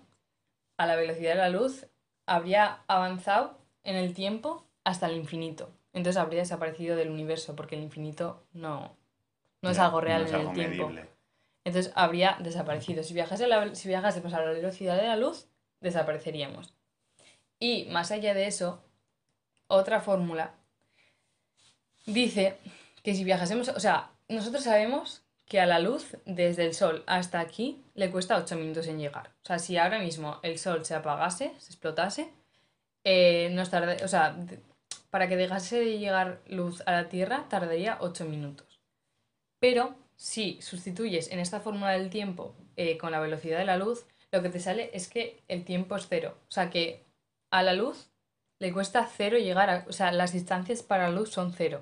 a 0.77 0.87
la 0.87 0.97
velocidad 0.97 1.31
de 1.31 1.37
la 1.37 1.49
luz, 1.49 1.87
habría 2.27 2.81
avanzado 2.87 3.59
en 3.85 3.97
el 3.97 4.15
tiempo 4.15 4.67
hasta 4.85 5.07
el 5.07 5.17
infinito. 5.17 5.71
Entonces 5.97 6.21
habría 6.21 6.41
desaparecido 6.41 6.95
del 6.95 7.11
universo, 7.11 7.57
porque 7.57 7.75
el 7.75 7.83
infinito 7.83 8.45
no, 8.53 8.95
no 9.63 9.71
es 9.71 9.79
algo 9.79 10.01
real 10.03 10.21
no 10.23 10.27
es 10.27 10.33
en 10.35 10.39
algo 10.41 10.51
el 10.51 10.57
tiempo. 10.57 10.89
medible. 10.89 11.09
Entonces 11.65 11.91
habría 11.97 12.37
desaparecido. 12.41 13.03
Si 13.03 13.15
viajase, 13.15 13.45
a 13.45 13.49
la, 13.49 13.75
si 13.75 13.89
viajase 13.89 14.21
pues, 14.21 14.35
a 14.35 14.41
la 14.45 14.51
velocidad 14.53 14.97
de 14.97 15.07
la 15.09 15.17
luz, 15.17 15.49
desapareceríamos. 15.81 16.75
Y 17.59 17.87
más 17.87 18.11
allá 18.11 18.35
de 18.35 18.47
eso, 18.47 18.85
otra 19.69 20.01
fórmula 20.01 20.55
dice 22.05 22.59
que 23.03 23.15
si 23.15 23.25
viajásemos, 23.25 23.69
o 23.71 23.81
sea, 23.81 24.11
nosotros 24.29 24.65
sabemos 24.65 25.23
que 25.47 25.61
a 25.61 25.67
la 25.67 25.79
luz 25.79 26.17
desde 26.27 26.67
el 26.67 26.75
sol 26.75 27.05
hasta 27.07 27.41
aquí 27.41 27.83
le 27.95 28.11
cuesta 28.11 28.37
8 28.37 28.57
minutos 28.57 28.87
en 28.89 28.99
llegar. 28.99 29.31
O 29.43 29.47
sea, 29.47 29.59
si 29.59 29.79
ahora 29.79 29.99
mismo 29.99 30.41
el 30.43 30.59
sol 30.59 30.85
se 30.85 30.95
apagase, 30.95 31.55
se 31.59 31.73
explotase, 31.73 32.31
eh, 33.05 33.49
nos 33.53 33.71
tarda- 33.71 34.05
o 34.05 34.09
sea, 34.09 34.37
para 35.17 35.29
que 35.29 35.37
dejase 35.39 35.79
de 35.81 35.99
llegar 35.99 36.43
luz 36.47 36.83
a 36.85 36.93
la 36.93 37.09
Tierra 37.09 37.47
tardaría 37.49 37.97
8 38.03 38.27
minutos. 38.27 38.83
Pero 39.59 39.95
si 40.15 40.61
sustituyes 40.61 41.31
en 41.33 41.39
esta 41.39 41.61
fórmula 41.61 41.93
del 41.93 42.11
tiempo 42.11 42.55
eh, 42.77 42.99
con 42.99 43.13
la 43.13 43.19
velocidad 43.21 43.57
de 43.59 43.65
la 43.65 43.79
luz, 43.79 44.05
lo 44.31 44.43
que 44.43 44.51
te 44.51 44.61
sale 44.61 44.91
es 44.93 45.09
que 45.09 45.43
el 45.49 45.65
tiempo 45.65 45.97
es 45.97 46.07
cero. 46.07 46.37
O 46.51 46.53
sea 46.53 46.69
que 46.69 47.07
a 47.51 47.63
la 47.63 47.73
luz 47.73 48.11
le 48.59 48.75
cuesta 48.75 49.07
cero 49.07 49.39
llegar 49.39 49.71
a... 49.71 49.87
O 49.89 49.93
sea, 49.95 50.13
las 50.13 50.35
distancias 50.35 50.83
para 50.83 51.05
la 51.09 51.15
luz 51.15 51.31
son 51.31 51.55
cero. 51.55 51.81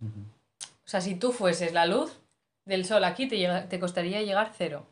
O 0.00 0.88
sea, 0.88 1.00
si 1.00 1.16
tú 1.16 1.32
fueses 1.32 1.72
la 1.72 1.84
luz 1.84 2.20
del 2.64 2.84
sol 2.84 3.02
aquí, 3.02 3.26
te, 3.26 3.38
llega- 3.38 3.68
te 3.68 3.80
costaría 3.80 4.22
llegar 4.22 4.52
cero. 4.56 4.86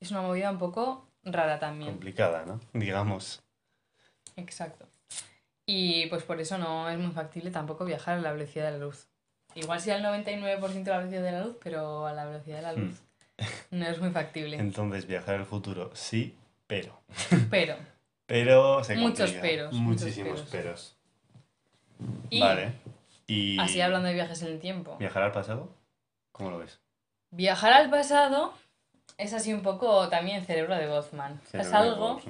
Es 0.00 0.10
una 0.10 0.22
movida 0.22 0.50
un 0.50 0.58
poco 0.58 1.06
rara 1.22 1.60
también. 1.60 1.92
Complicada, 1.92 2.44
¿no? 2.44 2.58
Digamos. 2.72 3.40
Exacto. 4.34 4.88
Y 5.66 6.06
pues 6.06 6.22
por 6.22 6.40
eso 6.40 6.58
no 6.58 6.88
es 6.90 6.98
muy 6.98 7.12
factible 7.12 7.50
tampoco 7.50 7.84
viajar 7.84 8.18
a 8.18 8.20
la 8.20 8.32
velocidad 8.32 8.66
de 8.66 8.78
la 8.78 8.84
luz. 8.84 9.06
Igual 9.54 9.80
sí 9.80 9.90
al 9.90 10.02
99% 10.02 10.82
de 10.82 10.90
la 10.90 10.98
velocidad 10.98 11.22
de 11.22 11.32
la 11.32 11.44
luz, 11.44 11.56
pero 11.62 12.06
a 12.06 12.12
la 12.12 12.26
velocidad 12.26 12.56
de 12.56 12.62
la 12.62 12.72
luz 12.72 13.02
no 13.70 13.86
es 13.86 14.00
muy 14.00 14.10
factible. 14.10 14.56
Entonces, 14.56 15.06
viajar 15.06 15.36
al 15.36 15.46
futuro, 15.46 15.90
sí, 15.94 16.36
pero. 16.66 17.00
Pero, 17.50 17.76
Pero 18.26 18.82
se 18.82 18.96
Muchos 18.96 19.32
peros, 19.32 19.72
muchos 19.74 20.02
Muchísimos 20.04 20.40
peros. 20.42 20.50
peros. 20.50 20.96
y 22.30 22.40
Vale. 22.40 22.72
Y 23.26 23.58
así 23.58 23.80
hablando 23.80 24.08
de 24.08 24.14
viajes 24.14 24.40
en 24.42 24.48
el 24.48 24.60
tiempo. 24.60 24.96
¿Viajar 24.98 25.22
al 25.24 25.32
pasado? 25.32 25.74
¿Cómo 26.32 26.50
lo 26.50 26.58
ves? 26.58 26.80
Viajar 27.30 27.72
al 27.74 27.90
pasado 27.90 28.54
es 29.18 29.34
así 29.34 29.52
un 29.52 29.62
poco 29.62 30.08
también 30.08 30.44
cerebro 30.44 30.74
de 30.74 30.86
Gothman. 30.86 31.40
es 31.44 31.50
Cerebro 31.50 31.70
de 31.70 31.76
algo, 31.76 32.20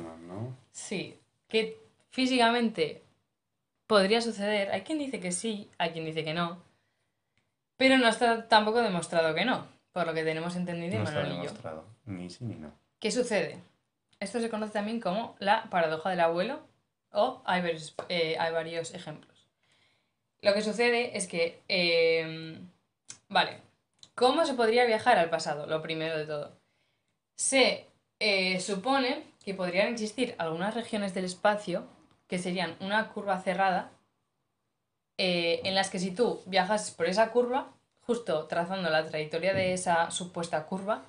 sí, 0.73 1.19
que 1.49 1.79
físicamente 2.11 3.04
podría 3.87 4.21
suceder. 4.21 4.71
Hay 4.71 4.83
quien 4.83 4.99
dice 4.99 5.21
que 5.21 5.33
sí, 5.33 5.71
hay 5.79 5.91
quien 5.91 6.05
dice 6.05 6.25
que 6.25 6.35
no. 6.35 6.63
Pero 7.77 7.99
no 7.99 8.09
está 8.09 8.49
tampoco 8.49 8.81
demostrado 8.83 9.35
que 9.35 9.45
no, 9.45 9.67
por 9.93 10.07
lo 10.07 10.15
que 10.15 10.23
tenemos 10.23 10.57
entendido 10.57 10.99
No 10.99 11.05
está 11.05 11.17
Manuel 11.17 11.33
y 11.33 11.37
yo. 11.37 11.43
demostrado. 11.45 11.85
Ni 12.07 12.31
sí 12.31 12.45
ni 12.45 12.55
no. 12.55 12.73
¿Qué 13.01 13.11
sucede? 13.11 13.59
Esto 14.21 14.41
se 14.41 14.49
conoce 14.49 14.73
también 14.73 15.01
como 15.01 15.37
la 15.39 15.65
paradoja 15.71 16.11
del 16.11 16.21
abuelo 16.21 16.61
o 17.13 17.43
hay 17.45 17.63
varios, 17.63 17.95
eh, 18.09 18.37
hay 18.39 18.53
varios 18.53 18.95
ejemplos. 18.95 19.49
Lo 20.41 20.53
que 20.55 20.63
sucede 20.63 21.17
es 21.17 21.27
que, 21.27 21.63
eh, 21.69 22.59
vale, 23.29 23.59
¿cómo 24.15 24.45
se 24.45 24.55
podría 24.55 24.85
viajar 24.85 25.19
al 25.19 25.31
pasado? 25.31 25.67
Lo 25.67 25.83
primero 25.83 26.17
de 26.19 26.27
todo. 26.27 26.57
Se 27.37 27.87
eh, 28.21 28.61
supone 28.61 29.25
que 29.45 29.55
podrían 29.55 29.89
existir 29.89 30.35
algunas 30.39 30.75
regiones 30.75 31.15
del 31.15 31.25
espacio 31.25 31.87
que 32.27 32.39
serían 32.39 32.77
una 32.81 33.09
curva 33.09 33.41
cerrada 33.41 33.91
eh, 35.19 35.61
en 35.65 35.75
las 35.75 35.91
que 35.91 35.99
si 35.99 36.11
tú 36.11 36.41
viajas 36.47 36.91
por 36.91 37.07
esa 37.07 37.31
curva, 37.31 37.73
justo 38.01 38.47
trazando 38.47 38.91
la 38.91 39.07
trayectoria 39.07 39.55
de 39.55 39.73
esa 39.73 40.11
supuesta 40.11 40.67
curva. 40.67 41.03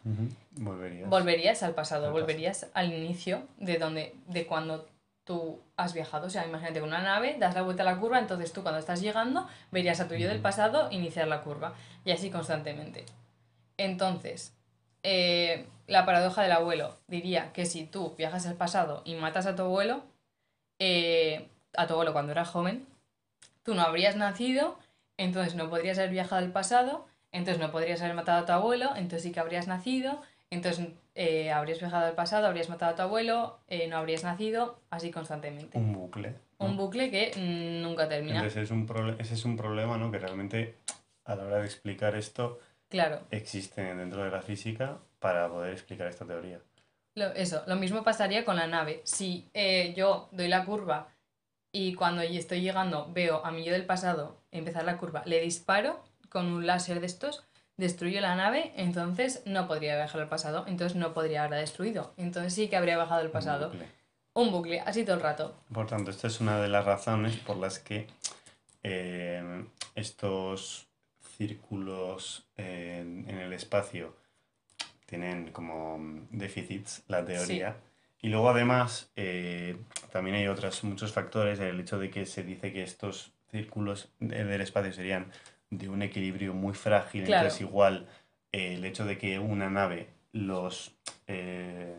Volverías. 0.51 1.09
volverías 1.09 1.63
al 1.63 1.73
pasado, 1.73 2.07
Al 2.07 2.11
volverías 2.13 2.67
al 2.73 2.93
inicio 2.93 3.43
de 3.57 3.77
donde, 3.77 4.15
de 4.27 4.45
cuando 4.45 4.87
tú 5.23 5.59
has 5.75 5.93
viajado. 5.93 6.27
O 6.27 6.29
sea, 6.29 6.45
imagínate 6.45 6.79
con 6.79 6.89
una 6.89 7.01
nave, 7.01 7.35
das 7.39 7.55
la 7.55 7.63
vuelta 7.63 7.83
a 7.83 7.85
la 7.85 7.99
curva, 7.99 8.19
entonces 8.19 8.53
tú 8.53 8.61
cuando 8.61 8.79
estás 8.79 9.01
llegando 9.01 9.47
verías 9.71 9.99
a 9.99 10.07
tu 10.07 10.15
yo 10.15 10.29
del 10.29 10.39
pasado 10.39 10.89
iniciar 10.91 11.27
la 11.27 11.41
curva. 11.41 11.73
Y 12.05 12.11
así 12.11 12.29
constantemente. 12.29 13.05
Entonces, 13.77 14.53
eh, 15.03 15.65
la 15.87 16.05
paradoja 16.05 16.43
del 16.43 16.51
abuelo 16.51 16.97
diría 17.07 17.51
que 17.51 17.65
si 17.65 17.85
tú 17.85 18.13
viajas 18.17 18.45
al 18.45 18.55
pasado 18.55 19.01
y 19.03 19.15
matas 19.15 19.47
a 19.47 19.55
tu 19.55 19.63
abuelo, 19.63 20.03
eh, 20.79 21.47
a 21.75 21.87
tu 21.87 21.93
abuelo 21.93 22.13
cuando 22.13 22.31
era 22.31 22.45
joven, 22.45 22.85
tú 23.63 23.75
no 23.75 23.81
habrías 23.81 24.15
nacido, 24.15 24.77
entonces 25.17 25.55
no 25.55 25.69
podrías 25.69 25.97
haber 25.97 26.11
viajado 26.11 26.43
al 26.43 26.51
pasado, 26.51 27.05
entonces 27.31 27.61
no 27.61 27.71
podrías 27.71 28.01
haber 28.01 28.15
matado 28.15 28.43
a 28.43 28.45
tu 28.45 28.51
abuelo, 28.51 28.89
entonces 28.95 29.23
sí 29.23 29.31
que 29.31 29.39
habrías 29.39 29.67
nacido, 29.67 30.21
entonces 30.49 30.87
eh, 31.15 31.51
habrías 31.51 31.79
viajado 31.79 32.05
al 32.05 32.13
pasado, 32.13 32.47
habrías 32.47 32.69
matado 32.69 32.93
a 32.93 32.95
tu 32.95 33.01
abuelo, 33.01 33.59
eh, 33.67 33.87
no 33.87 33.97
habrías 33.97 34.23
nacido, 34.23 34.79
así 34.89 35.11
constantemente. 35.11 35.77
Un 35.77 35.93
bucle. 35.93 36.35
¿no? 36.59 36.65
Un 36.65 36.77
bucle 36.77 37.09
que 37.09 37.31
mm, 37.35 37.81
nunca 37.81 38.07
termina. 38.07 38.37
Entonces 38.37 38.63
es 38.63 38.71
un 38.71 39.15
ese 39.19 39.33
es 39.33 39.45
un 39.45 39.57
problema, 39.57 39.97
¿no? 39.97 40.11
Que 40.11 40.19
realmente 40.19 40.75
a 41.25 41.35
la 41.35 41.45
hora 41.45 41.57
de 41.57 41.65
explicar 41.65 42.15
esto 42.15 42.59
Claro, 42.89 43.21
existen 43.31 43.97
dentro 43.97 44.23
de 44.23 44.29
la 44.29 44.41
física 44.41 44.99
para 45.19 45.49
poder 45.49 45.73
explicar 45.73 46.07
esta 46.07 46.25
teoría. 46.25 46.59
Lo- 47.15 47.33
eso, 47.33 47.63
lo 47.67 47.75
mismo 47.75 48.03
pasaría 48.03 48.45
con 48.45 48.55
la 48.57 48.67
nave. 48.67 49.01
Si 49.05 49.49
eh, 49.53 49.93
yo 49.95 50.29
doy 50.31 50.47
la 50.47 50.65
curva 50.65 51.07
y 51.71 51.93
cuando 51.95 52.21
estoy 52.21 52.61
llegando 52.61 53.11
veo 53.13 53.43
a 53.45 53.51
mi 53.51 53.63
yo 53.63 53.71
del 53.73 53.85
pasado 53.85 54.41
empezar 54.51 54.85
la 54.85 54.97
curva, 54.97 55.23
le 55.25 55.41
disparo 55.41 56.03
con 56.29 56.45
un 56.47 56.65
láser 56.67 56.99
de 56.99 57.05
estos, 57.07 57.43
destruyo 57.77 58.21
la 58.21 58.35
nave, 58.35 58.71
entonces 58.77 59.41
no 59.45 59.67
podría 59.67 59.95
viajar 59.95 60.21
al 60.21 60.29
pasado, 60.29 60.63
entonces 60.67 60.95
no 60.97 61.13
podría 61.13 61.39
haberla 61.41 61.57
destruido. 61.57 62.13
Entonces 62.17 62.53
sí 62.53 62.67
que 62.69 62.77
habría 62.77 62.97
bajado 62.97 63.19
al 63.21 63.27
Un 63.27 63.33
pasado. 63.33 63.69
bucle. 63.69 63.87
Un 64.33 64.51
bucle, 64.51 64.79
así 64.81 65.03
todo 65.05 65.15
el 65.15 65.21
rato. 65.21 65.55
Por 65.73 65.87
tanto, 65.87 66.11
esta 66.11 66.27
es 66.27 66.39
una 66.41 66.59
de 66.61 66.67
las 66.67 66.83
razones 66.85 67.35
por 67.37 67.55
las 67.57 67.79
que 67.79 68.07
eh, 68.83 69.65
estos 69.95 70.87
círculos 71.37 72.45
en, 72.57 73.25
en 73.29 73.37
el 73.39 73.53
espacio 73.53 74.15
tienen 75.05 75.51
como 75.51 75.97
déficits, 76.31 77.03
la 77.07 77.23
teoría. 77.25 77.77
Y 78.21 78.29
luego 78.29 78.49
además 78.49 79.11
eh, 79.15 79.77
también 80.11 80.35
hay 80.37 80.47
otros 80.47 80.83
muchos 80.83 81.11
factores, 81.13 81.59
el 81.59 81.79
hecho 81.79 81.99
de 81.99 82.09
que 82.09 82.25
se 82.25 82.43
dice 82.43 82.73
que 82.73 82.83
estos 82.83 83.31
círculos 83.51 84.09
de- 84.19 84.43
del 84.43 84.61
espacio 84.61 84.91
serían 84.93 85.31
de 85.69 85.89
un 85.89 86.01
equilibrio 86.01 86.53
muy 86.53 86.73
frágil, 86.73 87.25
Claro. 87.25 87.43
entonces 87.45 87.61
igual 87.61 88.07
eh, 88.51 88.73
el 88.75 88.85
hecho 88.85 89.05
de 89.05 89.17
que 89.17 89.37
una 89.39 89.69
nave 89.69 90.07
los 90.31 90.95
eh, 91.27 91.95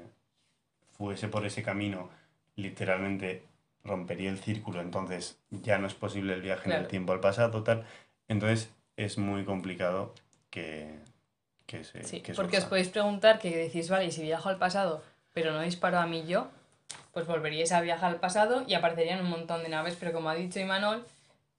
fuese 0.96 1.28
por 1.28 1.44
ese 1.46 1.62
camino 1.62 2.10
literalmente 2.56 3.42
rompería 3.84 4.30
el 4.30 4.38
círculo, 4.38 4.80
entonces 4.80 5.38
ya 5.50 5.78
no 5.78 5.86
es 5.86 5.94
posible 5.94 6.34
el 6.34 6.42
viaje 6.42 6.64
en 6.64 6.72
el 6.72 6.78
Claro. 6.78 6.88
tiempo 6.88 7.12
al 7.12 7.20
pasado, 7.20 7.62
tal. 7.62 7.84
Entonces 8.28 8.70
es 8.96 9.18
muy 9.18 9.44
complicado 9.44 10.12
que, 10.50 10.98
que 11.66 11.84
se 11.84 12.02
Sí, 12.04 12.20
que 12.20 12.32
porque 12.34 12.58
os 12.58 12.64
podéis 12.64 12.88
preguntar 12.88 13.38
que 13.38 13.54
decís, 13.56 13.90
vale, 13.90 14.06
y 14.06 14.12
si 14.12 14.22
viajo 14.22 14.48
al 14.48 14.58
pasado, 14.58 15.02
pero 15.32 15.52
no 15.52 15.60
disparo 15.60 15.98
a 15.98 16.06
mí 16.06 16.24
yo, 16.26 16.48
pues 17.12 17.26
volveríais 17.26 17.72
a 17.72 17.80
viajar 17.80 18.12
al 18.12 18.20
pasado 18.20 18.64
y 18.66 18.74
aparecerían 18.74 19.20
un 19.20 19.30
montón 19.30 19.62
de 19.62 19.68
naves, 19.68 19.96
pero 19.98 20.12
como 20.12 20.30
ha 20.30 20.34
dicho 20.34 20.60
Imanol, 20.60 21.04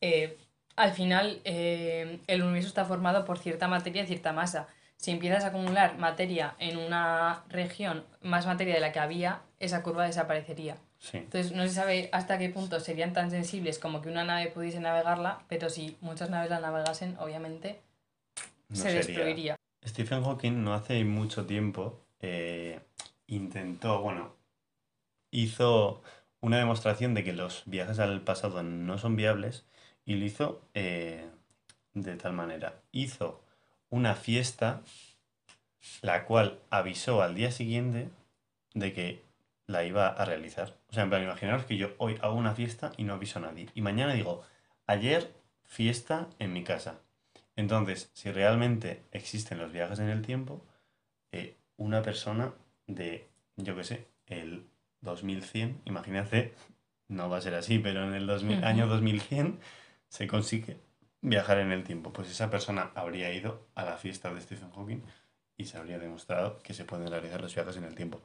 eh, 0.02 0.38
al 0.76 0.92
final 0.92 1.42
eh, 1.44 2.20
el 2.28 2.44
universo 2.44 2.70
está 2.70 2.86
formado 2.86 3.26
por 3.26 3.40
cierta 3.40 3.68
materia 3.68 4.04
y 4.04 4.08
cierta 4.08 4.34
masa. 4.34 4.68
Si 4.96 5.12
empiezas 5.12 5.44
a 5.44 5.48
acumular 5.48 5.98
materia 5.98 6.56
en 6.60 6.78
una 6.78 7.44
región, 7.50 8.04
más 8.22 8.48
materia 8.48 8.74
de 8.74 8.80
la 8.80 8.92
que 8.92 9.00
había, 9.00 9.42
esa 9.60 9.84
curva 9.84 10.06
desaparecería. 10.06 10.78
Sí, 11.00 11.18
Entonces 11.18 11.52
no 11.52 11.64
se 11.64 11.70
sabe 11.70 12.10
hasta 12.12 12.40
qué 12.40 12.50
punto 12.50 12.80
serían 12.80 13.14
tan 13.14 13.30
sensibles 13.30 13.78
como 13.78 14.02
que 14.02 14.10
una 14.10 14.24
nave 14.24 14.48
pudiese 14.48 14.80
navegarla, 14.80 15.44
pero 15.48 15.70
si 15.70 15.98
muchas 16.02 16.32
naves 16.32 16.50
la 16.50 16.60
navegasen, 16.60 17.16
obviamente 17.20 17.80
no 18.70 18.76
se 18.76 18.94
destruiría. 18.94 19.56
Stephen 19.86 20.24
Hawking 20.24 20.64
no 20.64 20.74
hace 20.74 21.04
mucho 21.04 21.46
tiempo 21.46 22.02
eh, 22.20 22.82
intentó, 23.28 24.02
bueno, 24.02 24.36
hizo 25.32 26.02
una 26.42 26.58
demostración 26.58 27.14
de 27.14 27.24
que 27.24 27.34
los 27.34 27.64
viajes 27.66 28.00
al 28.00 28.22
pasado 28.22 28.64
no 28.64 28.98
son 28.98 29.16
viables 29.16 29.66
y 30.06 30.16
lo 30.16 30.26
hizo 30.26 30.62
eh, 30.74 31.30
de 31.94 32.16
tal 32.16 32.34
manera. 32.34 32.82
Hizo 32.92 33.44
una 33.90 34.16
fiesta 34.16 34.82
la 36.02 36.26
cual 36.26 36.60
avisó 36.70 37.22
al 37.22 37.36
día 37.36 37.52
siguiente 37.52 38.10
de 38.74 38.94
que 38.94 39.24
la 39.66 39.84
iba 39.84 40.08
a 40.08 40.26
realizar. 40.26 40.78
O 40.90 40.94
sea, 40.94 41.04
en 41.04 41.10
plan, 41.10 41.24
imaginaros 41.24 41.66
que 41.66 41.78
yo 41.78 41.94
hoy 41.98 42.18
hago 42.22 42.36
una 42.36 42.56
fiesta 42.56 42.92
y 42.98 43.04
no 43.04 43.14
aviso 43.14 43.40
a 43.40 43.44
nadie. 43.44 43.68
Y 43.76 43.82
mañana 43.82 44.14
digo, 44.14 44.44
ayer 44.86 45.34
fiesta 45.66 46.28
en 46.40 46.54
mi 46.54 46.64
casa. 46.64 47.00
Entonces, 47.58 48.10
si 48.14 48.32
realmente 48.32 49.04
existen 49.12 49.58
los 49.58 49.74
viajes 49.74 50.00
en 50.00 50.08
el 50.10 50.22
tiempo, 50.22 50.64
eh, 51.34 51.58
una 51.76 52.02
persona 52.02 52.54
de, 52.86 53.28
yo 53.58 53.76
qué 53.76 53.84
sé, 53.84 54.08
el 54.28 54.66
2100, 55.02 55.82
imagínate, 55.86 56.54
no 57.08 57.30
va 57.30 57.38
a 57.38 57.42
ser 57.42 57.56
así, 57.56 57.80
pero 57.80 58.06
en 58.06 58.14
el 58.14 58.28
2000 58.28 58.60
Ujú. 58.60 58.66
año 58.66 58.88
2100 58.88 59.60
se 60.08 60.28
consigue 60.28 60.78
viajar 61.22 61.58
en 61.58 61.72
el 61.72 61.84
tiempo. 61.84 62.14
Pues 62.14 62.30
esa 62.30 62.50
persona 62.50 62.92
habría 62.96 63.34
ido 63.34 63.68
a 63.76 63.84
la 63.84 63.98
fiesta 63.98 64.32
de 64.34 64.40
Stephen 64.40 64.72
Hawking 64.72 65.02
y 65.58 65.66
se 65.66 65.78
habría 65.78 65.98
demostrado 65.98 66.60
que 66.62 66.76
se 66.76 66.86
pueden 66.86 67.10
realizar 67.10 67.42
los 67.42 67.56
viajes 67.56 67.76
en 67.78 67.86
el 67.86 67.96
tiempo. 67.96 68.22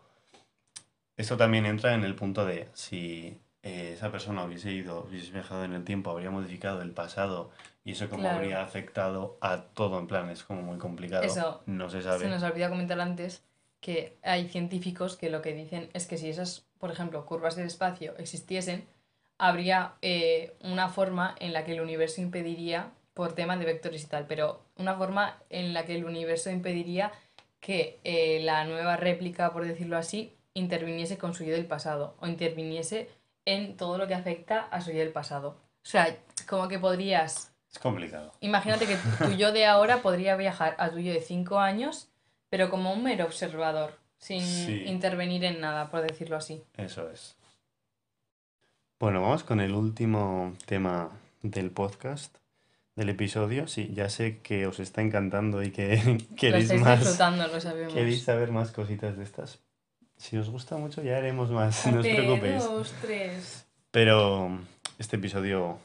Esto 1.17 1.39
también 1.39 1.65
entra 1.65 1.95
en 1.95 2.05
el 2.05 2.15
punto 2.15 2.45
de 2.45 2.69
si 2.75 3.39
eh, 3.63 3.93
esa 3.95 4.11
persona 4.11 4.45
hubiese 4.45 4.73
ido, 4.73 5.07
hubiese 5.09 5.31
viajado 5.31 5.65
en 5.65 5.73
el 5.73 5.85
tiempo, 5.85 6.11
habría 6.11 6.31
modificado 6.31 6.83
el 6.83 6.91
pasado 6.91 7.51
y 7.85 7.93
eso 7.93 8.09
como 8.09 8.23
Claro. 8.23 8.39
habría 8.39 8.63
afectado 8.63 9.39
a 9.41 9.63
todo 9.63 9.99
en 9.99 10.07
plan, 10.07 10.29
es 10.31 10.43
como 10.43 10.63
muy 10.63 10.79
complicado. 10.79 11.23
Eso, 11.23 11.63
no 11.67 11.89
se 11.89 11.99
Se 11.99 12.05
sabe. 12.05 12.29
nos 12.29 12.43
olvidó 12.43 12.69
comentar 12.71 13.01
antes 13.01 13.45
que 13.81 14.17
hay 14.23 14.49
científicos 14.49 15.17
que 15.17 15.31
lo 15.31 15.43
que 15.43 15.53
dicen 15.55 15.91
es 15.93 16.07
que 16.07 16.17
si 16.19 16.29
esas, 16.29 16.65
por 16.79 16.91
ejemplo, 16.91 17.25
curvas 17.27 17.57
del 17.57 17.67
espacio 17.67 18.17
existiesen, 18.19 18.85
habría 19.39 19.95
eh, 20.03 20.55
una 20.61 20.89
forma 20.89 21.35
en 21.41 21.53
la 21.53 21.65
que 21.65 21.73
el 21.73 21.81
universo 21.81 22.21
impediría, 22.21 22.93
por 23.15 23.35
tema 23.35 23.57
de 23.57 23.65
vectores 23.65 24.05
y 24.05 24.07
tal, 24.07 24.27
pero 24.27 24.63
una 24.77 24.95
forma 24.97 25.37
en 25.51 25.75
la 25.75 25.85
que 25.85 25.95
el 25.97 26.05
universo 26.05 26.51
impediría 26.51 27.13
que 27.61 28.01
eh, 28.05 28.41
la 28.43 28.65
nueva 28.65 28.97
réplica, 28.97 29.53
por 29.53 29.67
decirlo 29.67 29.97
así, 29.97 30.35
interviniese 30.55 31.19
con 31.19 31.35
su 31.35 31.45
yo 31.45 31.53
del 31.53 31.67
pasado 31.67 32.17
o 32.21 32.27
interviniese 32.27 33.09
en 33.45 33.77
todo 33.77 33.99
lo 33.99 34.07
que 34.07 34.15
afecta 34.15 34.61
a 34.71 34.81
su 34.81 34.93
yo 34.93 34.99
del 34.99 35.13
pasado. 35.13 35.51
O 35.85 35.87
sea, 35.89 36.17
como 36.49 36.69
que 36.69 36.79
podrías 36.79 37.53
Es 37.71 37.79
complicado. 37.79 38.33
Imagínate 38.41 38.87
que 38.87 38.97
tu 39.25 39.31
yo 39.33 39.51
de 39.53 39.67
ahora 39.67 40.03
podría 40.03 40.37
viajar 40.37 40.77
a 40.79 40.91
tu 40.91 40.99
yo 40.99 41.13
de 41.13 41.21
5 41.21 41.59
años, 41.59 42.09
pero 42.51 42.71
como 42.71 42.93
un 42.93 43.03
mero 43.03 43.25
observador, 43.25 43.99
sin 44.19 44.43
Sí. 44.43 44.85
intervenir 44.87 45.43
en 45.45 45.61
nada, 45.61 45.91
por 45.91 46.03
decirlo 46.03 46.37
así. 46.37 46.63
Eso 46.77 47.11
es. 47.11 47.37
Bueno, 49.01 49.21
vamos 49.23 49.43
con 49.43 49.61
el 49.61 49.73
último 49.75 50.55
tema 50.67 51.11
del 51.43 51.71
podcast, 51.73 52.37
del 52.95 53.09
episodio. 53.09 53.67
Sí, 53.67 53.91
ya 53.93 54.09
sé 54.09 54.39
que 54.43 54.67
os 54.69 54.79
está 54.79 55.03
encantando 55.03 55.63
y 55.63 55.73
que 55.73 55.97
Lo 56.31 56.37
queréis 56.37 56.65
estáis 56.65 56.81
más. 56.83 57.01
disfrutando, 57.01 57.49
lo 57.49 57.61
sabemos. 57.61 57.93
¿Queréis 57.95 58.23
saber 58.23 58.53
más 58.53 58.71
cositas 58.71 59.17
de 59.17 59.25
estas? 59.25 59.59
Si 60.23 60.37
os 60.39 60.49
gusta 60.51 60.77
mucho, 60.77 61.03
ya 61.03 61.17
haremos 61.17 61.51
más, 61.51 61.85
no 61.93 61.99
os 61.99 62.07
preocupéis. 62.07 62.63
dos, 62.63 62.95
tres. 63.03 63.67
Pero 63.91 64.57
este 65.01 65.17
episodio 65.17 65.79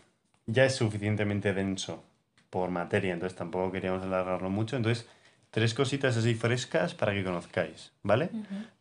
ya 0.46 0.64
es 0.66 0.76
suficientemente 0.76 1.54
denso 1.54 2.04
por 2.52 2.70
materia, 2.70 3.14
entonces 3.14 3.36
tampoco 3.36 3.72
queríamos 3.72 4.04
alargarlo 4.04 4.52
mucho. 4.52 4.78
Entonces, 4.78 5.08
tres 5.50 5.74
cositas 5.74 6.16
así 6.18 6.36
frescas 6.36 6.94
para 6.94 7.14
que 7.14 7.24
conozcáis, 7.24 7.92
¿vale? 8.04 8.30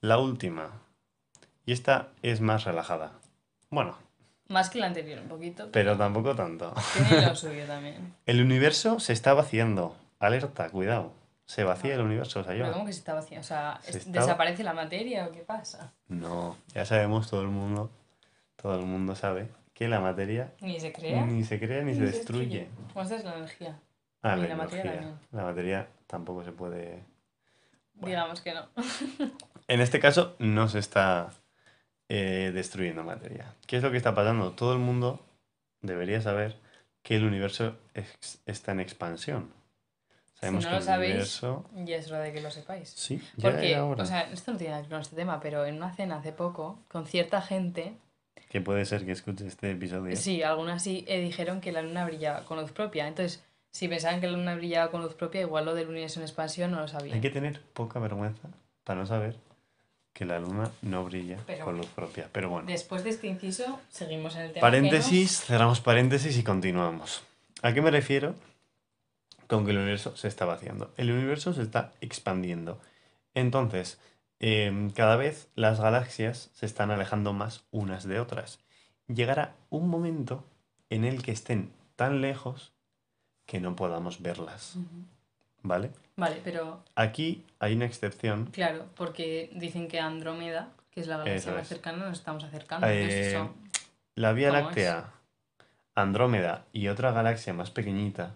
La 0.02 0.18
última, 0.18 0.70
y 1.64 1.72
esta 1.72 2.08
es 2.22 2.42
más 2.42 2.64
relajada. 2.64 3.12
Bueno, 3.70 3.96
Más 4.48 4.68
que 4.68 4.78
la 4.78 4.86
anterior, 4.88 5.20
un 5.22 5.28
poquito. 5.28 5.70
pero 5.72 5.96
tampoco 5.96 6.36
tanto. 6.36 6.74
Tiene 7.08 7.26
lo 7.26 7.34
suyo 7.44 7.64
también. 7.66 8.12
El 8.26 8.42
universo 8.42 9.00
se 9.00 9.14
está 9.14 9.32
vaciando. 9.32 9.96
Alerta, 10.20 10.68
cuidado. 10.68 11.12
Se 11.46 11.62
vacía 11.64 11.94
el 11.94 12.00
universo, 12.00 12.40
o 12.40 12.44
sea, 12.44 12.52
Pero 12.52 12.66
yo. 12.66 12.72
¿cómo 12.72 12.86
que 12.86 12.92
se 12.92 12.98
está 12.98 13.14
vacío? 13.14 13.38
O 13.40 13.42
sea, 13.44 13.78
Se 13.82 13.90
es- 13.90 13.96
está- 14.06 14.20
¿desaparece 14.20 14.64
la 14.64 14.72
materia 14.74 15.26
o 15.26 15.32
qué 15.32 15.40
pasa? 15.42 15.92
No, 16.08 16.56
ya 16.74 16.84
sabemos 16.84 17.30
todo 17.30 17.42
el 17.42 17.48
mundo, 17.48 17.90
todo 18.56 18.74
el 18.78 18.84
mundo 18.84 19.14
sabe 19.14 19.48
que 19.72 19.86
la 19.88 20.00
materia 20.00 20.52
Ni 20.60 20.80
se 20.80 20.92
crea. 20.92 21.24
ni 21.24 21.44
se 21.44 21.58
crea 21.60 21.82
ni, 21.82 21.94
se 21.94 22.02
destruye. 22.02 22.68
Pues 22.92 23.06
esta 23.10 23.16
es 23.18 23.24
la 23.24 23.36
energía. 23.36 23.78
Ah, 24.22 24.36
Y 24.36 24.42
la, 24.42 24.48
la 24.48 24.56
materia 24.56 24.82
energía. 24.82 25.00
también. 25.02 25.18
La 25.32 25.42
materia 25.44 25.88
tampoco 26.08 26.42
se 26.42 26.52
puede. 26.52 27.04
Bueno. 27.94 28.08
Digamos 28.08 28.40
que 28.40 28.52
no. 28.54 28.66
En 29.68 29.80
este 29.80 29.98
caso 30.00 30.36
no 30.38 30.68
se 30.68 30.78
está 30.78 31.30
eh, 32.08 32.50
destruyendo 32.54 33.02
materia. 33.04 33.54
¿Qué 33.66 33.76
es 33.78 33.82
lo 33.82 33.90
que 33.90 33.96
está 33.96 34.14
pasando? 34.14 34.52
Todo 34.52 34.72
el 34.72 34.78
mundo 34.78 35.24
debería 35.80 36.20
saber 36.20 36.56
que 37.02 37.16
el 37.16 37.24
universo 37.24 37.76
ex- 37.94 38.40
está 38.46 38.72
en 38.72 38.80
expansión. 38.80 39.52
Sabemos 40.40 40.64
no 40.64 40.70
que 40.70 40.76
lo 40.76 40.82
sabéis, 40.82 41.10
universo. 41.12 41.64
Ya 41.84 41.96
es 41.96 42.10
hora 42.10 42.20
de 42.20 42.32
que 42.32 42.40
lo 42.40 42.50
sepáis. 42.50 42.90
Sí, 42.90 43.20
ya 43.36 43.50
Porque, 43.50 43.72
era 43.72 43.84
hora. 43.84 44.02
o 44.02 44.06
sea, 44.06 44.20
esto 44.32 44.52
no 44.52 44.58
tiene 44.58 44.72
nada 44.72 44.82
que 44.82 44.88
ver 44.88 44.96
con 44.96 45.02
este 45.02 45.16
tema, 45.16 45.40
pero 45.40 45.64
en 45.64 45.76
una 45.76 45.92
cena 45.94 46.16
hace 46.16 46.32
poco, 46.32 46.78
con 46.88 47.06
cierta 47.06 47.40
gente, 47.40 47.94
que 48.50 48.60
puede 48.60 48.84
ser 48.84 49.04
que 49.06 49.12
escuche 49.12 49.46
este 49.46 49.70
episodio. 49.72 50.14
sí, 50.16 50.42
algunas 50.42 50.82
sí 50.82 51.04
eh, 51.08 51.20
dijeron 51.20 51.60
que 51.60 51.72
la 51.72 51.82
luna 51.82 52.04
brillaba 52.04 52.44
con 52.44 52.60
luz 52.60 52.70
propia. 52.72 53.08
Entonces, 53.08 53.42
si 53.72 53.88
pensaban 53.88 54.20
que 54.20 54.26
la 54.26 54.36
luna 54.36 54.54
brillaba 54.54 54.90
con 54.90 55.02
luz 55.02 55.14
propia, 55.14 55.40
igual 55.40 55.64
lo 55.64 55.74
del 55.74 55.88
universo 55.88 56.20
en 56.20 56.24
expansión 56.26 56.70
no 56.70 56.80
lo 56.80 56.88
sabían. 56.88 57.14
Hay 57.14 57.20
que 57.20 57.30
tener 57.30 57.60
poca 57.72 57.98
vergüenza 57.98 58.48
para 58.84 59.00
no 59.00 59.06
saber 59.06 59.36
que 60.12 60.24
la 60.24 60.38
luna 60.38 60.70
no 60.82 61.04
brilla 61.04 61.38
Pero- 61.46 61.64
con 61.64 61.76
luz 61.76 61.86
propia. 61.88 62.28
Pero 62.32 62.48
bueno. 62.50 62.66
Después 62.68 63.04
de 63.04 63.10
este 63.10 63.26
inciso, 63.26 63.80
seguimos 63.90 64.34
en 64.36 64.42
el 64.42 64.52
tema. 64.52 64.60
Paréntesis, 64.62 65.40
cerramos 65.44 65.80
paréntesis 65.80 66.38
y 66.38 66.42
continuamos. 66.42 67.22
¿A 67.62 67.72
qué 67.74 67.82
me 67.82 67.90
refiero? 67.90 68.34
Con 69.48 69.64
que 69.64 69.70
el 69.70 69.78
universo 69.78 70.16
se 70.16 70.28
está 70.28 70.44
vaciando. 70.44 70.92
El 70.96 71.10
universo 71.12 71.52
se 71.52 71.62
está 71.62 71.92
expandiendo. 72.00 72.80
Entonces, 73.34 73.98
em, 74.40 74.90
cada 74.90 75.16
vez 75.16 75.48
las 75.54 75.80
galaxias 75.80 76.50
se 76.54 76.66
están 76.66 76.90
alejando 76.90 77.32
más 77.32 77.64
unas 77.70 78.04
de 78.06 78.18
otras. 78.20 78.58
Llegará 79.08 79.54
un 79.70 79.88
momento 79.88 80.44
en 80.90 81.04
el 81.04 81.22
que 81.22 81.32
estén 81.32 81.72
tan 81.94 82.20
lejos 82.20 82.72
que 83.46 83.60
no 83.60 83.76
podamos 83.76 84.20
verlas. 84.20 84.76
¿Vale? 85.62 85.90
Vale, 86.16 86.40
pero 86.42 86.82
Aquí 86.94 87.44
hay 87.60 87.74
una 87.74 87.84
excepción. 87.86 88.46
claro, 88.46 88.86
porque 88.96 89.50
dicen 89.54 89.86
que 89.88 90.00
Andrómeda, 90.00 90.70
que 90.90 91.00
es 91.00 91.06
la 91.06 91.18
galaxia 91.18 91.52
más 91.52 91.68
cercana, 91.68 92.06
nos 92.08 92.18
estamos 92.18 92.42
acercando. 92.44 92.86
Eh, 92.88 93.30
eso- 93.30 93.54
La 94.14 94.32
Vía. 94.32 94.50
Láctea, 94.50 95.10
Andrómeda 95.94 96.64
y 96.72 96.88
otra 96.88 97.12
galaxia 97.12 97.52
más 97.54 97.70
pequeñita, 97.70 98.34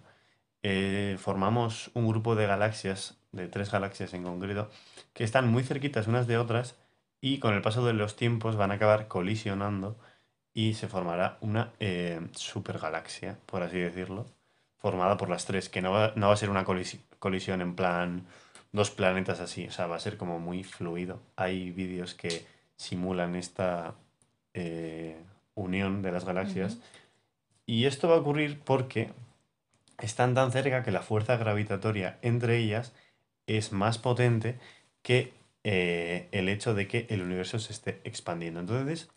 eh, 0.63 1.17
formamos 1.19 1.91
un 1.95 2.07
grupo 2.09 2.35
de 2.35 2.47
galaxias, 2.47 3.19
de 3.33 3.49
tres 3.49 3.71
galaxias 3.71 4.15
en 4.15 4.25
concreto, 4.25 4.71
que 5.13 5.25
están 5.25 5.49
muy 5.49 5.63
cerquitas 5.63 6.07
unas 6.07 6.27
de 6.27 6.39
otras 6.39 6.77
y 7.21 7.39
con 7.39 7.55
el 7.55 7.63
paso 7.63 7.85
de 7.85 7.93
los 7.93 8.17
tiempos 8.17 8.57
van 8.57 8.71
a 8.71 8.75
acabar 8.75 9.09
colisionando 9.09 9.99
y 10.53 10.75
se 10.75 10.89
formará 10.89 11.39
una 11.41 11.73
eh, 11.79 12.21
supergalaxia, 12.33 13.39
por 13.47 13.63
así 13.63 13.79
decirlo, 13.79 14.27
formada 14.77 15.17
por 15.17 15.29
las 15.29 15.45
tres, 15.45 15.69
que 15.69 15.83
no 15.83 15.93
va, 15.93 16.13
no 16.17 16.29
va 16.29 16.35
a 16.35 16.37
ser 16.37 16.51
una 16.51 16.65
colisi- 16.65 17.01
colisión 17.19 17.61
en 17.61 17.77
plan 17.77 18.27
dos 18.73 18.91
planetas 18.91 19.41
así, 19.41 19.67
o 19.67 19.73
sea, 19.73 19.87
va 19.87 19.97
a 19.97 20.01
ser 20.01 20.17
como 20.17 20.39
muy 20.39 20.65
fluido. 20.65 21.21
Hay 21.37 21.71
vídeos 21.71 22.15
que 22.15 22.47
simulan 22.77 23.37
esta 23.37 23.95
eh, 24.55 25.21
unión 25.55 26.03
de 26.03 26.13
las 26.13 26.25
galaxias. 26.25 26.79
Y 27.67 27.85
esto 27.85 28.09
va 28.09 28.17
a 28.17 28.19
ocurrir 28.19 28.61
porque 28.65 29.13
están 30.01 30.35
tan 30.35 30.53
cerca 30.53 30.83
que 30.83 30.91
la 30.91 31.03
fuerza 31.03 31.37
gravitatoria 31.37 32.19
entre 32.23 32.59
ellas 32.59 32.93
es 33.47 33.73
más 33.73 33.99
potente 33.99 34.59
que 35.03 35.33
eh, 35.65 36.29
el 36.33 36.49
hecho 36.49 36.75
de 36.75 36.89
que 36.89 37.07
el 37.11 37.23
universo 37.23 37.59
se 37.59 37.73
esté 37.73 38.01
expandiendo. 38.05 38.61
Entonces, 38.61 39.11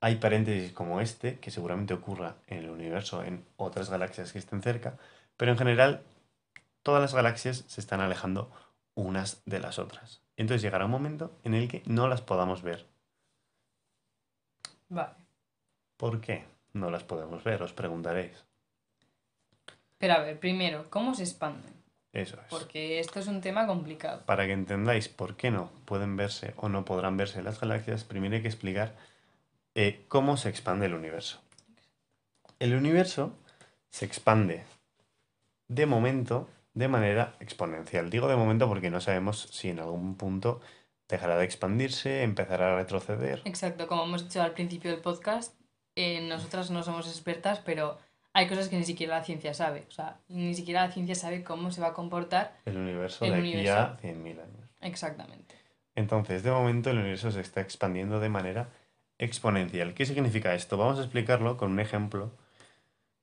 hay 0.00 0.16
paréntesis 0.16 0.72
como 0.72 1.00
este, 1.00 1.38
que 1.38 1.50
seguramente 1.50 1.94
ocurra 1.94 2.36
en 2.46 2.58
el 2.58 2.70
universo, 2.70 3.24
en 3.24 3.44
otras 3.56 3.90
galaxias 3.90 4.32
que 4.32 4.38
estén 4.38 4.62
cerca, 4.62 4.98
pero 5.36 5.52
en 5.52 5.58
general 5.58 6.02
todas 6.82 7.00
las 7.00 7.14
galaxias 7.14 7.64
se 7.66 7.80
están 7.80 8.00
alejando 8.00 8.50
unas 8.94 9.42
de 9.46 9.60
las 9.60 9.78
otras. 9.78 10.22
Entonces 10.36 10.62
llegará 10.62 10.84
un 10.84 10.90
momento 10.90 11.38
en 11.42 11.54
el 11.54 11.68
que 11.68 11.82
no 11.86 12.08
las 12.08 12.20
podamos 12.20 12.62
ver. 12.62 12.86
Vale. 14.88 15.14
¿Por 15.96 16.20
qué 16.20 16.44
no 16.72 16.90
las 16.90 17.04
podemos 17.04 17.42
ver? 17.44 17.62
Os 17.62 17.72
preguntaréis. 17.72 18.44
Pero 20.04 20.16
a 20.16 20.18
ver, 20.18 20.38
primero, 20.38 20.84
¿cómo 20.90 21.14
se 21.14 21.22
expanden? 21.22 21.72
Eso 22.12 22.36
es. 22.36 22.46
Porque 22.50 22.98
esto 23.00 23.20
es 23.20 23.26
un 23.26 23.40
tema 23.40 23.66
complicado. 23.66 24.22
Para 24.26 24.44
que 24.44 24.52
entendáis 24.52 25.08
por 25.08 25.34
qué 25.34 25.50
no 25.50 25.70
pueden 25.86 26.14
verse 26.14 26.52
o 26.58 26.68
no 26.68 26.84
podrán 26.84 27.16
verse 27.16 27.42
las 27.42 27.58
galaxias, 27.58 28.04
primero 28.04 28.34
hay 28.34 28.42
que 28.42 28.48
explicar 28.48 28.94
eh, 29.74 30.04
cómo 30.08 30.36
se 30.36 30.50
expande 30.50 30.84
el 30.84 30.92
universo. 30.92 31.40
El 32.58 32.74
universo 32.74 33.32
se 33.88 34.04
expande 34.04 34.64
de 35.68 35.86
momento 35.86 36.50
de 36.74 36.88
manera 36.88 37.36
exponencial. 37.40 38.10
Digo 38.10 38.28
de 38.28 38.36
momento 38.36 38.68
porque 38.68 38.90
no 38.90 39.00
sabemos 39.00 39.48
si 39.52 39.70
en 39.70 39.78
algún 39.78 40.18
punto 40.18 40.60
dejará 41.08 41.38
de 41.38 41.46
expandirse, 41.46 42.24
empezará 42.24 42.74
a 42.74 42.76
retroceder. 42.76 43.40
Exacto, 43.46 43.86
como 43.86 44.04
hemos 44.04 44.24
dicho 44.24 44.42
al 44.42 44.52
principio 44.52 44.90
del 44.90 45.00
podcast, 45.00 45.58
eh, 45.96 46.20
nosotras 46.28 46.70
no 46.70 46.82
somos 46.82 47.08
expertas, 47.08 47.62
pero 47.64 47.96
hay 48.34 48.46
cosas 48.48 48.68
que 48.68 48.76
ni 48.76 48.84
siquiera 48.84 49.16
la 49.18 49.24
ciencia 49.24 49.54
sabe. 49.54 49.86
O 49.88 49.92
sea, 49.92 50.18
ni 50.28 50.54
siquiera 50.54 50.86
la 50.86 50.92
ciencia 50.92 51.14
sabe 51.14 51.42
cómo 51.42 51.70
se 51.70 51.80
va 51.80 51.88
a 51.88 51.92
comportar 51.94 52.56
El 52.66 52.76
universo 52.76 53.24
El 53.24 53.32
de 53.32 53.38
aquí 53.38 53.52
universo. 53.54 53.78
a 53.78 53.96
100.000 53.98 54.40
años. 54.40 54.68
exactamente. 54.80 55.54
Entonces, 55.94 56.42
de 56.42 56.50
momento 56.50 56.90
el 56.90 56.98
universo 56.98 57.30
se 57.30 57.40
está 57.40 57.60
expandiendo 57.60 58.18
de 58.20 58.28
manera 58.28 58.68
exponencial. 59.18 59.94
¿Qué 59.94 60.04
significa 60.06 60.54
esto? 60.54 60.76
Vamos 60.76 60.98
a 60.98 61.02
explicarlo 61.02 61.56
con 61.56 61.70
un 61.70 61.78
ejemplo. 61.80 62.32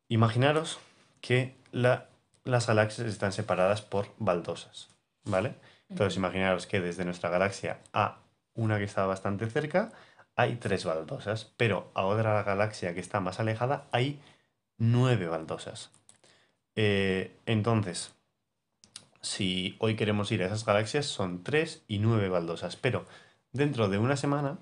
Imaginaros 0.07 0.79
que 1.21 1.55
la- 1.71 2.07
las 2.43 2.67
galaxias 2.67 3.07
están 3.07 3.31
separadas 3.31 3.81
por 3.81 4.07
baldosas, 4.17 4.89
¿vale? 5.25 5.53
Entonces, 5.89 6.15
imaginaros 6.17 6.67
que 6.67 6.79
desde 6.79 7.05
nuestra 7.05 7.29
galaxia 7.29 7.79
a 7.93 8.19
una 8.53 8.77
que 8.77 8.85
está 8.85 9.05
bastante 9.05 9.49
cerca 9.49 9.91
hay 10.37 10.55
tres 10.55 10.85
baldosas, 10.85 11.51
pero 11.57 11.91
a 11.93 12.05
otra 12.05 12.41
galaxia 12.43 12.93
que 12.93 13.01
está 13.01 13.19
más 13.19 13.39
alejada 13.41 13.87
hay 13.91 14.19
nueve 14.81 15.27
baldosas. 15.27 15.91
Eh, 16.75 17.37
entonces, 17.45 18.15
si 19.21 19.75
hoy 19.77 19.95
queremos 19.95 20.31
ir 20.31 20.41
a 20.41 20.47
esas 20.47 20.65
galaxias, 20.65 21.05
son 21.05 21.43
3 21.43 21.83
y 21.87 21.99
9 21.99 22.29
baldosas. 22.29 22.75
Pero 22.75 23.05
dentro 23.51 23.87
de 23.87 23.99
una 23.99 24.17
semana, 24.17 24.57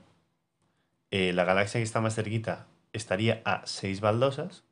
eh, 1.11 1.31
la 1.31 1.45
galaxia 1.45 1.79
que 1.79 1.85
está 1.85 2.01
más 2.01 2.15
cerquita 2.15 2.67
estaría 2.91 3.41
a 3.45 3.65
6 3.65 4.01
baldosas 4.01 4.65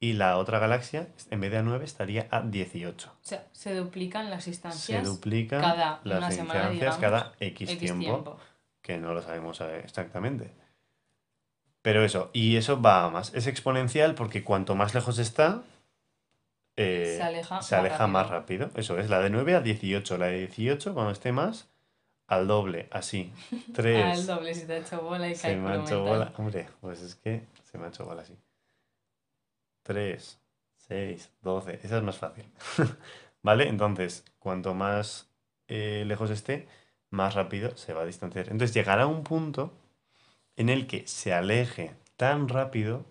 y 0.00 0.14
la 0.14 0.38
otra 0.38 0.58
galaxia, 0.58 1.08
en 1.30 1.40
vez 1.40 1.50
de 1.50 1.58
a 1.58 1.62
9, 1.62 1.84
estaría 1.84 2.26
a 2.30 2.40
18. 2.40 3.10
O 3.10 3.14
sea, 3.20 3.46
se 3.52 3.74
duplican 3.74 4.30
las 4.30 4.44
Se 4.44 4.50
instancias 4.50 5.04
duplican 5.04 5.60
cada 5.60 6.00
una 6.04 6.20
las 6.20 6.34
semana, 6.34 6.72
instancias 6.72 6.98
digamos, 6.98 6.98
cada 6.98 7.32
X, 7.38 7.70
X 7.70 7.78
tiempo, 7.78 8.04
tiempo. 8.04 8.38
que 8.80 8.96
no 8.96 9.12
lo 9.12 9.20
sabemos 9.20 9.60
eh, 9.60 9.80
exactamente. 9.84 10.61
Pero 11.82 12.04
eso, 12.04 12.30
y 12.32 12.56
eso 12.56 12.80
va 12.80 13.04
a 13.04 13.10
más. 13.10 13.34
Es 13.34 13.46
exponencial 13.46 14.14
porque 14.14 14.44
cuanto 14.44 14.74
más 14.76 14.94
lejos 14.94 15.18
está, 15.18 15.62
eh, 16.76 17.14
Se 17.16 17.22
aleja 17.22 17.60
se 17.60 17.74
más 17.76 17.84
aleja 17.84 18.06
más 18.06 18.30
rápido. 18.30 18.66
rápido. 18.66 18.80
Eso 18.80 18.98
es, 18.98 19.10
la 19.10 19.20
de 19.20 19.30
9 19.30 19.56
a 19.56 19.60
18. 19.60 20.16
La 20.16 20.26
de 20.26 20.38
18, 20.46 20.94
cuando 20.94 21.10
esté 21.10 21.32
más, 21.32 21.68
al 22.28 22.46
doble, 22.46 22.88
así. 22.92 23.32
3. 23.74 24.04
Ah, 24.04 24.14
el 24.14 24.26
doble, 24.26 24.54
si 24.54 24.66
te 24.66 24.74
ha 24.74 24.78
hecho 24.78 25.02
bola 25.02 25.28
y 25.28 25.34
se 25.34 25.56
me 25.56 25.70
ha 25.70 25.76
hecho 25.82 26.02
bola. 26.04 26.32
Hombre, 26.36 26.68
pues 26.80 27.02
es 27.02 27.16
que 27.16 27.42
se 27.64 27.78
me 27.78 27.86
ha 27.86 27.88
hecho 27.88 28.04
bola 28.04 28.22
así. 28.22 28.36
3, 29.82 30.38
6, 30.76 31.30
12. 31.42 31.80
Esa 31.82 31.96
es 31.96 32.02
más 32.02 32.16
fácil. 32.16 32.44
¿Vale? 33.42 33.68
Entonces, 33.68 34.24
cuanto 34.38 34.72
más 34.72 35.28
eh, 35.66 36.04
lejos 36.06 36.30
esté, 36.30 36.68
más 37.10 37.34
rápido 37.34 37.76
se 37.76 37.92
va 37.92 38.02
a 38.02 38.06
distanciar. 38.06 38.46
Entonces 38.46 38.72
llegará 38.72 39.06
un 39.06 39.24
punto 39.24 39.72
en 40.62 40.68
el 40.68 40.86
que 40.86 41.06
se 41.08 41.32
aleje 41.32 41.92
tan 42.16 42.48
rápido 42.48 43.04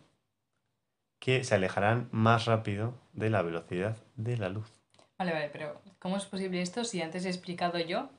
que 1.20 1.44
se 1.44 1.54
alejarán 1.54 2.08
más 2.12 2.46
rápido 2.46 2.96
de 3.14 3.30
la 3.30 3.42
velocidad 3.42 3.98
de 4.16 4.38
la 4.38 4.50
luz. 4.50 4.72
Vale, 5.20 5.34
vale, 5.34 5.50
pero 5.52 5.82
¿cómo 6.00 6.18
es 6.18 6.26
posible 6.26 6.62
esto 6.62 6.84
si 6.84 7.02
antes 7.02 7.26
he 7.26 7.30
explicado 7.30 7.78
yo 7.78 8.10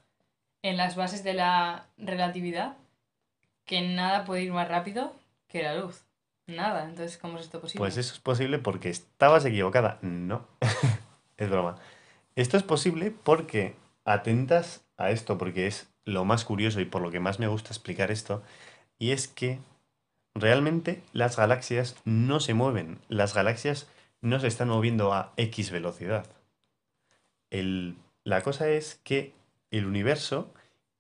en 0.63 0.77
las 0.77 0.97
bases 0.97 1.25
de 1.25 1.33
la 1.33 1.87
relatividad 1.97 2.77
que 3.65 3.81
nada 3.81 4.25
puede 4.25 4.43
ir 4.43 4.53
más 4.53 4.69
rápido 4.69 5.17
que 5.49 5.63
la 5.63 5.75
luz? 5.77 6.05
Nada, 6.47 6.85
entonces 6.85 7.17
¿cómo 7.17 7.39
es 7.39 7.45
esto 7.45 7.61
posible? 7.61 7.79
Pues 7.79 7.97
eso 7.97 8.13
es 8.13 8.21
posible 8.21 8.59
porque 8.59 8.91
estabas 8.91 9.47
equivocada. 9.47 9.99
No, 10.03 10.47
es 11.39 11.49
broma. 11.49 11.77
Esto 12.37 12.59
es 12.59 12.63
posible 12.63 13.11
porque 13.11 13.77
atentas 14.05 14.85
a 14.99 15.11
esto, 15.11 15.39
porque 15.39 15.67
es 15.67 15.89
lo 16.05 16.25
más 16.27 16.45
curioso 16.45 16.81
y 16.81 16.85
por 16.85 17.01
lo 17.01 17.11
que 17.11 17.21
más 17.21 17.39
me 17.39 17.47
gusta 17.47 17.71
explicar 17.71 18.11
esto, 18.11 18.43
y 18.99 19.11
es 19.11 19.29
que 19.29 19.59
realmente 20.35 21.03
las 21.13 21.37
galaxias 21.37 21.97
no 22.05 22.41
se 22.41 22.55
mueven, 22.55 23.01
las 23.09 23.35
galaxias 23.35 23.89
no 24.21 24.41
se 24.41 24.47
están 24.47 24.69
moviendo 24.69 25.13
a 25.13 25.33
X 25.37 25.71
velocidad. 25.71 26.27
El- 27.51 27.97
la 28.25 28.43
cosa 28.43 28.69
es 28.71 29.01
que 29.05 29.35
el 29.71 29.87
universo 29.87 30.53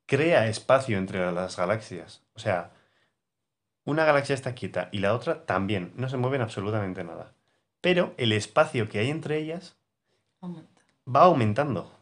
crea 0.06 0.48
espacio 0.48 0.98
entre 0.98 1.30
las 1.32 1.56
galaxias. 1.56 2.22
O 2.34 2.38
sea, 2.40 2.72
una 3.84 4.04
galaxia 4.04 4.34
está 4.34 4.54
quieta 4.54 4.88
y 4.92 4.98
la 4.98 5.14
otra 5.14 5.44
también, 5.46 5.92
no 5.96 6.08
se 6.08 6.16
mueven 6.16 6.42
absolutamente 6.42 7.04
nada. 7.04 7.32
Pero 7.80 8.14
el 8.16 8.32
espacio 8.32 8.88
que 8.88 8.98
hay 8.98 9.10
entre 9.10 9.38
ellas 9.38 9.76
Aumenta. 10.40 10.82
va 11.06 11.22
aumentando 11.22 11.92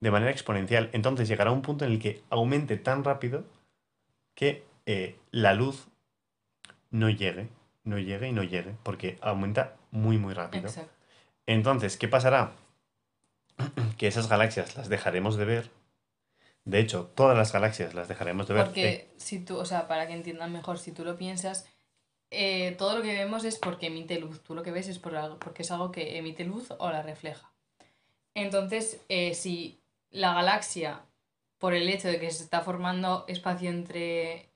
de 0.00 0.10
manera 0.10 0.30
exponencial. 0.30 0.90
Entonces 0.92 1.28
llegará 1.28 1.52
un 1.52 1.62
punto 1.62 1.84
en 1.84 1.92
el 1.92 1.98
que 1.98 2.22
aumente 2.28 2.76
tan 2.76 3.02
rápido 3.04 3.44
que 4.34 4.64
eh, 4.86 5.18
la 5.30 5.52
luz 5.52 5.88
no 6.90 7.10
llegue, 7.10 7.48
no 7.84 7.98
llegue 7.98 8.28
y 8.28 8.32
no 8.32 8.42
llegue, 8.42 8.74
porque 8.82 9.18
aumenta 9.20 9.76
muy, 9.90 10.18
muy 10.18 10.32
rápido. 10.32 10.68
Exacto. 10.68 10.92
Entonces, 11.46 11.96
¿qué 11.96 12.08
pasará? 12.08 12.52
Que 13.98 14.08
esas 14.08 14.28
galaxias 14.28 14.76
las 14.76 14.88
dejaremos 14.88 15.36
de 15.36 15.44
ver. 15.44 15.70
De 16.64 16.80
hecho, 16.80 17.10
todas 17.14 17.36
las 17.36 17.52
galaxias 17.52 17.94
las 17.94 18.08
dejaremos 18.08 18.48
de 18.48 18.54
ver. 18.54 18.64
Eh, 18.64 18.66
Porque 18.66 19.10
si 19.16 19.38
tú, 19.38 19.56
o 19.56 19.64
sea, 19.64 19.86
para 19.86 20.06
que 20.06 20.12
entiendan 20.12 20.52
mejor, 20.52 20.78
si 20.78 20.92
tú 20.92 21.04
lo 21.04 21.16
piensas, 21.16 21.66
eh, 22.30 22.74
todo 22.76 22.98
lo 22.98 23.02
que 23.02 23.14
vemos 23.14 23.44
es 23.44 23.58
porque 23.58 23.86
emite 23.86 24.18
luz. 24.18 24.42
Tú 24.42 24.54
lo 24.54 24.62
que 24.62 24.72
ves 24.72 24.88
es 24.88 24.98
por 24.98 25.16
algo, 25.16 25.38
porque 25.38 25.62
es 25.62 25.70
algo 25.70 25.92
que 25.92 26.18
emite 26.18 26.44
luz 26.44 26.72
o 26.78 26.90
la 26.90 27.02
refleja. 27.02 27.52
Entonces, 28.34 29.00
eh, 29.08 29.34
si 29.34 29.80
la 30.10 30.34
galaxia 30.34 31.00
por 31.58 31.72
el 31.72 31.88
hecho 31.88 32.08
de 32.08 32.20
que 32.20 32.30
se 32.30 32.42
está 32.42 32.60
formando 32.60 33.24
espacio 33.28 33.70
entre 33.70 34.50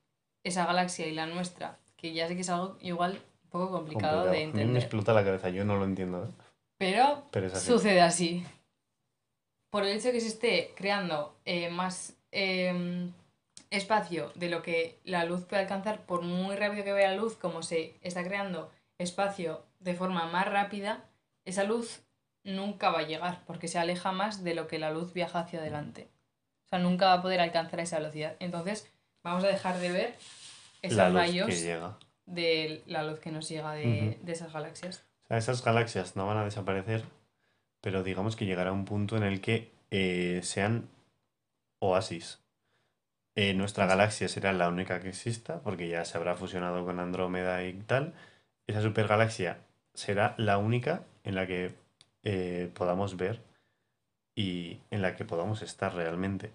esa 0.45 0.67
galaxia 0.67 1.07
y 1.07 1.13
la 1.13 1.27
nuestra, 1.27 1.79
que 1.97 2.13
ya 2.13 2.27
sé 2.29 2.35
que 2.35 2.41
es 2.43 2.49
algo 2.51 2.77
igual 2.81 3.21
un 3.45 3.51
poco 3.51 3.71
complicado, 3.73 4.23
Complicado. 4.23 4.25
de 4.25 4.29
A 4.29 4.47
mí 4.47 4.53
me 4.53 4.61
entender. 4.63 4.83
explota 4.83 5.13
la 5.13 5.25
cabeza, 5.25 5.49
yo 5.51 5.65
no 5.65 5.77
lo 5.77 5.85
entiendo. 5.85 6.25
¿eh? 6.25 6.29
Pero 6.79 7.25
Pero 7.31 7.47
así. 7.49 7.67
sucede 7.67 8.01
así. 8.01 8.45
Por 9.71 9.85
el 9.85 9.97
hecho 9.97 10.09
de 10.09 10.15
que 10.15 10.21
se 10.21 10.29
esté 10.29 10.73
creando 10.77 11.37
eh, 11.45 11.69
más 11.71 12.15
eh, 12.33 13.09
espacio 13.71 14.33
de 14.35 14.49
lo 14.51 14.63
que 14.63 14.99
la 15.05 15.25
luz 15.25 15.45
puede 15.45 15.63
alcanzar, 15.63 16.01
por 16.07 16.23
muy 16.23 16.57
rápido 16.57 16.85
que 16.85 16.93
vaya 16.93 17.09
la 17.11 17.17
luz, 17.17 17.37
como 17.37 17.63
se 17.63 17.95
está 18.03 18.25
creando 18.25 18.71
espacio 18.99 19.63
de 19.79 19.95
forma 19.95 20.27
más 20.27 20.47
rápida, 20.49 21.05
esa 21.45 21.65
luz 21.65 22.01
nunca 22.45 22.91
va 22.91 23.01
a 23.01 23.07
llegar, 23.07 23.43
porque 23.47 23.69
se 23.69 23.79
aleja 23.79 24.13
más 24.13 24.43
de 24.43 24.55
lo 24.55 24.67
que 24.67 24.79
la 24.79 24.91
luz 24.91 25.13
viaja 25.13 25.41
hacia 25.41 25.61
adelante. 25.61 26.09
O 26.67 26.69
sea, 26.69 26.79
nunca 26.79 27.07
va 27.07 27.13
a 27.15 27.23
poder 27.23 27.41
alcanzar 27.41 27.81
esa 27.81 27.99
velocidad. 27.99 28.37
Entonces, 28.41 28.91
vamos 29.23 29.45
a 29.45 29.49
dejar 29.49 29.79
de 29.79 29.91
ver 29.93 30.15
esos 30.83 30.97
La 30.97 31.09
luz 31.11 31.19
rayos 31.19 31.47
que 31.49 31.57
llega. 31.57 31.99
de 32.27 32.83
la 32.87 33.03
luz 33.03 33.19
que 33.21 33.31
nos 33.31 33.49
llega 33.49 33.73
de, 33.73 34.19
de 34.23 34.33
esas 34.33 34.53
galaxias. 34.53 35.05
O 35.25 35.29
sea, 35.29 35.39
esas 35.39 35.65
galaxias 35.65 36.17
no 36.17 36.27
van 36.27 36.39
a 36.39 36.45
desaparecer, 36.45 37.05
pero 37.81 38.03
digamos 38.03 38.37
que 38.37 38.47
llegará 38.47 38.73
un 38.73 38.85
punto 38.85 39.17
en 39.17 39.23
el 39.23 39.41
que 39.41 39.71
eh, 39.91 40.41
sean 40.43 40.89
oasis. 41.81 42.41
Eh, 43.37 43.55
nuestra 43.55 43.87
galaxia 43.87 44.29
será 44.29 44.53
la 44.53 44.69
única 44.69 45.01
que 45.01 45.09
exista, 45.11 45.61
porque 45.61 45.89
ya 45.89 46.05
se 46.05 46.19
habrá 46.19 46.35
fusionado 46.35 46.85
con 46.85 46.99
Andrómeda 46.99 47.65
y 47.65 47.73
tal. 47.75 48.13
Esa 48.67 48.83
supergalaxia 48.83 49.59
será 49.95 50.35
la 50.37 50.59
única 50.59 51.05
en 51.25 51.35
la 51.37 51.47
que 51.47 51.75
eh, 52.25 52.71
podamos 52.75 53.17
ver 53.17 53.41
y 54.35 54.81
en 54.91 55.01
la 55.03 55.17
que 55.17 55.25
podamos 55.25 55.63
estar 55.63 55.95
realmente. 55.95 56.51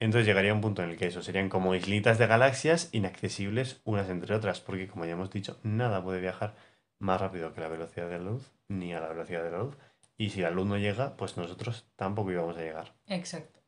Entonces 0.00 0.26
llegaría 0.26 0.54
un 0.54 0.60
punto 0.60 0.82
en 0.82 0.90
el 0.90 0.96
que 0.96 1.06
eso 1.06 1.22
serían 1.22 1.48
como 1.48 1.74
islitas 1.74 2.18
de 2.18 2.26
galaxias 2.26 2.88
inaccesibles 2.92 3.80
unas 3.84 4.08
entre 4.08 4.34
otras, 4.34 4.60
porque 4.60 4.86
como 4.86 5.04
ya 5.04 5.12
hemos 5.12 5.30
dicho, 5.30 5.58
nada 5.62 6.02
puede 6.02 6.20
viajar 6.20 6.54
más 6.98 7.20
rápido 7.20 7.52
que 7.52 7.60
la 7.60 7.68
velocidad 7.68 8.08
de 8.08 8.18
la 8.18 8.24
luz, 8.24 8.50
ni 8.68 8.94
a 8.94 9.00
la 9.00 9.08
velocidad 9.08 9.42
de 9.42 9.50
la 9.50 9.58
luz. 9.58 9.76
Y 10.16 10.30
si 10.30 10.40
la 10.40 10.50
luz 10.50 10.66
no 10.66 10.78
llega, 10.78 11.16
pues 11.16 11.36
nosotros 11.36 11.86
tampoco 11.96 12.32
íbamos 12.32 12.56
a 12.56 12.62
llegar. 12.62 12.94
Exacto. 13.06 13.60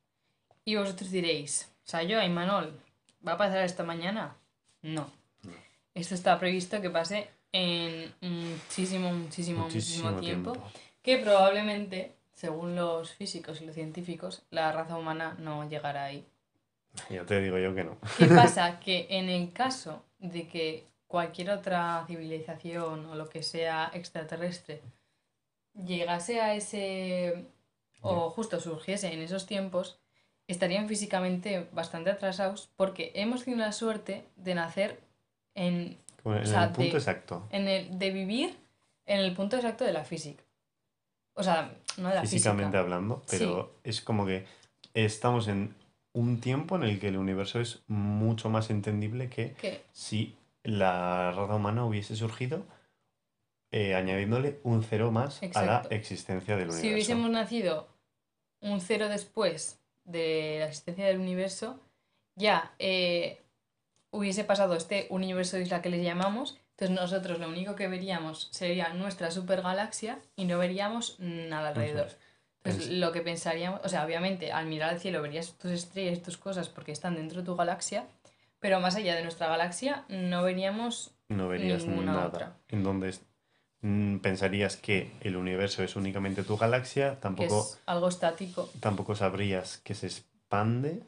Y 0.64 0.76
vosotros 0.76 1.10
diréis, 1.10 1.72
Sayo, 1.84 2.22
Imanol, 2.22 2.80
¿va 3.26 3.32
a 3.32 3.38
pasar 3.38 3.64
esta 3.64 3.82
mañana? 3.82 4.36
No. 4.82 5.10
No. 5.42 5.52
Esto 5.94 6.14
está 6.14 6.38
previsto 6.38 6.80
que 6.80 6.90
pase 6.90 7.28
en 7.52 8.12
muchísimo, 8.20 9.12
muchísimo, 9.12 9.64
muchísimo, 9.64 10.14
tiempo, 10.20 10.52
Que 11.02 11.18
probablemente, 11.18 12.14
según 12.32 12.74
los 12.76 13.12
físicos 13.12 13.60
y 13.60 13.66
los 13.66 13.74
científicos, 13.74 14.42
la 14.50 14.72
raza 14.72 14.96
humana 14.96 15.36
no 15.38 15.68
llegará 15.68 16.04
ahí. 16.04 16.26
Ya 17.08 17.24
te 17.24 17.40
digo 17.40 17.58
yo 17.58 17.74
que 17.74 17.84
no. 17.84 17.96
¿Qué 18.18 18.26
pasa? 18.26 18.80
que 18.80 19.06
en 19.10 19.28
el 19.28 19.52
caso 19.52 20.04
de 20.18 20.48
que 20.48 20.86
cualquier 21.06 21.50
otra 21.50 22.04
civilización 22.06 23.06
o 23.06 23.14
lo 23.14 23.28
que 23.28 23.42
sea 23.42 23.90
extraterrestre 23.94 24.80
llegase 25.74 26.40
a 26.40 26.54
ese 26.54 27.46
o 28.02 28.30
justo 28.30 28.58
surgiese 28.60 29.12
en 29.12 29.20
esos 29.20 29.46
tiempos, 29.46 29.98
estarían 30.48 30.88
físicamente 30.88 31.68
bastante 31.72 32.10
atrasados 32.10 32.70
porque 32.76 33.12
hemos 33.14 33.44
tenido 33.44 33.60
la 33.64 33.72
suerte 33.72 34.24
de 34.36 34.54
nacer 34.54 35.00
en, 35.54 35.98
Como 36.22 36.36
en 36.36 36.42
O 36.42 36.46
sea, 36.46 36.64
el 36.64 36.70
punto 36.70 36.92
de- 36.92 36.98
exacto. 36.98 37.46
en 37.50 37.68
el, 37.68 37.98
de 37.98 38.10
vivir 38.10 38.56
en 39.06 39.20
el 39.20 39.34
punto 39.34 39.56
exacto 39.56 39.84
de 39.84 39.92
la 39.92 40.04
física. 40.04 40.42
O 41.34 41.42
sea, 41.42 41.74
no 41.96 42.08
de 42.08 42.14
la 42.16 42.20
Físicamente 42.22 42.64
física. 42.64 42.80
hablando, 42.80 43.22
pero 43.30 43.78
es 43.84 44.00
como 44.00 44.26
que 44.26 44.46
estamos 44.94 45.48
en 45.48 45.74
un 46.12 46.40
tiempo 46.40 46.76
en 46.76 46.84
el 46.84 46.98
que 46.98 47.08
el 47.08 47.16
universo 47.16 47.60
es 47.60 47.82
mucho 47.86 48.50
más 48.50 48.70
entendible 48.70 49.28
que 49.28 49.54
si 49.92 50.36
la 50.62 51.32
raza 51.32 51.54
humana 51.54 51.84
hubiese 51.84 52.16
surgido 52.16 52.64
eh, 53.72 53.94
añadiéndole 53.94 54.58
un 54.64 54.82
cero 54.82 55.12
más 55.12 55.40
a 55.54 55.62
la 55.62 55.86
existencia 55.90 56.56
del 56.56 56.70
universo. 56.70 56.82
si 56.82 56.92
hubiésemos 56.92 57.30
nacido 57.30 57.86
un 58.60 58.80
cero 58.80 59.08
después 59.08 59.80
de 60.04 60.56
la 60.58 60.66
existencia 60.66 61.06
del 61.06 61.20
universo, 61.20 61.78
ya 62.34 62.74
eh, 62.80 63.40
hubiese 64.10 64.42
pasado 64.42 64.74
este 64.74 65.06
universo 65.10 65.56
de 65.56 65.62
isla 65.62 65.82
que 65.82 65.88
le 65.88 66.02
llamamos. 66.02 66.58
Entonces 66.80 66.98
nosotros 66.98 67.38
lo 67.38 67.48
único 67.48 67.76
que 67.76 67.88
veríamos 67.88 68.48
sería 68.52 68.88
nuestra 68.94 69.30
supergalaxia 69.30 70.18
y 70.34 70.46
no 70.46 70.56
veríamos 70.56 71.16
nada 71.18 71.68
alrededor. 71.68 72.06
es. 72.06 72.16
Entonces 72.64 72.92
lo 72.92 73.12
que 73.12 73.20
pensaríamos, 73.20 73.82
o 73.84 73.88
sea, 73.90 74.02
obviamente 74.02 74.50
al 74.50 74.64
mirar 74.64 74.88
al 74.88 74.98
cielo 74.98 75.20
verías 75.20 75.52
tus 75.58 75.72
estrellas 75.72 76.16
y 76.16 76.20
tus 76.22 76.38
cosas 76.38 76.70
porque 76.70 76.92
están 76.92 77.16
dentro 77.16 77.40
de 77.40 77.46
tu 77.46 77.54
galaxia, 77.54 78.06
pero 78.60 78.80
más 78.80 78.96
allá 78.96 79.14
de 79.14 79.22
nuestra 79.22 79.46
galaxia 79.48 80.04
no 80.08 80.42
veríamos 80.42 81.10
no 81.28 81.48
verías 81.48 81.84
ninguna 81.84 82.14
nada. 82.14 82.26
otra. 82.28 82.56
Entonces 82.68 83.20
mm, 83.82 84.16
pensarías 84.18 84.78
que 84.78 85.12
el 85.20 85.36
universo 85.36 85.82
es 85.82 85.96
únicamente 85.96 86.44
tu 86.44 86.56
galaxia, 86.56 87.20
tampoco, 87.20 87.60
es 87.60 87.78
algo 87.84 88.08
estático. 88.08 88.70
tampoco 88.80 89.14
sabrías 89.14 89.76
que 89.84 89.94
se 89.94 90.06
expande, 90.06 91.02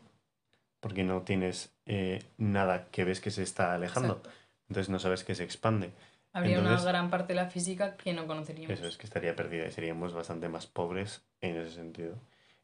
porque 0.80 1.02
no 1.02 1.22
tienes 1.22 1.70
eh, 1.86 2.22
nada 2.36 2.88
que 2.90 3.04
ves 3.04 3.20
que 3.20 3.30
se 3.30 3.42
está 3.42 3.72
alejando. 3.72 4.16
Exacto. 4.18 4.41
Entonces 4.72 4.88
no 4.88 4.98
sabes 4.98 5.22
que 5.22 5.34
se 5.34 5.44
expande. 5.44 5.90
Habría 6.32 6.56
Entonces- 6.56 6.80
una 6.82 6.92
gran 6.92 7.10
parte 7.10 7.34
de 7.34 7.42
la 7.42 7.50
física 7.50 7.94
que 7.98 8.14
no 8.14 8.26
conoceríamos. 8.26 8.78
Eso 8.78 8.88
es 8.88 8.96
que 8.96 9.04
estaría 9.04 9.36
perdida 9.36 9.66
y 9.66 9.70
seríamos 9.70 10.14
bastante 10.14 10.48
más 10.48 10.66
pobres 10.66 11.20
en 11.42 11.56
ese 11.58 11.74
sentido. 11.74 12.14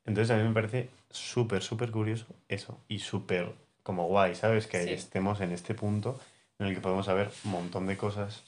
Entonces 0.07 0.35
a 0.35 0.39
mí 0.39 0.49
me 0.49 0.55
parece 0.55 0.89
súper, 1.11 1.63
súper 1.63 1.91
curioso 1.91 2.25
eso 2.49 2.81
y 2.89 3.01
súper 3.01 3.53
como 3.83 4.07
guay, 4.07 4.35
¿sabes? 4.35 4.67
Que 4.67 4.85
Sí. 4.85 4.91
estemos 4.95 5.43
en 5.43 5.53
este 5.53 5.75
punto 5.75 6.19
en 6.59 6.69
el 6.69 6.75
que 6.75 6.81
podemos 6.81 7.05
saber 7.05 7.31
un 7.45 7.51
montón 7.51 7.87
de 7.87 7.99
cosas 7.99 8.43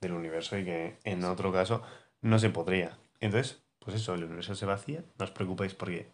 del 0.00 0.12
universo 0.12 0.56
y 0.58 0.64
que 0.64 0.96
en 1.04 1.22
otro 1.24 1.52
caso 1.52 1.82
no 2.22 2.38
se 2.38 2.48
podría. 2.48 2.96
Entonces, 3.20 3.60
pues 3.78 3.96
eso, 3.96 4.14
el 4.14 4.24
universo 4.24 4.54
se 4.54 4.64
vacía, 4.64 5.02
no 5.18 5.26
os 5.26 5.30
preocupéis 5.32 5.74
porque 5.74 6.06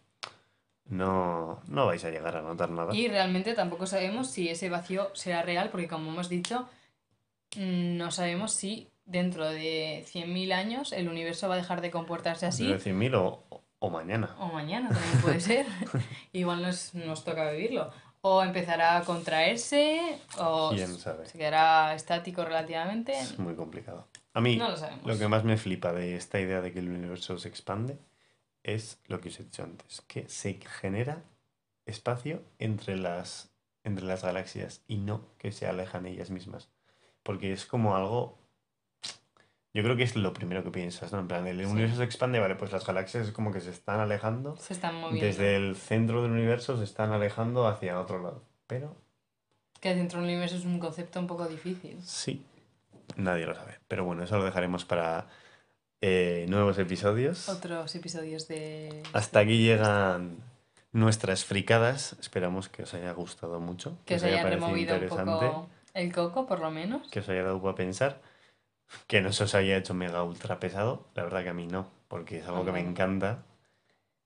no, 0.91 1.61
no 1.67 1.85
vais 1.87 2.03
a 2.05 2.09
llegar 2.11 2.35
a 2.37 2.41
notar 2.41 2.69
nada. 2.69 2.93
Y 2.93 3.07
realmente 3.07 3.53
tampoco 3.53 3.87
sabemos 3.87 4.29
si 4.29 4.49
ese 4.49 4.69
vacío 4.69 5.09
será 5.13 5.41
real, 5.41 5.69
porque 5.71 5.87
como 5.87 6.11
hemos 6.11 6.29
dicho, 6.29 6.67
mm, 7.55 7.97
no 7.97 8.11
sabemos 8.11 8.51
si 8.53 8.89
dentro 9.05 9.49
de 9.49 10.05
100.000 10.11 10.53
años 10.53 10.93
el 10.93 11.07
universo 11.09 11.47
va 11.49 11.55
a 11.55 11.57
dejar 11.57 11.81
de 11.81 11.91
comportarse 11.91 12.45
así 12.45 12.67
Dentro 12.67 12.83
de 12.83 12.91
100.000 13.09 13.15
o, 13.15 13.43
o 13.79 13.89
mañana. 13.89 14.35
o 14.39 14.47
mañana 14.47 14.89
también 14.89 15.21
puede 15.21 15.39
ser. 15.39 15.65
Igual 16.33 16.61
nos, 16.61 16.93
nos 16.93 17.23
toca 17.23 17.49
vivirlo. 17.51 17.91
O 18.23 18.43
empezará 18.43 18.97
a 18.97 19.01
contraerse 19.03 19.99
o 20.37 20.69
¿Quién 20.75 20.93
sabe? 20.99 21.25
se 21.25 21.37
quedará 21.39 21.95
estático 21.95 22.45
relativamente. 22.45 23.17
Es 23.19 23.39
muy 23.39 23.55
complicado. 23.55 24.07
A 24.33 24.41
mí, 24.41 24.57
No 24.57 24.69
lo. 24.69 24.77
Lo 25.05 25.17
que 25.17 25.27
más 25.27 25.43
me 25.43 25.57
flipa 25.57 25.91
de 25.91 26.15
esta 26.15 26.39
idea 26.39 26.61
de 26.61 26.71
que 26.71 26.79
el 26.79 26.89
universo 26.89 27.37
se 27.39 27.47
expande 27.49 27.97
es 28.63 28.99
lo 29.07 29.19
que 29.21 29.29
os 29.29 29.39
he 29.39 29.43
dicho 29.43 29.63
antes, 29.63 30.01
que 30.07 30.27
se 30.29 30.53
genera 30.79 31.23
espacio 31.85 32.43
entre 32.59 32.95
las, 32.97 33.51
entre 33.83 34.05
las 34.05 34.23
galaxias 34.23 34.81
y 34.87 34.97
no 34.97 35.25
que 35.37 35.51
se 35.51 35.67
alejan 35.67 36.05
ellas 36.05 36.29
mismas. 36.29 36.69
Porque 37.23 37.51
es 37.53 37.65
como 37.65 37.95
algo... 37.95 38.37
Yo 39.73 39.83
creo 39.83 39.95
que 39.95 40.03
es 40.03 40.17
lo 40.17 40.33
primero 40.33 40.63
que 40.65 40.71
piensas, 40.71 41.13
¿no? 41.13 41.19
En 41.19 41.27
plan, 41.29 41.47
el 41.47 41.59
Sí. 41.59 41.65
universo 41.65 41.95
se 41.97 42.03
expande, 42.03 42.39
vale, 42.39 42.55
pues 42.55 42.73
las 42.73 42.85
galaxias 42.85 43.27
es 43.27 43.31
como 43.33 43.53
que 43.53 43.61
se 43.61 43.69
están 43.69 44.01
alejando. 44.01 44.57
Se 44.57 44.73
están 44.73 44.95
moviendo. 44.95 45.25
Desde 45.25 45.55
el 45.55 45.77
centro 45.77 46.21
del 46.21 46.31
universo 46.31 46.77
se 46.77 46.83
están 46.83 47.13
alejando 47.13 47.65
hacia 47.67 47.99
otro 47.99 48.21
lado. 48.21 48.43
Pero 48.67 48.95
Que 49.79 49.95
dentro 49.95 50.19
del 50.19 50.29
universo 50.29 50.57
es 50.57 50.65
un 50.65 50.77
concepto 50.77 51.19
un 51.19 51.27
poco 51.27 51.47
difícil. 51.47 52.01
sí, 52.03 52.45
nadie 53.15 53.45
lo 53.45 53.55
sabe. 53.55 53.79
Pero 53.87 54.03
bueno, 54.03 54.23
eso 54.23 54.37
lo 54.37 54.43
dejaremos 54.43 54.83
para 54.85 55.27
eh, 56.01 56.45
nuevos 56.49 56.77
episodios. 56.77 57.47
Otros 57.49 57.93
episodios 57.95 58.47
de... 58.47 59.03
Hasta 59.13 59.39
aquí 59.39 59.57
llegan 59.63 60.37
nuestras 60.91 61.45
fricadas. 61.45 62.15
Esperamos 62.19 62.69
que 62.69 62.83
os 62.83 62.93
haya 62.93 63.11
gustado 63.13 63.59
mucho, 63.59 63.97
Que 64.05 64.15
os 64.15 64.21
os 64.21 64.27
haya 64.27 64.35
haya 64.41 64.43
parecido 64.43 64.67
removido 64.67 64.95
un 64.95 65.25
poco 65.25 65.69
el 65.93 66.11
coco, 66.13 66.45
por 66.47 66.59
lo 66.59 66.71
menos. 66.71 67.07
que 67.09 67.19
os 67.19 67.29
haya 67.29 67.43
dado 67.43 67.61
para 67.61 67.75
pensar, 67.75 68.21
que 69.07 69.21
no 69.21 69.31
se 69.31 69.43
os 69.43 69.55
haya 69.55 69.77
hecho 69.77 69.93
mega 69.93 70.23
ultra 70.23 70.59
pesado. 70.59 71.07
La 71.15 71.23
verdad 71.23 71.43
que 71.43 71.49
a 71.49 71.53
mí 71.53 71.67
no, 71.67 71.87
porque 72.07 72.39
es 72.39 72.47
algo 72.47 72.65
que 72.65 72.71
me 72.71 72.79
encanta. 72.79 73.43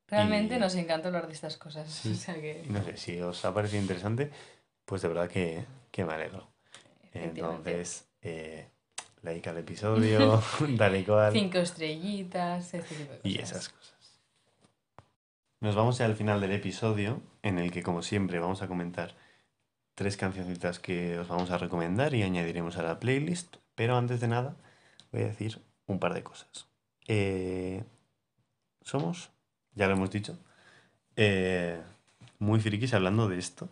Realmente 0.07 0.55
Y- 0.55 0.59
nos 0.59 0.75
encanta 0.75 1.07
hablar 1.07 1.27
de 1.27 1.33
estas 1.33 1.57
cosas. 1.57 1.89
Sí. 1.91 2.11
O 2.13 2.15
sea 2.15 2.35
que... 2.35 2.63
No 2.69 2.83
sé, 2.83 2.95
si 2.97 3.19
os 3.21 3.43
ha 3.45 3.53
parecido 3.53 3.81
interesante, 3.81 4.31
pues 4.85 5.01
de 5.01 5.07
verdad 5.07 5.27
que, 5.29 5.65
que 5.91 6.05
me 6.05 6.13
alegro. 6.13 6.47
Entonces, 7.13 8.07
eh, 8.21 8.67
like 9.25 9.49
al 9.49 9.57
episodio, 9.57 10.41
dale 10.69 10.99
igual. 10.99 11.33
Cinco 11.33 11.57
estrellitas, 11.57 12.73
este 12.73 12.95
tipo 12.95 13.11
de 13.11 13.17
cosas. 13.17 13.25
y 13.25 13.39
esas 13.39 13.69
cosas. 13.69 13.95
Nos 15.59 15.75
vamos 15.75 15.97
ya 15.97 16.05
al 16.05 16.15
final 16.15 16.39
del 16.39 16.51
episodio, 16.51 17.21
en 17.41 17.59
el 17.59 17.71
que, 17.71 17.81
como 17.81 18.03
siempre, 18.03 18.39
vamos 18.39 18.61
a 18.61 18.67
comentar 18.67 19.15
tres 19.95 20.15
cancioncitas 20.15 20.79
que 20.79 21.17
os 21.17 21.27
vamos 21.27 21.49
a 21.49 21.57
recomendar 21.57 22.13
y 22.13 22.23
añadiremos 22.23 22.77
a 22.77 22.83
la 22.83 22.99
playlist. 22.99 23.57
Pero 23.73 23.97
antes 23.97 24.21
de 24.21 24.27
nada, 24.27 24.55
voy 25.11 25.23
a 25.23 25.27
decir 25.27 25.59
un 25.87 25.99
par 25.99 26.13
de 26.13 26.23
cosas. 26.23 26.67
Eh, 27.07 27.83
somos, 28.81 29.31
ya 29.73 29.87
lo 29.87 29.93
hemos 29.93 30.11
dicho, 30.11 30.37
eh, 31.15 31.81
muy 32.39 32.59
frikis 32.59 32.93
hablando 32.93 33.27
de 33.27 33.37
esto. 33.39 33.69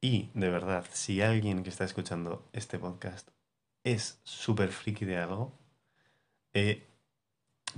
Y, 0.00 0.30
de 0.34 0.50
verdad, 0.50 0.84
si 0.92 1.22
alguien 1.22 1.62
que 1.64 1.70
está 1.70 1.84
escuchando 1.84 2.48
este 2.52 2.78
podcast 2.78 3.28
es 3.86 4.18
súper 4.24 4.70
friki 4.70 5.04
de 5.04 5.16
algo, 5.16 5.52
eh, 6.52 6.82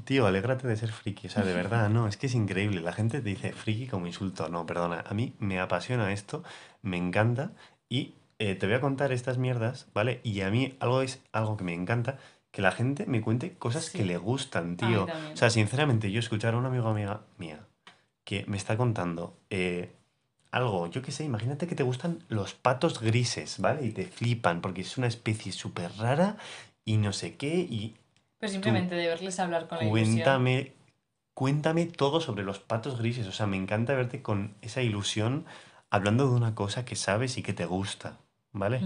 tío, 0.04 0.26
alégrate 0.26 0.66
de 0.66 0.76
ser 0.76 0.90
friki. 0.90 1.26
O 1.26 1.30
sea, 1.30 1.44
de 1.44 1.52
verdad, 1.62 1.90
no, 1.90 2.08
es 2.08 2.16
que 2.16 2.26
es 2.26 2.34
increíble. 2.34 2.80
La 2.80 2.94
gente 2.94 3.20
te 3.20 3.28
dice 3.28 3.52
friki 3.52 3.86
como 3.88 4.06
insulto. 4.06 4.48
No, 4.48 4.64
perdona. 4.64 5.04
A 5.06 5.12
mí 5.12 5.34
me 5.38 5.60
apasiona 5.60 6.10
esto, 6.12 6.42
me 6.80 6.96
encanta. 6.96 7.52
Y 7.90 8.14
eh, 8.38 8.54
te 8.54 8.66
voy 8.66 8.76
a 8.76 8.80
contar 8.80 9.12
estas 9.12 9.36
mierdas, 9.36 9.88
¿vale? 9.92 10.20
Y 10.24 10.40
a 10.40 10.50
mí 10.50 10.76
algo 10.80 11.02
es 11.02 11.20
algo 11.32 11.58
que 11.58 11.64
me 11.64 11.74
encanta, 11.74 12.18
que 12.52 12.62
la 12.62 12.72
gente 12.72 13.04
me 13.04 13.20
cuente 13.20 13.52
cosas 13.52 13.90
que 13.90 14.06
le 14.06 14.16
gustan, 14.16 14.78
tío. 14.78 15.06
O 15.32 15.36
sea, 15.36 15.50
sinceramente, 15.50 16.10
yo 16.10 16.20
escuchar 16.20 16.54
a 16.54 16.56
una 16.56 16.68
amiga 16.68 16.88
amiga 16.88 17.20
mía 17.36 17.66
que 18.24 18.44
me 18.46 18.56
está 18.56 18.78
contando 18.78 19.36
eh, 19.50 19.92
algo, 20.50 20.86
yo 20.86 21.02
qué 21.02 21.12
sé, 21.12 21.24
imagínate 21.24 21.66
que 21.66 21.74
te 21.74 21.82
gustan 21.82 22.24
los 22.28 22.54
patos 22.54 23.00
grises, 23.00 23.58
¿vale? 23.58 23.86
Y 23.86 23.90
te 23.90 24.06
flipan 24.06 24.60
porque 24.60 24.80
es 24.80 24.96
una 24.96 25.06
especie 25.06 25.52
súper 25.52 25.92
rara 25.98 26.36
y 26.84 26.96
no 26.96 27.12
sé 27.12 27.36
qué, 27.36 27.56
y 27.56 27.96
Pero 28.38 28.50
simplemente 28.50 28.94
de 28.94 29.08
verles 29.08 29.38
hablar 29.40 29.68
con 29.68 29.78
la 29.78 29.84
ilusión. 29.84 30.12
cuéntame, 30.12 30.72
cuéntame 31.34 31.86
todo 31.86 32.20
sobre 32.20 32.44
los 32.44 32.58
patos 32.58 32.98
grises. 32.98 33.26
O 33.26 33.32
sea, 33.32 33.46
me 33.46 33.56
encanta 33.56 33.94
verte 33.94 34.22
con 34.22 34.54
esa 34.62 34.82
ilusión 34.82 35.44
hablando 35.90 36.28
de 36.28 36.34
una 36.34 36.54
cosa 36.54 36.84
que 36.84 36.96
sabes 36.96 37.36
y 37.38 37.42
que 37.42 37.52
te 37.52 37.66
gusta, 37.66 38.18
¿vale? 38.52 38.80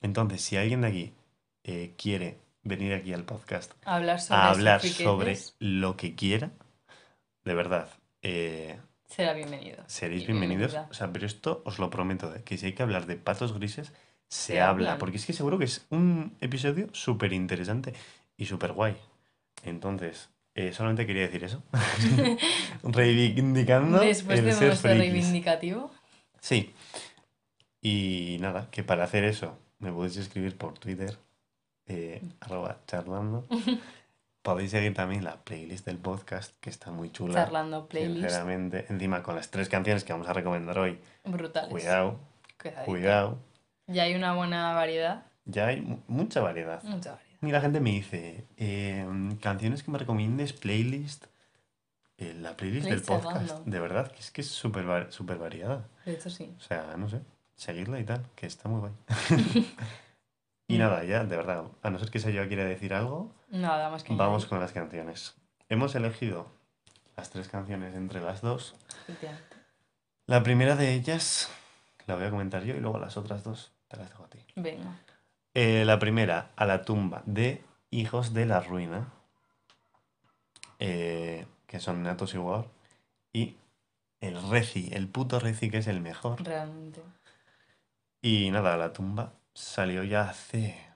Entonces, 0.00 0.42
si 0.42 0.56
alguien 0.56 0.80
de 0.80 0.88
aquí 0.88 1.12
eh, 1.64 1.94
quiere 1.96 2.38
venir 2.62 2.92
aquí 2.92 3.12
al 3.12 3.24
podcast 3.24 3.72
Hablar 3.84 4.20
sobre 4.20 4.40
a 4.40 4.50
hablar 4.50 4.80
sobre 4.82 5.38
lo 5.58 5.96
que 5.96 6.14
quiera, 6.14 6.50
de 7.44 7.54
verdad, 7.54 7.88
eh, 8.22 8.78
será 9.08 9.32
bienvenido. 9.34 9.82
seréis 9.86 10.26
bienvenidos. 10.26 10.72
bienvenida. 10.72 10.88
O 10.90 10.94
sea, 10.94 11.12
pero 11.12 11.26
esto 11.26 11.62
os 11.64 11.78
lo 11.78 11.90
prometo, 11.90 12.30
de 12.30 12.42
que 12.44 12.56
si 12.56 12.66
hay 12.66 12.72
que 12.74 12.82
hablar 12.82 13.06
de 13.06 13.16
patos 13.16 13.52
grises, 13.54 13.88
se, 14.28 14.52
Se 14.52 14.60
habla. 14.60 14.88
hablan. 14.90 14.98
Porque 14.98 15.16
es 15.16 15.26
que 15.26 15.32
seguro 15.32 15.58
que 15.58 15.64
es 15.64 15.86
un 15.90 16.36
episodio 16.40 16.88
súper 16.92 17.32
interesante 17.32 17.94
y 18.36 18.44
súper 18.46 18.72
guay. 18.72 18.96
Entonces, 19.64 20.28
eh, 20.54 20.72
solamente 20.72 21.06
quería 21.06 21.22
decir 21.22 21.44
eso. 21.44 21.62
Reivindicando 22.82 23.98
Después 24.00 24.38
el 24.40 24.44
de 24.46 24.52
ser 24.52 24.76
frikis. 24.76 24.98
reivindicativo, 24.98 25.90
Sí. 26.40 26.72
Y 27.80 28.36
nada, 28.40 28.68
que 28.70 28.82
para 28.84 29.04
hacer 29.04 29.24
eso 29.24 29.58
me 29.78 29.92
podéis 29.92 30.16
escribir 30.18 30.56
por 30.56 30.78
Twitter, 30.78 31.16
eh, 31.86 32.20
arroba 32.40 32.80
charlando. 32.86 33.46
Podéis 34.48 34.70
seguir 34.70 34.94
también 34.94 35.24
la 35.24 35.36
playlist 35.44 35.84
del 35.84 35.98
podcast, 35.98 36.54
que 36.60 36.70
está 36.70 36.90
muy 36.90 37.10
chula. 37.12 37.34
charlando 37.34 37.86
playlist, 37.86 38.20
Sinceramente, 38.30 38.86
encima 38.88 39.22
con 39.22 39.36
las 39.36 39.50
tres 39.50 39.68
canciones 39.68 40.04
que 40.04 40.14
vamos 40.14 40.26
a 40.26 40.32
recomendar 40.32 40.78
hoy. 40.78 40.98
brutales. 41.24 41.70
Cuidado, 41.70 42.18
Cuidadito. 42.58 42.84
cuidado. 42.86 43.38
Ya 43.88 44.04
hay 44.04 44.14
una 44.14 44.32
buena 44.34 44.72
variedad. 44.72 45.26
Ya 45.44 45.66
hay 45.66 45.82
mu- 45.82 45.98
mucha 46.06 46.40
variedad. 46.40 46.82
Mucha 46.84 47.10
variedad. 47.12 47.38
Y 47.42 47.50
la 47.52 47.60
gente 47.60 47.80
me 47.80 47.90
dice, 47.90 48.46
eh, 48.56 49.06
canciones 49.42 49.82
que 49.82 49.90
me 49.90 49.98
recomiendes, 49.98 50.54
playlist. 50.54 51.26
Eh, 52.16 52.32
la 52.40 52.56
playlist 52.56 52.88
del 52.88 53.02
podcast, 53.02 53.58
de 53.66 53.80
verdad, 53.80 54.10
que 54.10 54.20
es 54.20 54.30
que 54.30 54.40
es 54.40 54.48
súper 54.48 55.12
súper 55.12 55.36
variada. 55.36 55.86
De 56.06 56.12
hecho, 56.14 56.30
sí. 56.30 56.54
O 56.56 56.60
sea, 56.62 56.94
no 56.96 57.10
sé, 57.10 57.20
seguirla 57.54 58.00
y 58.00 58.04
tal, 58.04 58.24
que 58.34 58.46
está 58.46 58.66
muy 58.70 58.80
guay. 58.80 58.92
y 60.68 60.78
nada, 60.78 61.04
ya, 61.04 61.24
de 61.24 61.36
verdad, 61.36 61.64
a 61.82 61.90
no 61.90 61.98
ser 61.98 62.10
que 62.10 62.18
yo 62.18 62.48
quiera 62.48 62.64
decir 62.64 62.94
algo, 62.94 63.36
Nada 63.50 63.90
más 63.90 64.04
que 64.04 64.14
vamos 64.14 64.46
con 64.46 64.60
las 64.60 64.72
canciones. 64.72 65.34
Hemos 65.68 65.94
elegido 65.94 66.50
las 67.16 67.30
tres 67.30 67.48
canciones 67.48 67.94
entre 67.94 68.20
las 68.20 68.40
dos. 68.40 68.74
La 70.26 70.42
primera 70.42 70.76
de 70.76 70.92
ellas 70.94 71.50
la 72.06 72.16
voy 72.16 72.24
a 72.24 72.30
comentar 72.30 72.64
yo 72.64 72.74
y 72.74 72.80
luego 72.80 72.98
las 72.98 73.16
otras 73.16 73.44
dos 73.44 73.72
te 73.88 73.96
las 73.96 74.08
dejo 74.08 74.24
a 74.24 74.28
ti. 74.28 74.38
Venga. 74.56 74.96
Eh, 75.54 75.84
la 75.84 75.98
primera, 75.98 76.50
A 76.56 76.66
la 76.66 76.82
tumba 76.82 77.22
de 77.26 77.64
Hijos 77.90 78.34
de 78.34 78.46
la 78.46 78.60
Ruina, 78.60 79.08
eh, 80.78 81.46
que 81.66 81.80
son 81.80 82.02
Natos 82.02 82.34
y 82.34 82.38
War, 82.38 82.66
y 83.32 83.56
el 84.20 84.40
Reci, 84.50 84.90
el 84.92 85.08
puto 85.08 85.40
Reci 85.40 85.70
que 85.70 85.78
es 85.78 85.86
el 85.86 86.00
mejor. 86.00 86.42
Realmente. 86.44 87.02
Y 88.20 88.50
nada, 88.50 88.76
La 88.76 88.92
tumba 88.92 89.32
salió 89.54 90.02
ya 90.04 90.28
hace... 90.28 90.87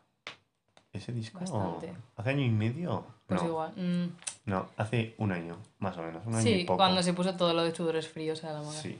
¿Ese 0.93 1.13
disco? 1.13 1.41
Bastante. 1.41 1.95
¿Hace 2.17 2.31
año 2.31 2.43
y 2.45 2.51
medio? 2.51 3.05
Pues 3.27 3.41
no, 3.43 3.49
igual. 3.49 3.73
mm, 3.77 4.51
no, 4.51 4.69
hace 4.77 5.15
un 5.19 5.33
año, 5.33 5.57
más 5.79 5.97
o 5.97 6.03
menos, 6.03 6.27
un 6.27 6.35
año 6.35 6.51
y 6.51 6.59
Sí, 6.61 6.65
poco. 6.65 6.77
cuando 6.79 7.03
se 7.03 7.15
puso 7.15 7.35
todo 7.37 7.55
lo 7.55 7.63
de 7.65 7.75
sudores 7.75 8.09
fríos 8.09 8.45
a 8.45 8.53
la 8.53 8.61
moda. 8.61 8.73
Sí. 8.79 8.99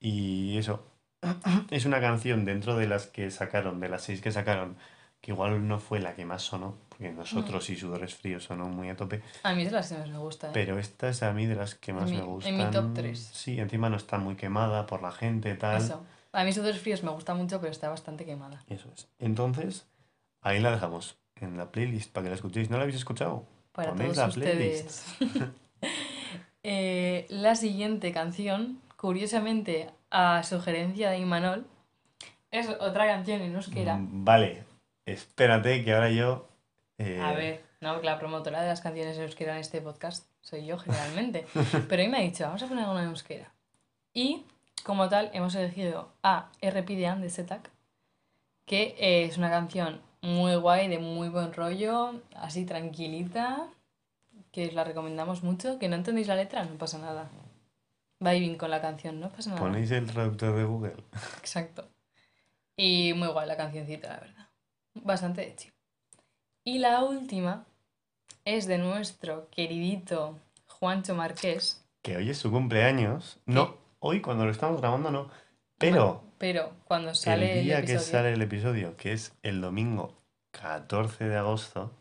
Y 0.00 0.56
eso, 0.56 0.82
es 1.70 1.84
una 1.84 2.00
canción 2.00 2.44
dentro 2.44 2.76
de 2.76 2.86
las 2.88 3.06
que 3.06 3.30
sacaron, 3.30 3.80
de 3.80 3.88
las 3.88 4.02
seis 4.02 4.20
que 4.20 4.32
sacaron, 4.32 4.76
que 5.20 5.32
igual 5.32 5.66
no 5.66 5.78
fue 5.80 5.98
la 6.00 6.14
que 6.14 6.24
más 6.24 6.42
sonó, 6.42 6.76
porque 6.88 7.10
nosotros 7.12 7.68
y 7.70 7.76
Sudores 7.76 8.14
Fríos 8.14 8.44
sonó 8.44 8.66
muy 8.68 8.88
a 8.88 8.96
tope, 8.96 9.20
A 9.42 9.52
mí 9.54 9.62
es 9.62 9.68
de 9.70 9.74
las 9.76 9.88
que 9.90 9.98
más 9.98 10.08
me 10.08 10.18
gusta. 10.18 10.46
¿eh? 10.48 10.50
pero 10.54 10.78
esta 10.78 11.08
es 11.08 11.22
a 11.22 11.32
mí 11.32 11.46
de 11.46 11.56
las 11.56 11.74
que 11.74 11.92
más 11.92 12.08
mi- 12.10 12.16
me 12.16 12.22
en 12.22 12.26
mi 12.28 12.32
gustan. 12.32 12.70
top 12.70 12.94
tres. 12.94 13.28
Sí, 13.34 13.58
encima 13.58 13.90
no 13.90 13.96
está 13.96 14.16
muy 14.18 14.36
quemada 14.36 14.86
por 14.86 15.02
la 15.02 15.10
gente, 15.12 15.54
tal. 15.56 15.82
Eso. 15.82 16.02
A 16.32 16.44
mí 16.44 16.52
sudores 16.52 16.80
fríos 16.80 17.02
me 17.02 17.10
gusta 17.10 17.34
mucho, 17.34 17.58
pero 17.60 17.72
está 17.72 17.88
bastante 17.88 18.24
quemada. 18.24 18.62
Eso 18.68 18.88
es. 18.94 19.08
Entonces, 19.18 19.86
ahí 20.40 20.60
la 20.60 20.70
dejamos 20.70 21.16
en 21.36 21.56
la 21.56 21.70
playlist 21.70 22.12
para 22.12 22.24
que 22.24 22.28
la 22.30 22.34
escuchéis. 22.36 22.70
¿No 22.70 22.76
la 22.76 22.82
habéis 22.82 22.96
escuchado? 22.98 23.44
Para 23.72 23.90
Ponéis 23.90 24.14
todos 24.14 24.36
la 24.36 24.44
playlist. 24.44 25.20
ustedes. 25.22 25.50
Eh, 26.64 27.26
la 27.30 27.54
siguiente 27.54 28.12
canción, 28.12 28.80
curiosamente, 28.96 29.88
a 30.10 30.42
sugerencia 30.42 31.08
de 31.10 31.18
Imanol, 31.18 31.66
es 32.50 32.68
otra 32.68 33.06
canción 33.06 33.40
en 33.40 33.54
euskera. 33.54 33.96
Mm, 33.96 34.24
Vale, 34.24 34.64
espérate 35.06 35.84
que 35.84 35.94
ahora 35.94 36.10
yo... 36.10 36.48
eh, 36.98 37.20
A 37.22 37.32
ver, 37.32 37.62
no, 37.80 38.02
la 38.02 38.18
promotora 38.18 38.60
de 38.60 38.68
las 38.68 38.80
canciones 38.80 39.16
en 39.16 39.22
euskera 39.22 39.54
en 39.54 39.60
este 39.60 39.80
podcast 39.80 40.26
soy 40.42 40.66
yo 40.66 40.78
generalmente. 40.78 41.46
Pero 41.88 42.02
hoy 42.02 42.08
me 42.08 42.18
ha 42.18 42.22
dicho, 42.22 42.44
vamos 42.44 42.62
a 42.62 42.66
poner 42.66 42.86
una 42.88 43.02
en 43.02 43.08
euskera. 43.10 43.50
Y, 44.12 44.44
como 44.82 45.08
tal, 45.08 45.30
hemos 45.32 45.54
elegido 45.54 46.10
a 46.22 46.50
Errepidean 46.60 47.20
de 47.22 47.30
Setak, 47.30 47.70
que 48.66 48.96
eh, 48.98 49.24
es 49.24 49.38
una 49.38 49.48
canción 49.48 50.00
muy 50.22 50.56
guay, 50.56 50.88
de 50.88 50.98
muy 50.98 51.28
buen 51.28 51.52
rollo, 51.52 52.14
así 52.34 52.64
tranquilita, 52.64 53.68
que 54.52 54.66
os 54.68 54.74
la 54.74 54.84
recomendamos 54.84 55.42
mucho. 55.42 55.78
Que 55.78 55.88
no 55.88 55.96
entendéis 55.96 56.28
la 56.28 56.36
letra, 56.36 56.64
no 56.64 56.76
pasa 56.76 56.98
nada. 56.98 57.30
Vibing 58.20 58.56
con 58.56 58.70
la 58.70 58.80
canción, 58.80 59.20
no 59.20 59.30
pasa 59.30 59.50
nada. 59.50 59.60
Ponéis 59.60 59.90
el 59.90 60.06
traductor 60.06 60.56
de 60.56 60.64
Google. 60.64 60.96
Exacto. 61.38 61.88
Y 62.76 63.12
muy 63.14 63.28
guay 63.28 63.46
la 63.46 63.56
cancioncita, 63.56 64.08
la 64.08 64.20
verdad. 64.20 64.48
Bastante 64.94 65.42
de 65.42 65.56
chill. 65.56 65.72
Y 66.64 66.78
la 66.78 67.02
última 67.04 67.64
es 68.44 68.66
de 68.66 68.78
nuestro 68.78 69.48
queridito 69.50 70.38
Juancho 70.66 71.14
Marqués. 71.14 71.84
que 72.02 72.16
hoy 72.16 72.30
es 72.30 72.38
su 72.38 72.50
cumpleaños. 72.50 73.38
No, 73.46 73.76
hoy 74.00 74.20
cuando 74.20 74.44
lo 74.44 74.50
estamos 74.50 74.80
grabando 74.80 75.10
no. 75.10 75.28
Pero 75.78 76.22
Pero 76.38 76.72
cuando 76.84 77.14
sale 77.14 77.58
el 77.60 77.64
día 77.64 77.78
el 77.78 77.86
que 77.86 77.92
episodio, 77.92 78.12
sale 78.12 78.32
el 78.32 78.42
episodio, 78.42 78.96
que 78.96 79.12
es 79.12 79.32
el 79.42 79.60
domingo 79.60 80.14
14 80.52 81.24
de 81.28 81.36
agosto, 81.36 81.92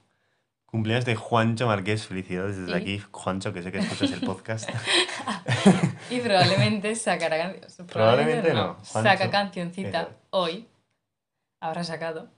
cumpleaños 0.66 1.06
de 1.06 1.16
Juancho 1.16 1.66
Marqués. 1.68 2.06
Felicidades 2.06 2.58
desde 2.58 2.72
Y- 2.72 2.82
aquí, 2.82 3.04
Juancho, 3.12 3.52
que 3.54 3.64
sé 3.64 3.72
que 3.72 3.80
escuchas 3.80 4.12
el 4.12 4.22
podcast. 4.22 4.70
y 6.12 6.20
probablemente 6.20 6.96
sacará 6.96 7.38
canciones. 7.38 7.78
Probablemente 7.92 8.54
no, 8.54 8.78
Saca 8.84 9.30
cancioncita 9.30 10.02
Eso. 10.04 10.12
hoy. 10.32 10.68
Habrá 11.60 11.84
sacado. 11.84 12.30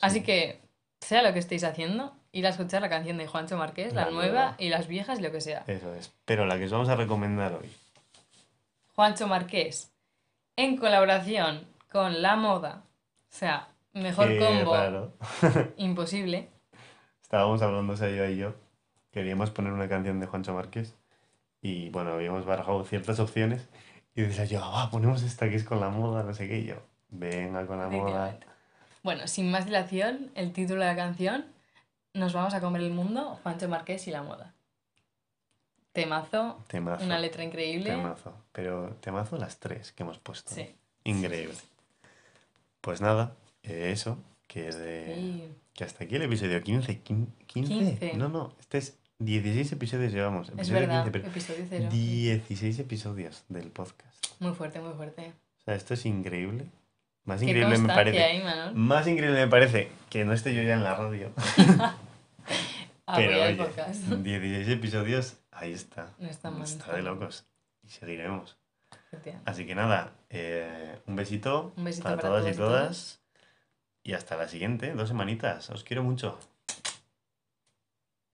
Así 0.00 0.20
Sí. 0.20 0.24
que, 0.24 0.60
sea 1.00 1.22
lo 1.22 1.32
que 1.34 1.38
estéis 1.38 1.64
haciendo, 1.64 2.16
ir 2.32 2.46
a 2.46 2.50
escuchar 2.50 2.80
la 2.80 2.88
canción 2.88 3.18
de 3.18 3.26
Juancho 3.26 3.58
Marqués, 3.58 3.92
la, 3.92 4.06
La 4.06 4.10
nueva 4.10 4.26
nueva. 4.32 4.54
y 4.58 4.70
las 4.70 4.88
viejas, 4.88 5.20
lo 5.20 5.30
que 5.30 5.42
sea. 5.42 5.62
Eso 5.66 5.94
es. 5.94 6.10
Pero 6.24 6.46
la 6.46 6.56
que 6.58 6.64
os 6.64 6.72
vamos 6.72 6.88
a 6.88 6.96
recomendar 6.96 7.52
hoy. 7.52 7.70
Juancho 8.94 9.26
Marqués, 9.28 9.90
en 10.56 10.76
colaboración 10.76 11.66
con 11.90 12.22
La 12.22 12.36
Moda. 12.36 12.84
O 12.84 13.36
sea, 13.36 13.68
mejor 13.92 14.28
Qué 14.28 14.38
combo 14.38 14.74
raro. 14.74 15.12
imposible. 15.76 16.50
Estábamos 17.22 17.62
hablando 17.62 17.96
Sayo 17.96 18.28
y 18.28 18.36
yo. 18.36 18.54
Queríamos 19.10 19.50
poner 19.50 19.72
una 19.72 19.88
canción 19.88 20.20
de 20.20 20.26
Juancho 20.26 20.54
Márquez. 20.54 20.96
Y 21.60 21.88
bueno, 21.90 22.12
habíamos 22.12 22.44
barajado 22.44 22.84
ciertas 22.84 23.18
opciones. 23.20 23.68
Y 24.14 24.22
decía 24.22 24.44
yo, 24.44 24.60
ah, 24.62 24.88
ponemos 24.90 25.22
esta 25.22 25.48
que 25.48 25.56
es 25.56 25.64
con 25.64 25.80
la 25.80 25.88
moda, 25.88 26.22
no 26.22 26.34
sé 26.34 26.48
qué. 26.48 26.58
Y 26.58 26.66
yo, 26.66 26.76
venga 27.08 27.66
con 27.66 27.78
la 27.78 27.88
moda. 27.88 28.38
Bueno, 29.02 29.26
sin 29.26 29.50
más 29.50 29.66
dilación, 29.66 30.30
el 30.34 30.52
título 30.52 30.80
de 30.80 30.86
la 30.86 30.96
canción, 30.96 31.46
Nos 32.12 32.32
vamos 32.32 32.54
a 32.54 32.60
comer 32.60 32.82
el 32.82 32.92
mundo, 32.92 33.38
Juancho 33.42 33.68
Marqués 33.68 34.06
y 34.06 34.10
La 34.12 34.22
Moda. 34.22 34.54
Temazo, 35.94 36.62
Temazo. 36.68 37.04
una 37.04 37.18
letra 37.18 37.42
increíble. 37.44 37.88
Temazo. 37.90 38.34
Pero 38.52 38.96
temazo 39.00 39.38
las 39.38 39.58
tres 39.60 39.92
que 39.92 40.02
hemos 40.02 40.18
puesto. 40.18 40.54
Sí. 40.54 40.74
Increíble. 41.04 41.54
Pues 42.82 43.00
nada, 43.00 43.34
eh, 43.62 43.90
eso, 43.92 44.18
que 44.48 44.68
es 44.68 44.76
de... 44.76 45.14
Y 45.16 45.48
Que 45.72 45.84
hasta 45.84 46.04
aquí 46.04 46.16
el 46.16 46.22
episodio 46.22 46.62
15. 46.62 47.00
¿quin- 47.04 47.28
¿15? 47.52 47.66
15. 47.68 48.12
No, 48.16 48.28
no, 48.28 48.52
este 48.60 48.78
es 48.78 48.98
16 49.20 49.72
episodios 49.72 50.12
llevamos. 50.12 50.48
Es 50.48 50.54
Episodio 50.54 50.80
verdad, 50.80 51.04
15, 51.04 51.10
pero 51.12 51.26
episodio 51.28 51.66
cero. 51.70 51.88
16 51.90 52.78
episodios 52.80 53.44
del 53.48 53.70
podcast. 53.70 54.26
Muy 54.40 54.52
fuerte, 54.52 54.80
muy 54.80 54.92
fuerte. 54.94 55.32
O 55.60 55.62
sea, 55.64 55.74
esto 55.76 55.94
es 55.94 56.04
increíble. 56.06 56.66
Más 57.24 57.38
Qué 57.40 57.46
increíble 57.46 57.78
me 57.78 57.88
parece. 57.88 58.18
¿eh, 58.18 58.36
Imanol? 58.40 58.74
Más 58.74 59.06
increíble 59.06 59.40
me 59.44 59.48
parece 59.48 59.88
que 60.10 60.24
no 60.24 60.32
esté 60.32 60.54
yo 60.54 60.62
ya 60.62 60.74
en 60.74 60.82
la 60.84 60.94
radio. 60.96 61.30
Apoyar 63.06 63.30
Pero 63.30 63.42
oye, 63.44 63.54
podcast. 63.56 64.02
16 64.08 64.68
episodios, 64.68 65.36
ahí 65.54 65.72
está. 65.72 66.14
No 66.18 66.28
está 66.28 66.50
mal. 66.50 66.62
Está 66.62 66.94
de 66.94 67.02
locos. 67.02 67.46
Y 67.82 67.88
seguiremos. 67.88 68.56
Así 69.44 69.66
que 69.66 69.74
nada, 69.74 70.12
eh, 70.28 71.00
un 71.06 71.16
besito, 71.16 71.72
Un 71.76 71.84
besito 71.84 72.04
para 72.04 72.16
para 72.16 72.28
todas 72.28 72.54
y 72.54 72.56
todas. 72.56 73.20
Y 74.02 74.12
hasta 74.12 74.36
la 74.36 74.48
siguiente, 74.48 74.92
dos 74.92 75.08
semanitas. 75.08 75.70
Os 75.70 75.84
quiero 75.84 76.02
mucho. 76.02 76.38